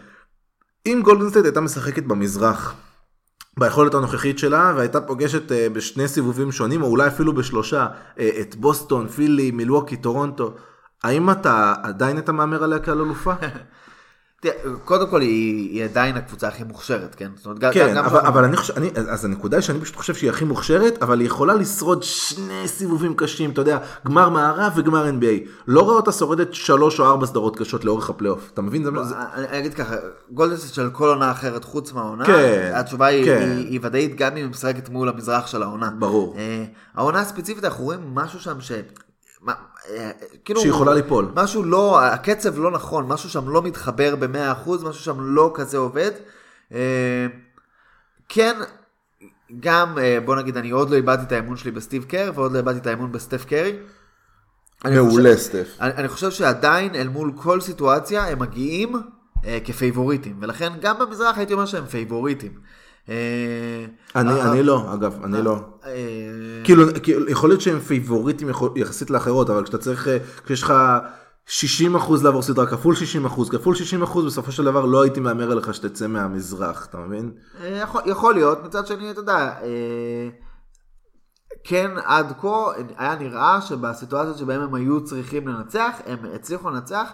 [0.85, 2.75] אם גולדן סטייט הייתה משחקת במזרח,
[3.59, 7.87] ביכולת הנוכחית שלה, והייתה פוגשת אה, בשני סיבובים שונים, או אולי אפילו בשלושה,
[8.19, 10.55] אה, את בוסטון, פילי, מילווקי, טורונטו,
[11.03, 13.33] האם אתה עדיין אתה מהמר עליה כעל אלופה?
[14.85, 17.29] קודם כל היא, היא עדיין הקבוצה הכי מוכשרת, כן?
[17.35, 20.15] זאת אומרת, כן, גם אבל, אבל אני חושב, אני, אז הנקודה היא שאני פשוט חושב
[20.15, 25.09] שהיא הכי מוכשרת, אבל היא יכולה לשרוד שני סיבובים קשים, אתה יודע, גמר מערב וגמר
[25.09, 25.49] NBA.
[25.67, 28.83] לא רואה אותה שורדת שלוש או ארבע סדרות קשות לאורך הפלייאוף, אתה מבין?
[28.83, 29.95] זה, זה, אני אני אגיד ככה,
[30.31, 33.41] גולדן סטייט של כל עונה אחרת חוץ מהעונה, כן, התשובה היא, כן.
[33.41, 35.89] היא, היא ודאית גם אם היא משחקת מול המזרח של העונה.
[35.99, 36.35] ברור.
[36.37, 36.65] אה,
[36.95, 38.71] העונה הספציפית אנחנו רואים משהו שם ש...
[40.45, 41.31] כאילו, שיכולה ליפול.
[41.35, 46.11] משהו לא, הקצב לא נכון, משהו שם לא מתחבר ב-100%, משהו שם לא כזה עובד.
[46.73, 47.27] אה,
[48.29, 48.57] כן,
[49.59, 52.57] גם, אה, בוא נגיד, אני עוד לא איבדתי את האמון שלי בסטיב קר, ועוד לא
[52.57, 53.75] איבדתי את האמון בסטף קרי.
[54.85, 55.67] מעולה, סטף.
[55.81, 58.95] אני, אני חושב שעדיין אל מול כל סיטואציה הם מגיעים
[59.45, 62.51] אה, כפייבוריטים, ולכן גם במזרח הייתי אומר שהם פייבוריטים.
[63.09, 63.85] אה,
[64.15, 65.59] אני, אה, אני לא, אגב, אני לא.
[65.85, 65.91] אה,
[66.63, 70.73] כאילו, כאילו, יכול להיות שהם פייבוריטים יחסית לאחרות, אבל כשאתה צריך, אה, כשיש לך
[71.47, 71.53] 60%
[72.23, 73.79] לעבור סדרה כפול 60%, כפול 60%,
[74.25, 77.31] בסופו של דבר לא הייתי מהמר עליך שתצא מהמזרח, אתה מבין?
[77.63, 80.29] אה, יכול, יכול להיות, מצד שני, אתה יודע, אה,
[81.63, 82.65] כן, עד כה
[82.97, 87.11] היה נראה שבסיטואציות שבהן הם היו צריכים לנצח, הם הצליחו לנצח.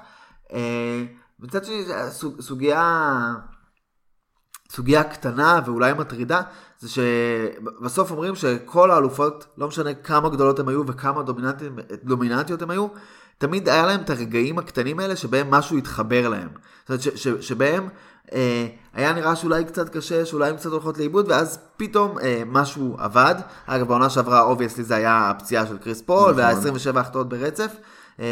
[0.54, 1.04] אה,
[1.40, 3.34] מצד שני, סוג- סוגיה,
[4.72, 6.42] סוגיה קטנה ואולי מטרידה,
[6.80, 11.24] זה שבסוף אומרים שכל האלופות, לא משנה כמה גדולות הן היו וכמה
[12.04, 12.88] דומיננטיות, הן היו,
[13.38, 16.50] תמיד היה להם את הרגעים הקטנים האלה שבהם משהו התחבר להם.
[16.80, 17.90] זאת אומרת, ש, ש, שבהם
[18.34, 22.96] אה, היה נראה שאולי קצת קשה, שאולי הם קצת הולכות לאיבוד, ואז פתאום אה, משהו
[23.00, 23.36] עבד.
[23.66, 26.66] אגב, בעונה שעברה, obviously זה היה הפציעה של קריס פול, נכון.
[26.66, 27.76] וה-27 החטאות ברצף.
[28.20, 28.26] אה,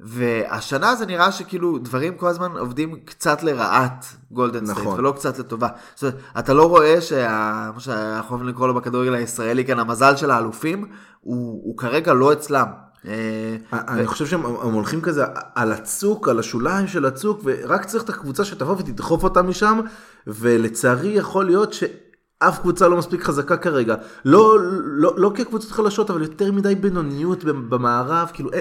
[0.00, 4.98] והשנה זה נראה שכאילו דברים כל הזמן עובדים קצת לרעת גולדן סטייט, נכון.
[4.98, 5.68] ולא קצת לטובה.
[5.94, 7.70] זאת אומרת, אתה לא רואה שה...
[7.74, 10.86] מה שאנחנו אוהבים לקרוא לו בכדורגל הישראלי כאן, המזל של האלופים,
[11.20, 12.66] הוא, הוא כרגע לא אצלם.
[13.06, 15.24] אה, אני חושב שהם הם הולכים כזה
[15.54, 19.80] על הצוק, על השוליים של הצוק, ורק צריך את הקבוצה שתבוא ותדחוף אותם משם,
[20.26, 23.94] ולצערי יכול להיות שאף קבוצה לא מספיק חזקה כרגע.
[24.24, 28.60] לא, לא, לא כקבוצות חלשות, אבל יותר מדי בינוניות במערב, כאילו, אה,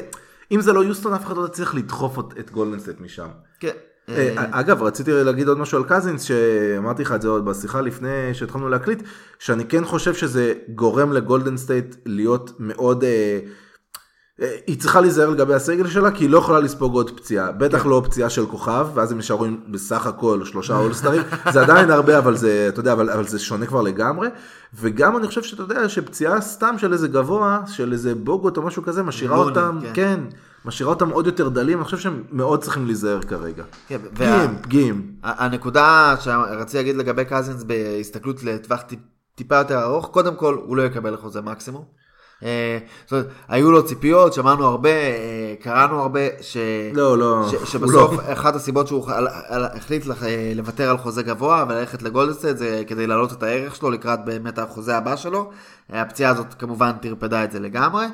[0.51, 3.27] אם זה לא יוסטון, אף אחד לא צריך לדחוף את- גולדן סטייט משם.
[3.59, 3.71] כן.
[4.09, 8.09] אה, אגב, רציתי להגיד עוד משהו על קזינס, שאמרתי לך את זה עוד בשיחה לפני
[8.33, 9.03] שהתחלנו להקליט,
[9.39, 13.03] שאני כן חושב שזה גורם לגולדן סטייט להיות מאוד...
[13.03, 13.39] אה, אה,
[14.67, 17.51] היא צריכה להיזהר לגבי הסגל שלה, כי היא לא יכולה לספוג עוד פציעה.
[17.51, 21.21] בטח לא פציעה של כוכב, ואז הם נשארו עם בסך הכל שלושה אולסטרים.
[21.53, 24.27] זה עדיין הרבה, אבל זה, אתה יודע, אבל, אבל זה שונה כבר לגמרי.
[24.73, 28.83] וגם אני חושב שאתה יודע, שפציעה סתם של איזה גבוה, של איזה בוגוט או משהו
[28.83, 29.91] כזה, משאירה לוני, אותם, כן.
[29.93, 30.19] כן,
[30.65, 33.63] משאירה אותם עוד יותר דלים, אני חושב שהם מאוד צריכים להיזהר כרגע.
[33.87, 35.11] כן, פגיעים, פגיעים.
[35.23, 38.99] הנקודה שרציתי להגיד לגבי קזינס בהסתכלות לטווח טיפ,
[39.35, 41.83] טיפה יותר ארוך, קודם כל הוא לא יקבל חוזה מקסימום.
[42.43, 46.57] אה, זאת אומרת, היו לו ציפיות, שמענו הרבה, אה, קראנו הרבה, ש...
[46.93, 48.33] לא, לא, ש, שבסוף לא.
[48.33, 52.57] אחת הסיבות שהוא על, על, החליט לח, אה, לוותר על חוזה גבוה וללכת לגולדן סטייט
[52.57, 55.51] זה כדי להעלות את הערך שלו לקראת באמת החוזה הבא שלו.
[55.89, 58.05] הפציעה הזאת כמובן טרפדה את זה לגמרי.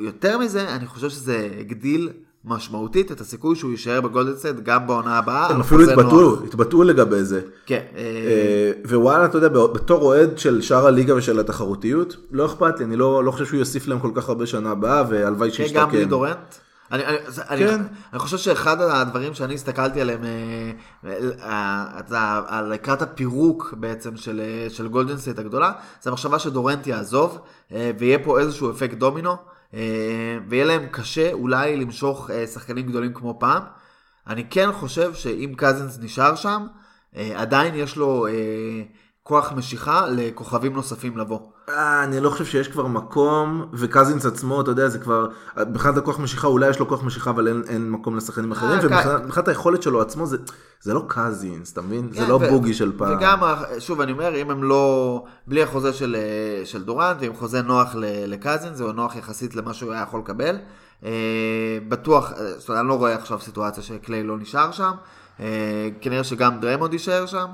[0.00, 2.10] יותר מזה, אני חושב שזה הגדיל
[2.44, 5.50] משמעותית את הסיכוי שהוא יישאר בגולדן סטייט גם בעונה הבאה.
[5.50, 6.44] הם אפילו התבטאו.
[6.44, 7.40] התבטאו לגבי זה.
[7.66, 12.78] כן, אה, אה, ווואלה, אתה יודע, בתור אוהד של שאר הליגה ושל התחרותיות, לא אכפת
[12.78, 15.56] לי, אני לא לא חושב שהוא יוסיף להם כל כך הרבה שנה הבאה, והלוואי כן,
[15.56, 15.80] שישתקם.
[15.80, 16.54] גם בלי דורנט.
[16.92, 17.02] אני,
[17.50, 17.82] אני, כן.
[18.12, 20.20] אני חושב שאחד הדברים שאני הסתכלתי עליהם,
[21.04, 21.84] אה,
[22.46, 25.72] על לקראת הפירוק בעצם של, של גולדן סטייט הגדולה,
[26.02, 27.38] זה המחשבה שדורנט יעזוב,
[27.70, 29.36] ויהיה פה איזשהו אפקט דומינו,
[30.48, 33.62] ויהיה להם קשה אולי למשוך אה, שחקנים גדולים כמו פעם.
[34.26, 36.66] אני כן חושב שאם קזינס נשאר שם,
[37.16, 38.32] אה, עדיין יש לו אה,
[39.22, 41.40] כוח משיכה לכוכבים נוספים לבוא.
[41.76, 45.26] אה, אני לא חושב שיש כבר מקום, וקזינס עצמו, אתה יודע, זה כבר,
[45.66, 48.78] מבחינת הכוח משיכה, אולי יש לו כוח משיכה, אבל אין, אין מקום לשחקנים אחרים, אה,
[48.82, 50.36] ומבחינת מבחינת היכולת שלו עצמו, זה,
[50.80, 52.08] זה לא קזינס, אתה מבין?
[52.12, 53.16] זה כן, לא ו- בוגי של פעם.
[53.16, 53.38] וגם,
[53.78, 57.94] שוב, אני אומר, אם הם לא, בלי החוזה של, אה, של דורנט, ועם חוזה נוח
[57.94, 60.56] ל- לקזין, זה נוח יחסית למה שהוא היה יכול לקבל.
[61.04, 61.10] אה,
[61.88, 64.90] בטוח, אה, זאת אומרת, אני לא רואה עכשיו סיטואציה שקליי לא נשאר שם.
[65.40, 65.46] אה,
[66.00, 67.46] כנראה שגם דריימונד יישאר שם.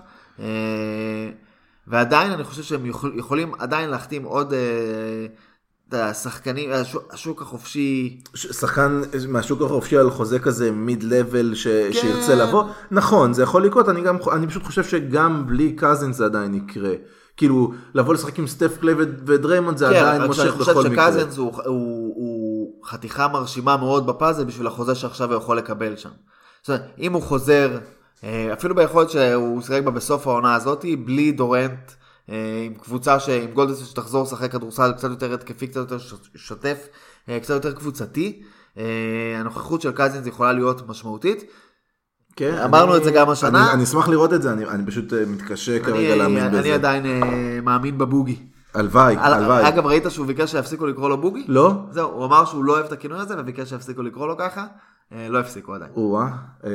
[1.92, 5.26] אה, ועדיין אני חושב שהם יכול, יכולים עדיין להחתים עוד אה,
[5.88, 8.20] את השחקנים, השוק, השוק החופשי.
[8.34, 11.66] שחקן מהשוק החופשי על חוזה כזה מיד לבל ש...
[11.66, 11.92] כן.
[11.92, 16.24] שירצה לבוא, נכון זה יכול לקרות, אני גם, אני פשוט חושב שגם בלי קזינס זה
[16.24, 16.92] עדיין יקרה.
[17.36, 20.88] כאילו לבוא לשחק עם סטף קליי ו- ודריימונד זה עדיין כן, רק מושך חושב בכל
[20.88, 21.12] מקרה.
[21.12, 26.10] שקזינס הוא, הוא, הוא חתיכה מרשימה מאוד בפאזל בשביל החוזה שעכשיו הוא יכול לקבל שם.
[26.62, 27.78] זאת אומרת, אם הוא חוזר, אה,
[28.52, 31.92] אפילו ביכולת שהוא שיחק בה בסוף העונה הזאת, בלי דורנט,
[32.30, 32.34] אה,
[32.66, 35.98] עם קבוצה, ש- עם גולדס שתחזור לשחק כדורסל קצת יותר התקפי, קצת יותר
[36.34, 36.86] שוטף,
[37.28, 38.42] אה, קצת יותר קבוצתי,
[38.78, 38.82] אה,
[39.40, 41.44] הנוכחות של קזינס יכולה להיות משמעותית.
[42.36, 43.64] כן, אמרנו אני- את זה גם השנה.
[43.64, 46.58] אני, אני אשמח לראות את זה, אני, אני פשוט אה, מתקשה כרגע אני, להאמין אני
[46.58, 46.74] בזה.
[46.74, 47.20] עדיין אה,
[47.62, 48.36] מאמין בבוגי.
[48.74, 49.68] הלוואי, הלוואי.
[49.68, 51.44] אגב, ראית שהוא ביקש שיפסיקו לקרוא לו בוגי?
[51.48, 51.72] לא?
[51.90, 54.66] זהו, הוא אמר שהוא לא אוהב את הכינוי הזה וביקש שיפסיקו לקרוא לו ככה.
[55.12, 55.90] אה, לא הפסיקו עדיין.
[55.96, 56.28] או-אה,
[56.64, 56.70] אה,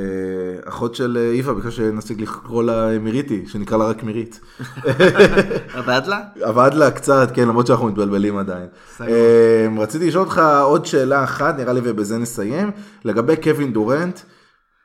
[0.65, 4.39] אחות של אה, איווה ביקשה שנפסיק לקרוא לה מיריתי, שנקרא לה רק מירית.
[5.77, 6.19] עבד לה?
[6.41, 8.67] עבד לה קצת, כן, למרות שאנחנו מתבלבלים עדיין.
[9.79, 12.71] רציתי לשאול אותך עוד שאלה אחת, נראה לי ובזה נסיים,
[13.05, 14.19] לגבי קווין דורנט.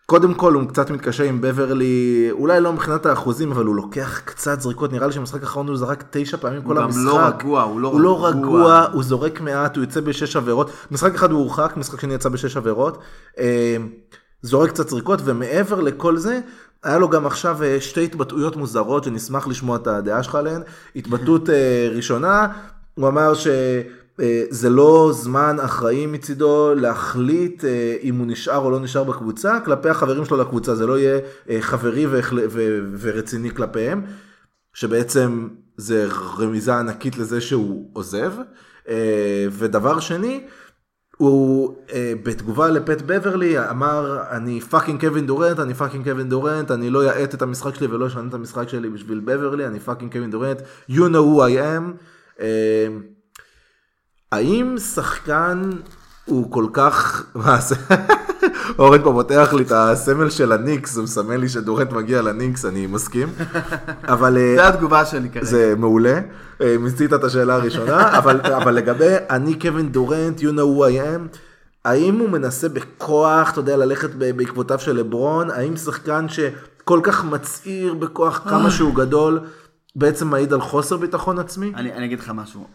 [0.06, 4.60] קודם כל הוא קצת מתקשה עם בברלי, אולי לא מבחינת האחוזים, אבל הוא לוקח קצת
[4.60, 7.02] זריקות, נראה לי שבמשחק האחרון הוא זרק תשע פעמים כל גם המשחק.
[7.04, 8.60] לא רגוע, הוא לא הוא לא רגוע.
[8.60, 10.70] רגוע, הוא זורק מעט, הוא יוצא בשש עבירות.
[10.90, 12.98] משחק אחד הוא הורחק, משחק שני יצא בשש עבירות.
[13.38, 13.76] אה,
[14.42, 16.40] זורק קצת זריקות, ומעבר לכל זה,
[16.84, 20.62] היה לו גם עכשיו אה, שתי התבטאויות מוזרות שנשמח לשמוע את הדעה שלך עליהן.
[20.96, 22.46] התבטאות אה, ראשונה,
[22.94, 23.32] הוא אמר
[24.20, 29.88] שזה לא זמן אחראי מצידו להחליט אה, אם הוא נשאר או לא נשאר בקבוצה, כלפי
[29.88, 31.18] החברים שלו לקבוצה, זה לא יהיה
[31.50, 32.06] אה, חברי
[32.98, 34.02] ורציני כלפיהם.
[34.76, 36.06] שבעצם זה
[36.38, 38.32] רמיזה ענקית לזה שהוא עוזב.
[38.88, 40.44] אה, ודבר שני,
[41.16, 46.90] הוא אה, בתגובה לפט בברלי אמר אני fucking קווין דורנט, אני fucking קווין דורנט, אני
[46.90, 50.30] לא אאט את המשחק שלי ולא אשנה את המשחק שלי בשביל בברלי, אני fucking קווין
[50.30, 52.42] דורנט, you know who I am.
[54.36, 55.70] אה, האם שחקן
[56.24, 57.76] הוא כל כך, מה זה,
[58.78, 62.86] אורן פה פותח לי את הסמל של הניקס, הוא מסמן לי שדורנט מגיע לניקס, אני
[62.86, 63.28] מסכים.
[64.14, 65.46] אבל אה, זה התגובה שלי כרגע.
[65.46, 66.20] זה מעולה,
[66.60, 70.94] אה, מיצית את השאלה הראשונה, אבל, אבל לגבי אני קווין דורנט, you know who I
[70.94, 71.36] am,
[71.84, 77.94] האם הוא מנסה בכוח, אתה יודע, ללכת בעקבותיו של לברון, האם שחקן שכל כך מצהיר
[77.94, 79.40] בכוח כמה שהוא גדול,
[79.96, 81.72] בעצם מעיד על חוסר ביטחון עצמי?
[81.74, 82.66] אני אני אגיד לך משהו.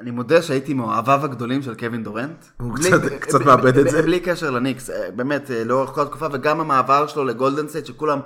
[0.00, 2.44] אני מודה שהייתי מאוהביו הגדולים של קווין דורנט.
[2.60, 4.02] הוא בלי- קצת- קצת מאבד את זה.
[4.02, 8.20] בלי קשר לניקס, אה, באמת, אה, לאורך כל התקופה, וגם המעבר שלו לגולדן סטייט, שכולם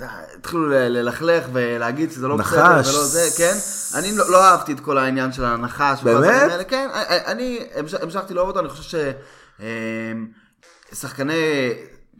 [0.00, 0.06] אה,
[0.38, 2.52] התחילו ללכלך ולהגיד שזה לא נחש.
[2.58, 3.54] בסדר ולא זה, כן?
[3.98, 6.02] אני לא לא אהבתי את כל העניין של הנחש.
[6.02, 6.50] באמת?
[6.50, 6.88] האלה, כן,
[7.26, 8.98] אני המש- המשכתי לאהוב אותו, אני חושב
[10.92, 11.72] ששחקני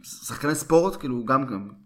[0.03, 1.45] שחקני ספורט, כאילו גם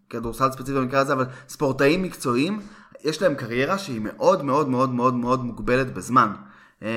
[0.10, 2.60] כדורסל ספציפי במקרה הזה, אבל ספורטאים מקצועיים,
[3.04, 6.30] יש להם קריירה שהיא מאוד מאוד מאוד מאוד מאוד מוגבלת בזמן.
[6.84, 6.88] אמ,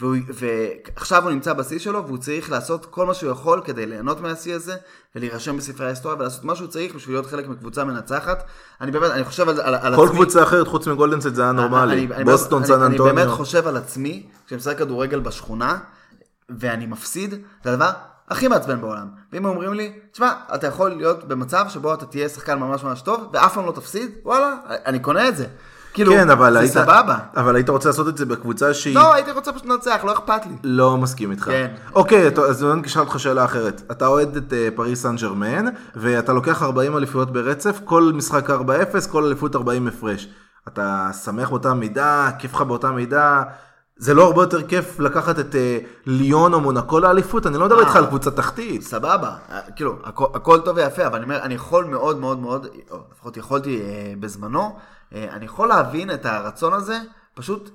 [0.00, 4.20] והוא, ועכשיו הוא נמצא בשיא שלו והוא צריך לעשות כל מה שהוא יכול כדי ליהנות
[4.20, 4.76] מהשיא הזה
[5.14, 8.44] ולהירשם בספרי ההיסטוריה ולעשות מה שהוא צריך בשביל להיות חלק מקבוצה מנצחת.
[8.80, 10.16] אני באמת, אני חושב על, על, על כל עצמי.
[10.16, 13.36] קבוצה אחרת חוץ מגולדנסט זה היה נורמלי, אני- בוסטון, אני- סן אני באמת אנטוניו.
[13.36, 15.78] חושב על עצמי, כשאני משחק כדורגל בשכונה,
[16.58, 17.90] ואני מפסיד, זה הדבר
[18.28, 19.06] הכי מעצבן בעולם.
[19.32, 23.30] ואם אומרים לי, תשמע, אתה יכול להיות במצב שבו אתה תהיה שחקן ממש ממש טוב,
[23.32, 24.54] ואף פעם לא תפסיד, וואלה,
[24.86, 25.46] אני קונה את זה.
[25.94, 27.16] כאילו, כן, אבל זה היית, סבבה.
[27.36, 28.94] אבל היית רוצה לעשות את זה בקבוצה שהיא...
[28.94, 30.52] לא, הייתי רוצה פשוט לנצח, לא אכפת לי.
[30.64, 31.44] לא מסכים איתך.
[31.44, 31.74] כן.
[31.94, 33.82] אוקיי, אתה- אז אני אשאל אותך שאלה אחרת.
[33.90, 35.64] אתה אוהד את אה, פריס סן ג'רמן,
[35.96, 38.54] ואתה לוקח 40 אליפויות ברצף, כל משחק 4-0,
[39.10, 40.28] כל אליפות 40 הפרש.
[40.68, 43.42] אתה שמח באותה מידה, כיף לך באותה מידה,
[43.96, 47.46] זה לא הרבה יותר כיף לקחת את אה, ליון או מונקו לאליפות?
[47.46, 47.84] אני לא מדבר אה.
[47.86, 48.82] איתך על קבוצה תחתית.
[48.82, 49.30] סבבה,
[49.76, 53.36] כאילו, הכל, הכל טוב ויפה, אבל אני אומר, אני יכול מאוד מאוד מאוד, או לפחות
[53.36, 54.76] יכולתי אה, בזמנו,
[55.14, 56.98] אני יכול להבין את הרצון הזה,
[57.34, 57.70] פשוט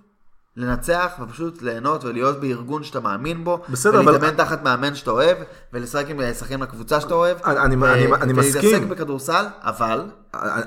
[0.57, 5.37] לנצח ופשוט ליהנות ולהיות בארגון שאתה מאמין בו, בסדר, אבל- ולהתאמן תחת מאמן שאתה אוהב,
[5.73, 8.89] ולשחק עם שחקנים לקבוצה שאתה אוהב, אני- אני- ו- אני- אני ולהתעסק מסכים.
[8.89, 10.03] בכדורסל, אבל,
[10.33, 10.61] אני-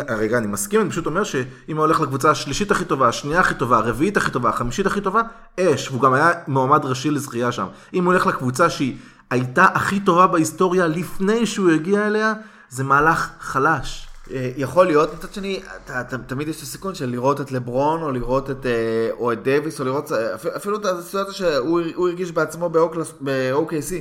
[0.00, 3.40] אני- רגע, אני מסכים, אני פשוט אומר שאם הוא הולך לקבוצה השלישית הכי טובה, השנייה
[3.40, 5.22] הכי טובה, הרביעית הכי טובה, החמישית הכי טובה,
[5.60, 7.66] אש, והוא גם היה מועמד ראשי לזכייה שם.
[7.94, 8.96] אם הוא הולך לקבוצה שהיא
[9.30, 12.32] הייתה הכי טובה בהיסטוריה לפני שהוא הגיע אליה,
[12.68, 14.07] זה מהלך חלש.
[14.30, 18.02] אה, יכול להיות, מצד שני, אתה, אתה, תמיד יש את הסיכון של לראות את לברון,
[18.02, 18.72] או לראות את, אה,
[19.18, 23.92] או את דייוויס, או לראות אה, אפילו, את הסיטואציה שהוא הוא הרגיש בעצמו ב-OKC.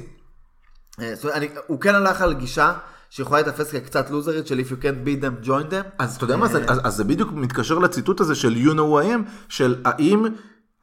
[1.34, 2.74] אני- הוא כן הלך על גישה
[3.10, 5.86] שיכולה להתאפס כקצת לוזרית של If you can't beat them, join them.
[5.99, 9.04] אז אתה יודע מה זה, אז, אז זה בדיוק מתקשר לציטוט הזה של you know
[9.06, 10.26] I am, של האם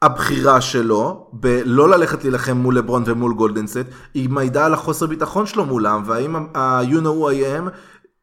[0.01, 3.77] הבחירה שלו בלא ללכת להילחם מול לברון ומול גולדנסט,
[4.13, 7.69] היא מעידה על החוסר ביטחון שלו מולם, והאם ה-you know who I am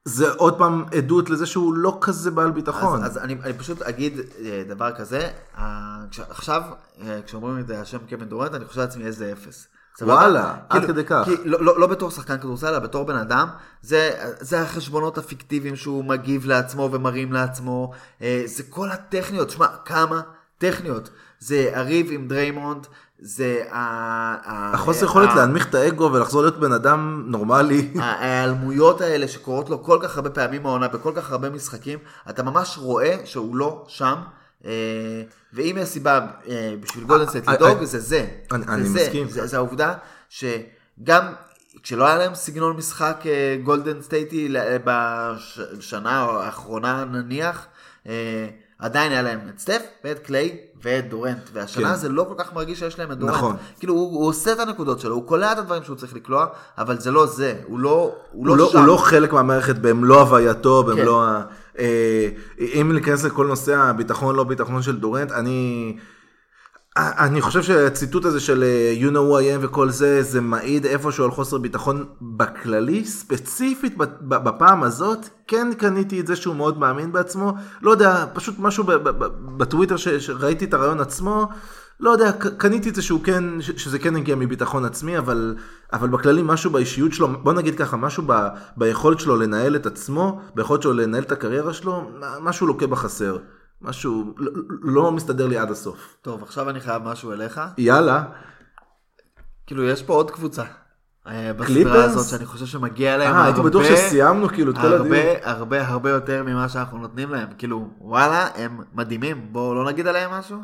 [0.04, 3.04] זה עוד פעם עדות לזה שהוא לא כזה בעל ביטחון.
[3.04, 6.62] אז, אז אני, אני פשוט אגיד אה, דבר כזה, אה, כש, עכשיו,
[7.02, 9.68] אה, כשאומרים את השם קווין דורנט, אני חושב לעצמי איזה אפס.
[9.98, 10.12] סבבה?
[10.12, 11.22] וואלה, עד כדי כך.
[11.24, 13.48] כי לא, לא, לא בתור שחקן כדורסל, אלא בתור בן אדם,
[13.82, 14.10] זה,
[14.40, 17.92] זה החשבונות הפיקטיביים שהוא מגיב לעצמו ומרים לעצמו,
[18.44, 20.20] זה כל הטכניות, שמע, כמה
[20.58, 21.10] טכניות.
[21.38, 22.86] זה הריב עם דריימונד,
[23.24, 27.90] זה החוסר יכולת להנמיך את האגו ולחזור להיות בן אדם נורמלי.
[28.00, 31.98] ההיעלמויות האלה שקורות לו כל כך הרבה פעמים העונה בכל כך הרבה משחקים,
[32.30, 34.14] אתה ממש רואה שהוא לא שם.
[34.64, 34.70] אה,
[35.52, 38.26] ואם יש סיבה אה, בשביל גולדן סטייט אה, לדאוג, זה זה.
[38.52, 38.64] אני-.
[38.88, 39.28] מסכים.
[39.28, 39.94] זה, העובדה
[40.28, 41.26] שגם
[41.82, 43.24] כשלא היה להם סגנון משחק
[43.62, 47.66] גולדן סטייטי ל- בשנה האחרונה נניח,
[48.06, 48.46] אה,
[48.78, 51.94] עדיין היה להם את סטף ואת קליי ואת דורנט, והשנה כן.
[51.94, 53.36] זה לא כל כך מרגיש שיש להם את דורנט.
[53.36, 53.56] נכון.
[53.78, 56.46] כאילו הוא, הוא עושה את הנקודות שלו, הוא קולע את הדברים שהוא צריך לקלוע,
[56.78, 58.78] אבל זה לא זה, הוא לא, הוא הוא לא לא, שם.
[58.78, 61.28] הוא לא חלק מהמערכת במלוא הווייתו, במלוא כן.
[61.28, 61.42] ה...
[61.78, 62.28] אה,
[62.58, 65.96] אם ניכנס לכל נושא הביטחון לא ביטחון של דורנט, אני...
[66.96, 70.86] אני חושב שהציטוט הזה של אה, you know who I am וכל זה, זה מעיד
[70.86, 77.12] איפשהו על חוסר ביטחון בכללי, ספציפית בפעם הזאת, כן קניתי את זה שהוא מאוד מאמין
[77.12, 77.52] בעצמו,
[77.82, 78.84] לא יודע, פשוט משהו
[79.56, 81.48] בטוויטר שראיתי את הרעיון עצמו,
[82.00, 85.56] לא יודע, קניתי את זה שהוא כן, שזה כן הגיע מביטחון עצמי, אבל,
[85.92, 88.32] אבל בכללי משהו באישיות שלו, בוא נגיד ככה, משהו ב,
[88.76, 92.10] ביכולת שלו לנהל את עצמו, ביכולת שלו לנהל את הקריירה שלו,
[92.40, 93.36] משהו לוקה בחסר.
[93.82, 94.50] משהו לא,
[94.82, 96.16] לא מסתדר לי עד הסוף.
[96.22, 97.60] טוב, עכשיו אני חייב משהו אליך.
[97.78, 98.24] יאללה.
[99.66, 100.64] כאילו, יש פה עוד קבוצה.
[101.26, 102.04] אה, בסדרה?
[102.04, 105.12] הזאת שאני חושב שמגיע להם אה, הייתי בטוח שסיימנו כאילו את כל הדיון.
[105.12, 107.48] הרבה הרבה הרבה יותר ממה שאנחנו נותנים להם.
[107.58, 109.46] כאילו, וואלה, הם מדהימים.
[109.52, 110.58] בואו לא נגיד עליהם משהו?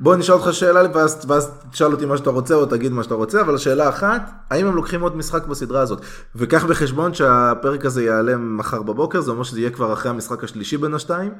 [0.00, 3.14] בוא נשאל אותך שאלה ואז, ואז תשאל אותי מה שאתה רוצה או תגיד מה שאתה
[3.14, 6.04] רוצה, אבל שאלה אחת, האם הם לוקחים עוד משחק בסדרה הזאת?
[6.36, 10.76] וקח בחשבון שהפרק הזה יעלה מחר בבוקר, זה אומר שזה יהיה כבר אחרי המשחק השלישי
[10.76, 11.34] בין השתיים,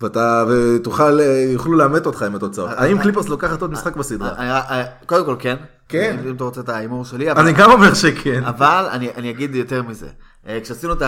[0.00, 2.70] ואתה, ותוכל, אה, יוכלו לאמת אותך עם התוצאות.
[2.76, 4.28] האם קליפרס לוקחת עוד משחק בסדרה?
[4.38, 5.56] אה, אה, קודם כל כן.
[5.88, 6.16] כן.
[6.28, 7.30] אם אתה רוצה את ההימור שלי.
[7.30, 8.44] אני גם אומר שכן.
[8.44, 10.08] אבל אני, אגיד יותר מזה.
[10.48, 11.02] אה, כשעשינו את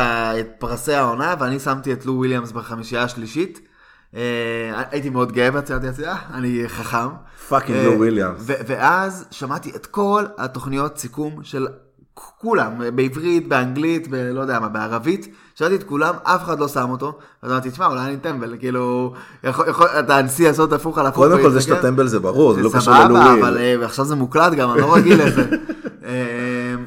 [0.58, 3.68] פרסי העונה ואני שמתי את לו וויליאמס בחמישייה השלישית,
[4.16, 7.08] אה, הייתי מאוד גאה בעצמי, אה, אני חכם.
[7.48, 8.42] fucking אה, לו וויליאמס.
[8.46, 11.66] ואז שמעתי את כל התוכניות סיכום של
[12.14, 17.18] כולם, בעברית, באנגלית, בלא יודע מה, בערבית, שמעתי את כולם, אף אחד לא שם אותו,
[17.42, 19.14] אז אמרתי, תשמע, אולי אני טמבל, כאילו,
[19.44, 21.24] יכול, יכול, אתה הנשיא לעשות הפוך על הפוך.
[21.24, 21.60] קודם כל זה.
[21.60, 23.40] שאתה טמבל זה ברור, זה לא קשור סבבה, ללו ווי.
[23.40, 25.48] אבל אה, עכשיו זה מוקלט גם, אני לא רגיל לזה.
[26.04, 26.86] אמ,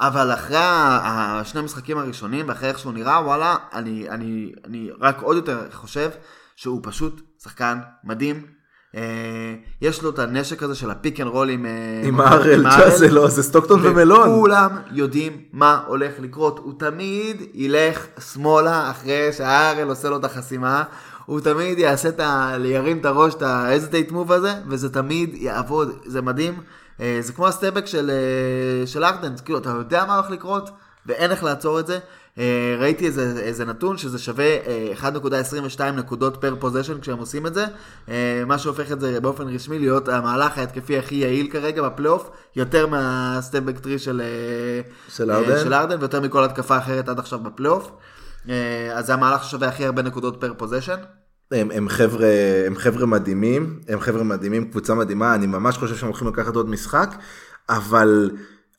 [0.00, 5.36] אבל אחרי השני המשחקים הראשונים, ואחרי איך שהוא נראה, וואלה, אני, אני, אני רק עוד
[5.36, 6.10] יותר חושב
[6.56, 8.61] שהוא פשוט שחקן מדהים.
[8.96, 11.66] אה, יש לו את הנשק הזה של ה pick and roll עם...
[11.66, 11.70] אה,
[12.04, 12.64] עם הרל,
[12.96, 14.28] זה לא, זה סטוקטון ומלון.
[14.28, 16.58] וכולם יודעים מה הולך לקרות.
[16.58, 20.82] הוא תמיד ילך שמאלה אחרי שהרל עושה לו את החסימה.
[21.26, 22.56] הוא תמיד יעשה את ה...
[22.64, 26.54] ירים את הראש, את ה-hesitate move הזה, וזה תמיד יעבוד, זה מדהים.
[27.00, 28.10] אה, זה כמו ה step back של,
[28.86, 30.70] של הארדן, כאילו, אתה יודע מה הולך לקרות,
[31.06, 31.98] ואין איך לעצור את זה.
[32.38, 37.54] אה, ראיתי איזה, איזה נתון שזה שווה אה, 1.22 נקודות per possession כשהם עושים את
[37.54, 37.64] זה,
[38.08, 42.86] אה, מה שהופך את זה באופן רשמי להיות המהלך ההתקפי הכי יעיל כרגע בפלייאוף, יותר
[42.86, 45.58] מה step back three של, אה, של אה, הארדן?
[45.58, 47.90] של הארדן ויותר מכל התקפה אחרת עד עכשיו בפלייאוף.
[48.48, 50.96] אה, אז זה המהלך ששווה הכי הרבה נקודות per possession.
[51.52, 52.28] הם, הם, חבר'ה,
[52.66, 56.68] הם חבר'ה מדהימים, הם חבר'ה מדהימים, קבוצה מדהימה, אני ממש חושב שהם הולכים לקחת עוד
[56.68, 57.14] משחק,
[57.68, 58.30] אבל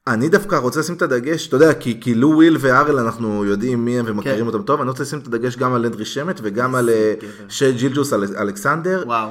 [0.08, 3.86] אני דווקא רוצה לשים את הדגש, אתה יודע, כי, כי לו וויל והרל אנחנו יודעים
[3.86, 4.46] מי הם ומכירים כן.
[4.46, 7.50] אותם טוב, אני רוצה לשים את הדגש גם על לנדרי שמט וגם על אה, גבר.
[7.50, 9.04] שיי גילג'ס אל- אלכסנדר.
[9.06, 9.30] וואו.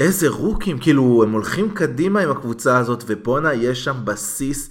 [0.00, 4.70] איזה rookies, כאילו הם הולכים קדימה עם הקבוצה הזאת, ובואנה יש שם בסיס,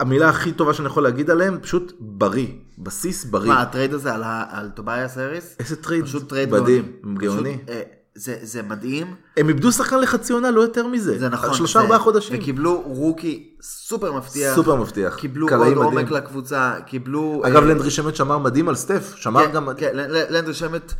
[0.00, 2.46] המילה הכי טובה שאני יכול להגיד עליהם, פשוט בריא,
[2.78, 3.48] בסיס בריא.
[3.48, 5.56] מה, ה trade הזה על, על טובייאס האריס?
[5.60, 7.58] איזה trade פשוט trade מדהים, פשוט, גאוני.
[7.68, 7.82] אה,
[8.16, 11.18] זה, זה מדהים, הם איבדו שחקן לחצי עונה, לא יותר מזה.
[11.18, 11.54] זה נכון.
[11.54, 12.38] שלושה ארבעה חודשים.
[12.40, 14.54] וקיבלו רוקי סופר מבטיח.
[14.54, 15.14] סופר מבטיח.
[15.14, 15.78] קיבלו עוד מדהים.
[15.78, 17.42] עומק לקבוצה, קיבלו...
[17.46, 19.68] אגב, אה, לנדרי שמט שמר מדהים על סטף, שמר כן, גם...
[19.76, 19.90] כן,
[20.30, 20.92] לנדרי שמט,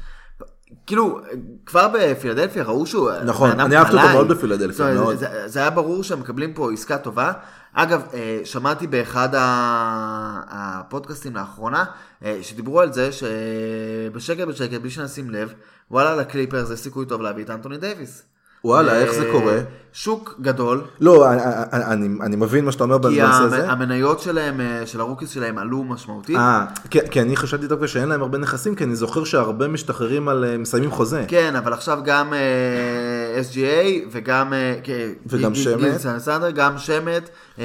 [0.87, 1.21] כאילו,
[1.67, 3.11] כבר בפילדלפיה ראו שהוא...
[3.25, 4.09] נכון, אני אהבתי אותו.
[4.09, 5.17] מאוד בפילדלפיה, מאוד.
[5.17, 7.33] זה, זה היה ברור שהם מקבלים פה עסקה טובה.
[7.79, 9.29] אגב, אה, שמעתי באחד
[10.49, 11.85] הפודקאסטים לאחרונה,
[12.25, 15.53] אה, שדיברו על זה שבשקט בשקט, בלי שנשים לב,
[15.91, 18.23] וואלה, לקליפרס סיכוי טוב להביא את אנטוני דייוויס.
[18.65, 19.59] וואלה, איך זה אה, קורה?
[19.93, 21.41] שוק גדול, לא, אני-
[21.73, 23.71] אני- אני אני מבין מה שאתה אומר כי בנושא הזה.
[23.71, 26.37] המניות שלהם, אה, של ה rookies שלהם עלו משמעותית.
[26.37, 30.29] אה, כי כי אני חשבתי דווקא שאין להם הרבה נכסים, כי אני זוכר שהרבה משתחררים
[30.29, 31.25] על אה, מסיימים חוזה.
[31.29, 32.39] כן, אבל עכשיו גם אה,
[33.43, 34.53] SGA וגם...
[34.53, 34.91] אה, כ-
[35.27, 36.03] וגם שמט.
[36.55, 37.29] גם שמט,
[37.59, 37.65] אה,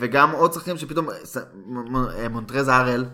[0.00, 1.08] וגם עוד שחקנים שפתאום...
[1.10, 3.04] אה, מונטרז הרל,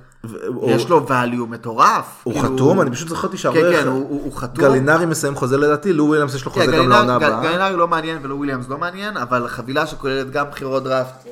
[0.66, 2.20] יש לו value מטורף.
[2.22, 3.72] הוא כאילו- חתום, אני פשוט זכרתי כן, שהרבה...
[3.82, 4.64] כן, הוא- הוא הוא חתום.
[4.64, 7.42] גלינארי מסיים חוזה לדעתי, לו וויליאמס יש לו כן, חוזה גם לעונה גל- הבאה.
[7.42, 11.26] גלינארי לא מעניין ולו וויליאמס לא מעניין, אבל חבילה שכוללת גם בחירות דראפט,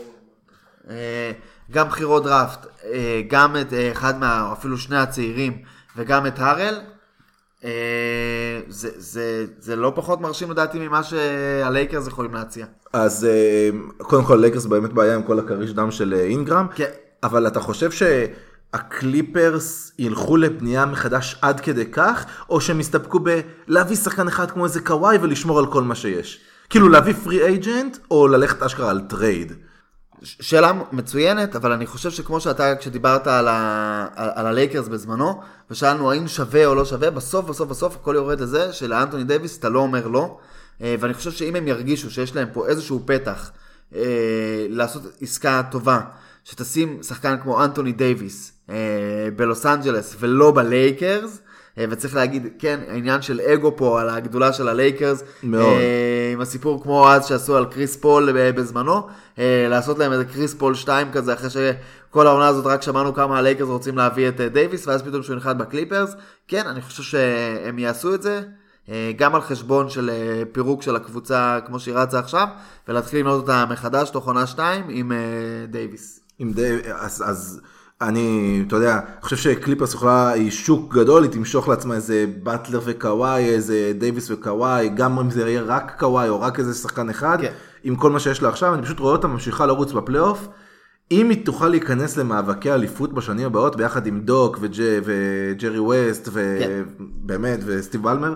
[0.90, 1.32] אה,
[1.70, 4.52] גם בחירות דראפט, אה, גם את אה, אחד מה...
[4.52, 5.58] אפילו שני הצעירים,
[5.96, 6.74] וגם את הרל,
[8.68, 9.22] זה, זה,
[9.58, 12.66] זה לא פחות מרשים לדעתי ממה שהלייקרס יכולים להציע.
[12.92, 13.28] אז
[13.98, 16.84] קודם כל לייקרס באמת בעיה עם כל הקריש דם של אינגרם, כן.
[17.22, 17.90] אבל אתה חושב
[18.76, 24.80] שהקליפרס ילכו לבנייה מחדש עד כדי כך, או שהם יסתפקו בלהביא שחקן אחד כמו איזה
[24.80, 26.40] קוואי ולשמור על כל מה שיש?
[26.70, 29.52] כאילו להביא free agent, או ללכת אשכרה על trade?
[30.22, 35.40] שאלה מצוינת, אבל אני חושב שכמו שאתה, כשדיברת על, ה, על, הלייקרס בזמנו,
[35.70, 39.68] ושאלנו האם שווה או לא שווה, בסוף בסוף בסוף הכל יורד לזה שלאנטוני דייוויס אתה
[39.68, 40.38] לא אומר לא,
[40.82, 43.50] אה, ואני חושב שאם הם ירגישו שיש להם פה איזשהו פתח
[43.94, 46.00] אה, לעשות עסקה טובה,
[46.44, 48.57] שתשים שחקן כמו אנטוני דייוויס
[49.36, 51.40] בלוס אנג'לס ולא בלייקרס,
[51.78, 55.62] אה, וצריך להגיד, כן, העניין של אגו פה על הגדולה של הלייקרס, מאוד.
[55.62, 59.06] אה, עם הסיפור כמו אז שעשו על קריס פול בזמנו,
[59.38, 63.38] אה, לעשות להם איזה קריס פול 2 כזה, אחרי שכל העונה הזאת רק שמענו כמה
[63.38, 66.14] הלייקרס רוצים להביא את אה, דייוויס, ואז פתאום שהוא נחת בקליפרס.
[66.48, 68.40] כן, אני חושב שהם יעשו את זה,
[68.88, 72.48] אה, גם על חשבון של אה, פירוק של הקבוצה כמו שהיא רצה עכשיו,
[72.88, 75.18] ולהתחיל לבנות אותה מחדש תוך עונה 2 עם אה,
[75.68, 76.20] דייוויס.
[76.38, 76.78] עם די...
[76.94, 77.60] אז, אז
[78.00, 83.44] אני, אתה יודע, חושב שקליפרס יכולה, היא שוק גדול, היא תמשוך לעצמה איזה באטלר וקוואי,
[83.44, 87.52] איזה דייוויס וקוואי, גם אם זה יהיה רק קוואי או רק איזה שחקן אחד, כן.
[87.84, 90.48] עם כל מה שיש לה עכשיו, אני פשוט רואה אותה ממשיכה לרוץ בפלייאוף.
[91.10, 96.82] אם היא תוכל להיכנס למאבקי אליפות בשנים הבאות ביחד עם דוק וג', וג'רי ווסט כן.
[96.98, 98.34] ובאמת וסטיב באלמר,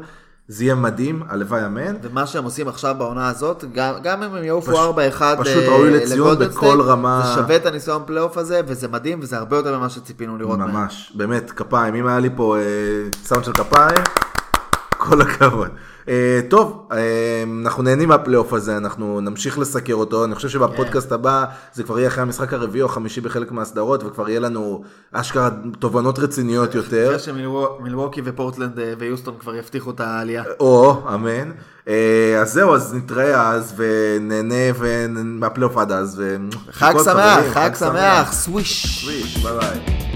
[0.48, 1.94] זה יהיה מדהים, הלוואי אמן.
[2.02, 4.96] ומה שהם עושים עכשיו בעונה הזאת, גם, גם אם הם פש- יעופו 4-1
[5.40, 7.22] פשוט ל- ראוי לציון בכל סטייט, רמה.
[7.26, 10.70] זה שווה את הניסיון פלייאוף הזה, וזה מדהים, וזה הרבה יותר ממה שציפינו לראות מהם.
[10.70, 11.94] ממש, באמת, כפיים.
[11.94, 12.62] אם היה לי פה אה,
[13.24, 14.04] סאונד של כפיים,
[14.98, 15.68] כל הכבוד.
[16.08, 20.24] אה, טוב, אה, אנחנו נהנים מהפלייאוף הזה, אנחנו נמשיך לסקר אותו.
[20.24, 24.28] אני חושב שבפודקאסט הבא זה כבר יהיה אחרי המשחק הרביעי או החמישי בחלק מהסדרות, וכבר
[24.28, 27.06] יהיה לנו אשכרה תובנות רציניות יותר.
[27.06, 30.44] אחרי שמילווקי ופורטלנד אה, ויוסטון כבר יבטיחו את העלייה.
[30.60, 31.50] או, אמן.
[32.40, 34.54] אז זהו, אז נתראה אז ונהנה
[35.14, 36.22] מהפלייאוף עד אז.
[36.70, 39.02] חג שמח, חג שמח, סוויש.
[39.04, 40.11] סוויש, ביי ביי.